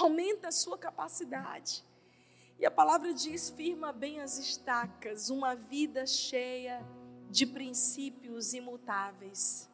Aumenta 0.00 0.48
a 0.48 0.52
sua 0.52 0.78
capacidade. 0.78 1.84
E 2.58 2.64
a 2.64 2.70
palavra 2.70 3.12
diz: 3.12 3.50
firma 3.50 3.92
bem 3.92 4.22
as 4.22 4.38
estacas, 4.38 5.28
uma 5.28 5.54
vida 5.54 6.06
cheia 6.06 6.82
de 7.30 7.46
princípios 7.46 8.52
imutáveis. 8.54 9.70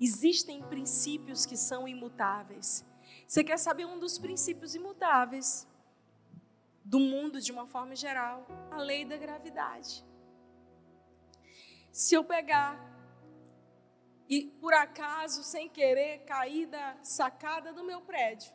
Existem 0.00 0.62
princípios 0.62 1.44
que 1.44 1.56
são 1.56 1.86
imutáveis. 1.86 2.84
Você 3.26 3.44
quer 3.44 3.58
saber 3.58 3.86
um 3.86 3.98
dos 3.98 4.18
princípios 4.18 4.74
imutáveis 4.74 5.66
do 6.84 6.98
mundo 6.98 7.40
de 7.40 7.52
uma 7.52 7.66
forma 7.66 7.94
geral? 7.94 8.46
A 8.70 8.78
lei 8.78 9.04
da 9.04 9.16
gravidade. 9.16 10.04
Se 11.92 12.14
eu 12.14 12.24
pegar 12.24 12.90
e 14.28 14.46
por 14.60 14.72
acaso, 14.72 15.42
sem 15.42 15.68
querer, 15.68 16.24
cair 16.24 16.66
da 16.66 16.96
sacada 17.02 17.72
do 17.72 17.82
meu 17.82 18.00
prédio 18.00 18.52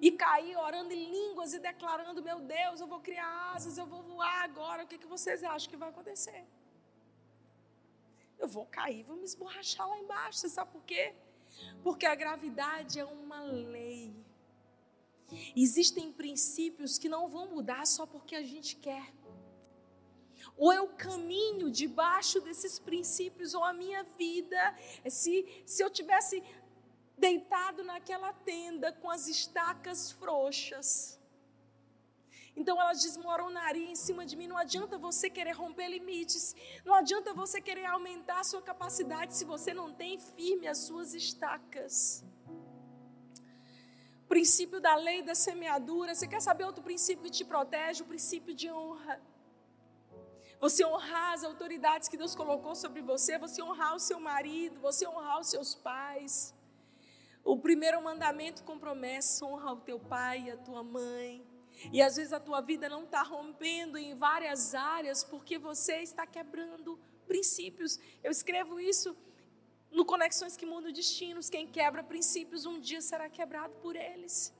e 0.00 0.12
cair 0.12 0.56
orando 0.56 0.92
em 0.92 1.10
línguas 1.10 1.54
e 1.54 1.58
declarando: 1.58 2.22
Meu 2.22 2.40
Deus, 2.40 2.80
eu 2.80 2.86
vou 2.86 3.00
criar 3.00 3.52
asas, 3.54 3.78
eu 3.78 3.86
vou 3.86 4.02
voar 4.02 4.44
agora, 4.44 4.84
o 4.84 4.86
que, 4.86 4.98
que 4.98 5.06
vocês 5.06 5.42
acham 5.42 5.70
que 5.70 5.76
vai 5.76 5.88
acontecer? 5.88 6.46
Eu 8.38 8.48
vou 8.48 8.66
cair, 8.66 9.02
vou 9.04 9.16
me 9.16 9.24
esborrachar 9.24 9.88
lá 9.88 9.98
embaixo. 9.98 10.38
Você 10.38 10.48
sabe 10.48 10.70
por 10.72 10.82
quê? 10.84 11.14
Porque 11.82 12.06
a 12.06 12.14
gravidade 12.14 12.98
é 13.00 13.04
uma 13.04 13.40
lei. 13.42 14.14
Existem 15.56 16.12
princípios 16.12 16.98
que 16.98 17.08
não 17.08 17.28
vão 17.28 17.48
mudar 17.48 17.86
só 17.86 18.06
porque 18.06 18.36
a 18.36 18.42
gente 18.42 18.76
quer. 18.76 19.12
Ou 20.56 20.72
eu 20.72 20.88
caminho 20.88 21.70
debaixo 21.70 22.40
desses 22.40 22.78
princípios, 22.78 23.52
ou 23.54 23.64
a 23.64 23.72
minha 23.72 24.04
vida, 24.16 24.76
se, 25.08 25.62
se 25.66 25.82
eu 25.82 25.90
tivesse 25.90 26.42
deitado 27.18 27.82
naquela 27.82 28.32
tenda 28.32 28.92
com 28.92 29.10
as 29.10 29.26
estacas 29.26 30.12
frouxas, 30.12 31.15
então 32.56 32.80
elas 32.80 33.02
desmoronariam 33.02 33.90
em 33.90 33.94
cima 33.94 34.24
de 34.24 34.34
mim. 34.34 34.46
Não 34.46 34.56
adianta 34.56 34.96
você 34.96 35.28
querer 35.28 35.52
romper 35.52 35.88
limites. 35.88 36.56
Não 36.84 36.94
adianta 36.94 37.34
você 37.34 37.60
querer 37.60 37.84
aumentar 37.84 38.40
a 38.40 38.44
sua 38.44 38.62
capacidade 38.62 39.34
se 39.34 39.44
você 39.44 39.74
não 39.74 39.92
tem 39.92 40.18
firme 40.18 40.66
as 40.66 40.78
suas 40.78 41.12
estacas. 41.12 42.24
O 44.24 44.28
princípio 44.28 44.80
da 44.80 44.96
lei 44.96 45.22
da 45.22 45.34
semeadura. 45.34 46.14
Você 46.14 46.26
quer 46.26 46.40
saber 46.40 46.64
outro 46.64 46.82
princípio 46.82 47.24
que 47.24 47.30
te 47.30 47.44
protege? 47.44 48.02
O 48.02 48.06
princípio 48.06 48.54
de 48.54 48.70
honra. 48.70 49.20
Você 50.58 50.84
honrar 50.84 51.34
as 51.34 51.44
autoridades 51.44 52.08
que 52.08 52.16
Deus 52.16 52.34
colocou 52.34 52.74
sobre 52.74 53.02
você, 53.02 53.38
você 53.38 53.62
honrar 53.62 53.94
o 53.94 54.00
seu 54.00 54.18
marido, 54.18 54.80
você 54.80 55.06
honrar 55.06 55.38
os 55.38 55.48
seus 55.48 55.74
pais. 55.74 56.54
O 57.44 57.58
primeiro 57.58 58.02
mandamento 58.02 58.64
com 58.64 58.78
promessa: 58.78 59.44
honra 59.44 59.72
o 59.72 59.80
teu 59.80 60.00
pai 60.00 60.44
e 60.46 60.50
a 60.50 60.56
tua 60.56 60.82
mãe. 60.82 61.45
E 61.92 62.00
às 62.00 62.16
vezes 62.16 62.32
a 62.32 62.40
tua 62.40 62.60
vida 62.60 62.88
não 62.88 63.04
está 63.04 63.22
rompendo 63.22 63.98
em 63.98 64.14
várias 64.14 64.74
áreas 64.74 65.22
porque 65.22 65.58
você 65.58 65.96
está 66.02 66.26
quebrando 66.26 66.98
princípios. 67.26 67.98
Eu 68.22 68.30
escrevo 68.30 68.80
isso 68.80 69.16
no 69.90 70.04
Conexões 70.04 70.56
que 70.56 70.66
Mudam 70.66 70.92
Destinos. 70.92 71.50
Quem 71.50 71.66
quebra 71.66 72.02
princípios 72.02 72.66
um 72.66 72.80
dia 72.80 73.00
será 73.00 73.28
quebrado 73.28 73.74
por 73.76 73.96
eles. 73.96 74.54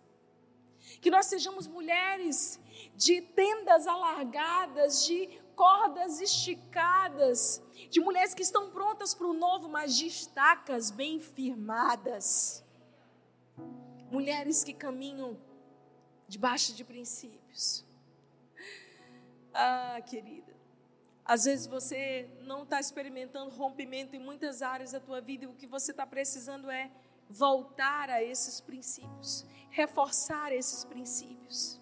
Que 1.00 1.10
nós 1.10 1.26
sejamos 1.26 1.66
mulheres 1.66 2.60
de 2.94 3.20
tendas 3.20 3.86
alargadas, 3.86 5.04
de 5.04 5.40
cordas 5.54 6.20
esticadas, 6.20 7.62
de 7.90 7.98
mulheres 7.98 8.34
que 8.34 8.42
estão 8.42 8.70
prontas 8.70 9.14
para 9.14 9.26
o 9.26 9.32
novo, 9.32 9.68
mas 9.68 9.96
de 9.96 10.06
estacas 10.06 10.90
bem 10.90 11.18
firmadas. 11.18 12.62
Mulheres 14.10 14.62
que 14.62 14.74
caminham 14.74 15.36
debaixo 16.28 16.74
de 16.74 16.84
princípios. 16.84 17.84
Ah, 19.54 20.00
querida, 20.04 20.54
às 21.24 21.44
vezes 21.44 21.66
você 21.66 22.28
não 22.42 22.62
está 22.62 22.78
experimentando 22.78 23.50
rompimento 23.50 24.14
em 24.14 24.18
muitas 24.18 24.62
áreas 24.62 24.92
da 24.92 25.00
tua 25.00 25.20
vida 25.20 25.44
e 25.44 25.48
o 25.48 25.54
que 25.54 25.66
você 25.66 25.90
está 25.90 26.06
precisando 26.06 26.70
é 26.70 26.90
voltar 27.28 28.10
a 28.10 28.22
esses 28.22 28.60
princípios, 28.60 29.44
reforçar 29.70 30.52
esses 30.52 30.84
princípios. 30.84 31.80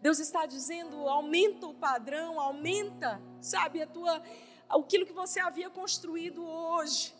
Deus 0.00 0.18
está 0.18 0.46
dizendo, 0.46 1.08
aumenta 1.08 1.66
o 1.66 1.74
padrão, 1.74 2.40
aumenta, 2.40 3.20
sabe, 3.40 3.82
a 3.82 3.86
tua, 3.86 4.22
aquilo 4.68 5.04
que 5.04 5.12
você 5.12 5.40
havia 5.40 5.68
construído 5.68 6.44
hoje. 6.46 7.14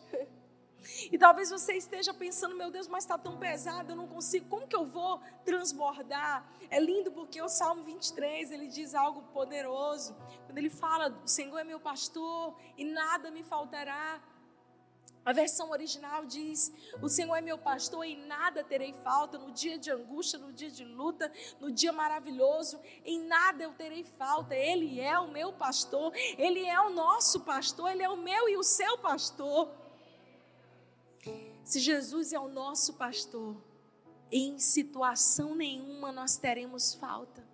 E 1.11 1.17
talvez 1.17 1.49
você 1.49 1.73
esteja 1.73 2.13
pensando, 2.13 2.55
meu 2.55 2.71
Deus, 2.71 2.87
mas 2.87 3.03
está 3.03 3.17
tão 3.17 3.37
pesado, 3.37 3.91
eu 3.91 3.95
não 3.95 4.07
consigo, 4.07 4.47
como 4.47 4.67
que 4.67 4.75
eu 4.75 4.85
vou 4.85 5.21
transbordar? 5.45 6.49
É 6.69 6.79
lindo 6.79 7.11
porque 7.11 7.41
o 7.41 7.49
Salmo 7.49 7.83
23, 7.83 8.51
ele 8.51 8.67
diz 8.67 8.95
algo 8.95 9.21
poderoso. 9.33 10.15
Quando 10.45 10.57
ele 10.57 10.69
fala, 10.69 11.09
o 11.23 11.27
Senhor 11.27 11.57
é 11.57 11.63
meu 11.63 11.79
pastor 11.79 12.55
e 12.77 12.85
nada 12.85 13.31
me 13.31 13.43
faltará. 13.43 14.21
A 15.25 15.33
versão 15.33 15.69
original 15.69 16.25
diz: 16.25 16.73
O 17.01 17.09
Senhor 17.09 17.35
é 17.35 17.41
meu 17.41 17.57
pastor 17.57 18.05
e 18.05 18.15
nada 18.15 18.63
terei 18.63 18.93
falta 18.93 19.37
no 19.37 19.51
dia 19.51 19.77
de 19.77 19.91
angústia, 19.91 20.39
no 20.39 20.51
dia 20.51 20.71
de 20.71 20.83
luta, 20.83 21.31
no 21.59 21.71
dia 21.71 21.91
maravilhoso, 21.91 22.79
em 23.05 23.19
nada 23.27 23.63
eu 23.63 23.73
terei 23.73 24.03
falta. 24.03 24.55
Ele 24.55 24.99
é 24.99 25.19
o 25.19 25.27
meu 25.27 25.51
pastor, 25.53 26.13
ele 26.37 26.65
é 26.65 26.79
o 26.81 26.89
nosso 26.89 27.41
pastor, 27.41 27.91
ele 27.91 28.01
é 28.01 28.09
o 28.09 28.17
meu 28.17 28.49
e 28.49 28.57
o 28.57 28.63
seu 28.63 28.97
pastor. 28.97 29.69
Se 31.69 31.79
Jesus 31.79 32.33
é 32.33 32.39
o 32.39 32.47
nosso 32.47 32.95
pastor, 32.95 33.55
em 34.31 34.57
situação 34.57 35.53
nenhuma 35.53 36.11
nós 36.11 36.35
teremos 36.35 36.95
falta. 36.95 37.47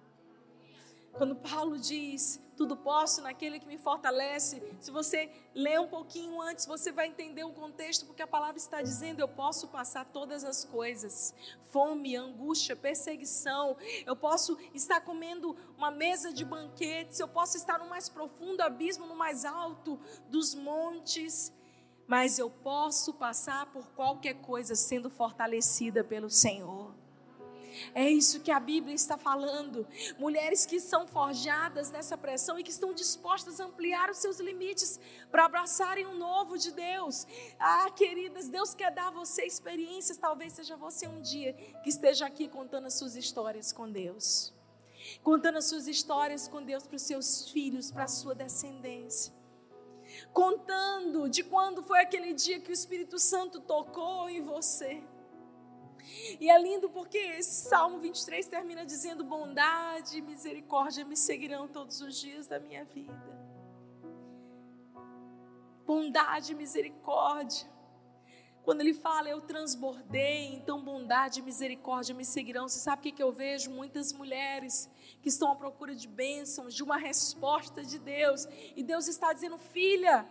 Quando 1.12 1.36
Paulo 1.36 1.78
diz, 1.78 2.42
tudo 2.56 2.78
posso 2.78 3.22
naquele 3.22 3.60
que 3.60 3.68
me 3.68 3.78
fortalece, 3.78 4.64
se 4.80 4.90
você 4.90 5.30
ler 5.54 5.82
um 5.82 5.90
pouquinho 5.90 6.40
antes, 6.42 6.66
você 6.66 6.94
vai 6.94 7.08
entender 7.08 7.44
o 7.44 7.52
contexto, 7.52 8.06
porque 8.06 8.22
a 8.22 8.28
palavra 8.28 8.56
está 8.56 8.82
dizendo: 8.82 9.20
eu 9.20 9.28
posso 9.28 9.68
passar 9.68 10.06
todas 10.06 10.46
as 10.46 10.64
coisas, 10.64 11.36
fome, 11.70 12.16
angústia, 12.16 12.74
perseguição, 12.74 13.76
eu 14.06 14.16
posso 14.16 14.58
estar 14.74 15.02
comendo 15.02 15.58
uma 15.78 15.92
mesa 15.92 16.32
de 16.32 16.46
banquetes, 16.46 17.20
eu 17.20 17.28
posso 17.28 17.58
estar 17.58 17.78
no 17.80 17.90
mais 17.90 18.08
profundo 18.08 18.62
abismo, 18.62 19.06
no 19.08 19.16
mais 19.18 19.44
alto 19.44 20.00
dos 20.30 20.56
montes, 20.56 21.52
mas 22.08 22.38
eu 22.38 22.50
posso 22.50 23.14
passar 23.14 23.66
por 23.68 23.86
qualquer 23.90 24.36
coisa 24.36 24.76
sendo 24.76 25.10
fortalecida 25.10 26.04
pelo 26.04 26.30
Senhor. 26.30 26.94
É 27.94 28.10
isso 28.10 28.40
que 28.40 28.52
a 28.52 28.60
Bíblia 28.60 28.96
está 28.96 29.18
falando. 29.18 29.86
Mulheres 30.18 30.66
que 30.66 30.80
são 30.80 31.06
forjadas 31.06 31.92
nessa 31.92 32.18
pressão 32.18 32.58
e 32.58 32.64
que 32.64 32.72
estão 32.72 32.94
dispostas 32.94 33.60
a 33.60 33.66
ampliar 33.66 34.10
os 34.10 34.18
seus 34.18 34.40
limites 34.40 35.00
para 35.30 35.46
abraçarem 35.46 36.06
o 36.06 36.16
novo 36.16 36.58
de 36.58 36.72
Deus. 36.72 37.28
Ah, 37.60 37.90
queridas, 37.90 38.48
Deus 38.48 38.74
quer 38.74 38.92
dar 38.92 39.08
a 39.08 39.12
você 39.12 39.44
experiências. 39.44 40.18
Talvez 40.18 40.54
seja 40.54 40.78
você 40.78 41.06
um 41.08 41.22
dia 41.22 41.54
que 41.84 41.90
esteja 41.90 42.26
aqui 42.26 42.48
contando 42.48 42.88
as 42.88 42.94
suas 42.94 43.16
histórias 43.16 43.74
com 43.74 43.92
Deus. 43.92 44.54
Contando 45.22 45.58
as 45.58 45.66
suas 45.66 45.88
histórias 45.88 46.48
com 46.48 46.64
Deus 46.64 46.88
para 46.88 46.96
os 46.96 47.02
seus 47.02 47.50
filhos, 47.50 47.92
para 47.92 48.06
a 48.06 48.08
sua 48.08 48.34
descendência 48.34 49.35
contando 50.36 51.30
de 51.30 51.46
quando 51.46 51.82
foi 51.82 52.02
aquele 52.02 52.34
dia 52.34 52.60
que 52.60 52.70
o 52.70 52.74
Espírito 52.74 53.18
Santo 53.18 53.62
tocou 53.62 54.30
em 54.30 54.42
você. 54.42 55.02
E 56.42 56.50
é 56.50 56.62
lindo 56.62 56.90
porque 56.90 57.18
esse 57.18 57.70
Salmo 57.70 58.00
23 58.00 58.46
termina 58.48 58.86
dizendo: 58.86 59.24
bondade 59.24 60.18
e 60.18 60.22
misericórdia 60.22 61.06
me 61.06 61.16
seguirão 61.16 61.70
todos 61.70 62.02
os 62.02 62.20
dias 62.20 62.48
da 62.48 62.60
minha 62.60 62.84
vida. 62.84 63.34
Bondade 65.88 66.52
e 66.52 66.56
misericórdia. 66.56 67.75
Quando 68.66 68.82
ele 68.82 68.96
fala, 68.96 69.30
eu 69.30 69.40
transbordei, 69.42 70.56
então 70.56 70.82
bondade 70.82 71.40
e 71.40 71.44
misericórdia 71.44 72.16
me 72.16 72.26
seguirão. 72.26 72.68
Você 72.68 72.80
sabe 72.80 73.08
o 73.08 73.14
que, 73.14 73.22
eu 73.22 73.32
vejo? 73.32 73.70
Muitas 73.70 74.12
mulheres 74.12 74.90
que 75.22 75.30
estão 75.30 75.52
à 75.52 75.56
procura 75.56 75.94
de 75.94 76.08
bênçãos, 76.08 76.74
de 76.74 76.82
uma 76.82 76.98
resposta 76.98 77.84
de 77.84 78.00
Deus. 78.00 78.48
E 78.76 78.82
Deus 78.82 79.08
está 79.08 79.32
dizendo, 79.34 79.60
filha, 79.60 80.26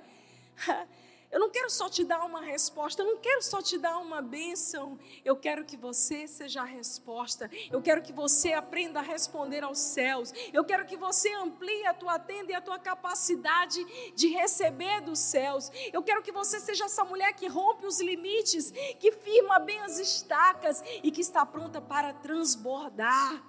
eu 1.34 1.40
não 1.40 1.50
quero 1.50 1.68
só 1.68 1.88
te 1.88 2.04
dar 2.04 2.24
uma 2.24 2.40
resposta, 2.42 3.02
eu 3.02 3.06
não 3.06 3.16
quero 3.16 3.42
só 3.42 3.60
te 3.60 3.76
dar 3.76 3.98
uma 3.98 4.22
bênção. 4.22 4.96
Eu 5.24 5.34
quero 5.34 5.64
que 5.64 5.76
você 5.76 6.28
seja 6.28 6.62
a 6.62 6.64
resposta. 6.64 7.50
Eu 7.72 7.82
quero 7.82 8.02
que 8.02 8.12
você 8.12 8.52
aprenda 8.52 9.00
a 9.00 9.02
responder 9.02 9.64
aos 9.64 9.80
céus. 9.80 10.32
Eu 10.52 10.64
quero 10.64 10.86
que 10.86 10.96
você 10.96 11.28
amplie 11.32 11.88
a 11.88 11.92
tua 11.92 12.20
tenda 12.20 12.52
e 12.52 12.54
a 12.54 12.60
tua 12.60 12.78
capacidade 12.78 13.84
de 14.14 14.28
receber 14.28 15.00
dos 15.00 15.18
céus. 15.18 15.72
Eu 15.92 16.04
quero 16.04 16.22
que 16.22 16.30
você 16.30 16.60
seja 16.60 16.84
essa 16.84 17.04
mulher 17.04 17.32
que 17.32 17.48
rompe 17.48 17.84
os 17.84 18.00
limites, 18.00 18.70
que 19.00 19.10
firma 19.10 19.58
bem 19.58 19.80
as 19.80 19.98
estacas 19.98 20.84
e 21.02 21.10
que 21.10 21.20
está 21.20 21.44
pronta 21.44 21.80
para 21.80 22.12
transbordar. 22.12 23.42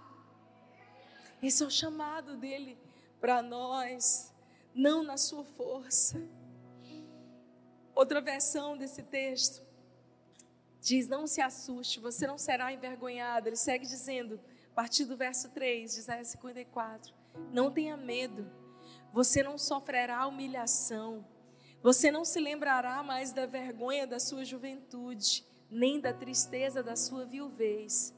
Esse 1.40 1.62
é 1.62 1.68
o 1.68 1.70
chamado 1.70 2.36
dele 2.36 2.80
para 3.22 3.44
nós, 3.44 4.34
não 4.74 5.04
na 5.04 5.18
sua 5.18 5.44
força 5.44 6.20
Outra 7.96 8.20
versão 8.20 8.78
desse 8.78 9.02
texto 9.02 9.64
diz: 10.82 11.08
Não 11.08 11.26
se 11.26 11.42
assuste, 11.42 12.00
você 12.00 12.28
não 12.28 12.38
será 12.38 12.72
envergonhado. 12.74 13.48
Ele 13.48 13.56
segue 13.56 13.88
dizendo, 13.88 14.40
a 14.72 14.76
partir 14.76 15.06
do 15.06 15.16
verso 15.16 15.50
3 15.50 15.94
de 15.94 16.00
Isaías 16.02 16.28
54, 16.28 17.14
Não 17.52 17.72
tenha 17.72 17.96
medo, 17.96 18.52
você 19.14 19.42
não 19.42 19.58
sofrerá 19.58 20.28
humilhação, 20.28 21.26
você 21.82 22.12
não 22.12 22.26
se 22.26 22.40
lembrará 22.40 23.02
mais 23.02 23.32
da 23.32 23.46
vergonha 23.46 24.06
da 24.06 24.20
sua 24.20 24.44
juventude, 24.44 25.46
nem 25.70 26.00
da 26.00 26.14
tristeza 26.14 26.84
da 26.84 26.96
sua 26.96 27.26
viuvez 27.26 28.15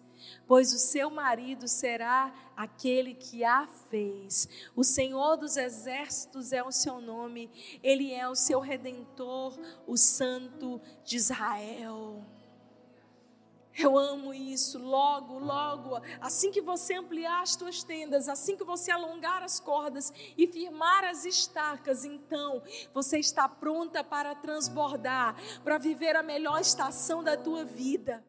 pois 0.47 0.73
o 0.73 0.78
seu 0.78 1.09
marido 1.09 1.67
será 1.67 2.34
aquele 2.55 3.13
que 3.13 3.43
a 3.43 3.67
fez. 3.89 4.47
O 4.75 4.84
Senhor 4.84 5.38
dos 5.38 5.57
exércitos 5.57 6.51
é 6.51 6.63
o 6.63 6.71
seu 6.71 6.99
nome, 6.99 7.49
ele 7.84 8.13
é 8.13 8.28
o 8.28 8.36
seu 8.36 8.59
redentor, 8.59 9.57
o 9.86 9.97
Santo 9.97 10.82
de 11.03 11.17
Israel. 11.17 12.25
Eu 13.78 13.95
amo 13.95 14.34
isso. 14.34 14.80
Logo, 14.80 15.38
logo, 15.38 16.01
assim 16.19 16.49
que 16.49 16.61
você 16.61 16.95
ampliar 16.95 17.43
as 17.43 17.55
tuas 17.55 17.84
tendas, 17.84 18.28
assim 18.28 18.57
que 18.57 18.63
você 18.63 18.89
alongar 18.89 19.43
as 19.43 19.59
cordas 19.59 20.11
e 20.36 20.47
firmar 20.47 21.03
as 21.03 21.25
estacas, 21.25 22.03
então 22.03 22.63
você 22.91 23.19
está 23.19 23.47
pronta 23.47 24.03
para 24.03 24.34
transbordar, 24.34 25.36
para 25.63 25.78
viver 25.78 26.15
a 26.15 26.23
melhor 26.23 26.59
estação 26.59 27.23
da 27.23 27.38
tua 27.38 27.63
vida. 27.63 28.25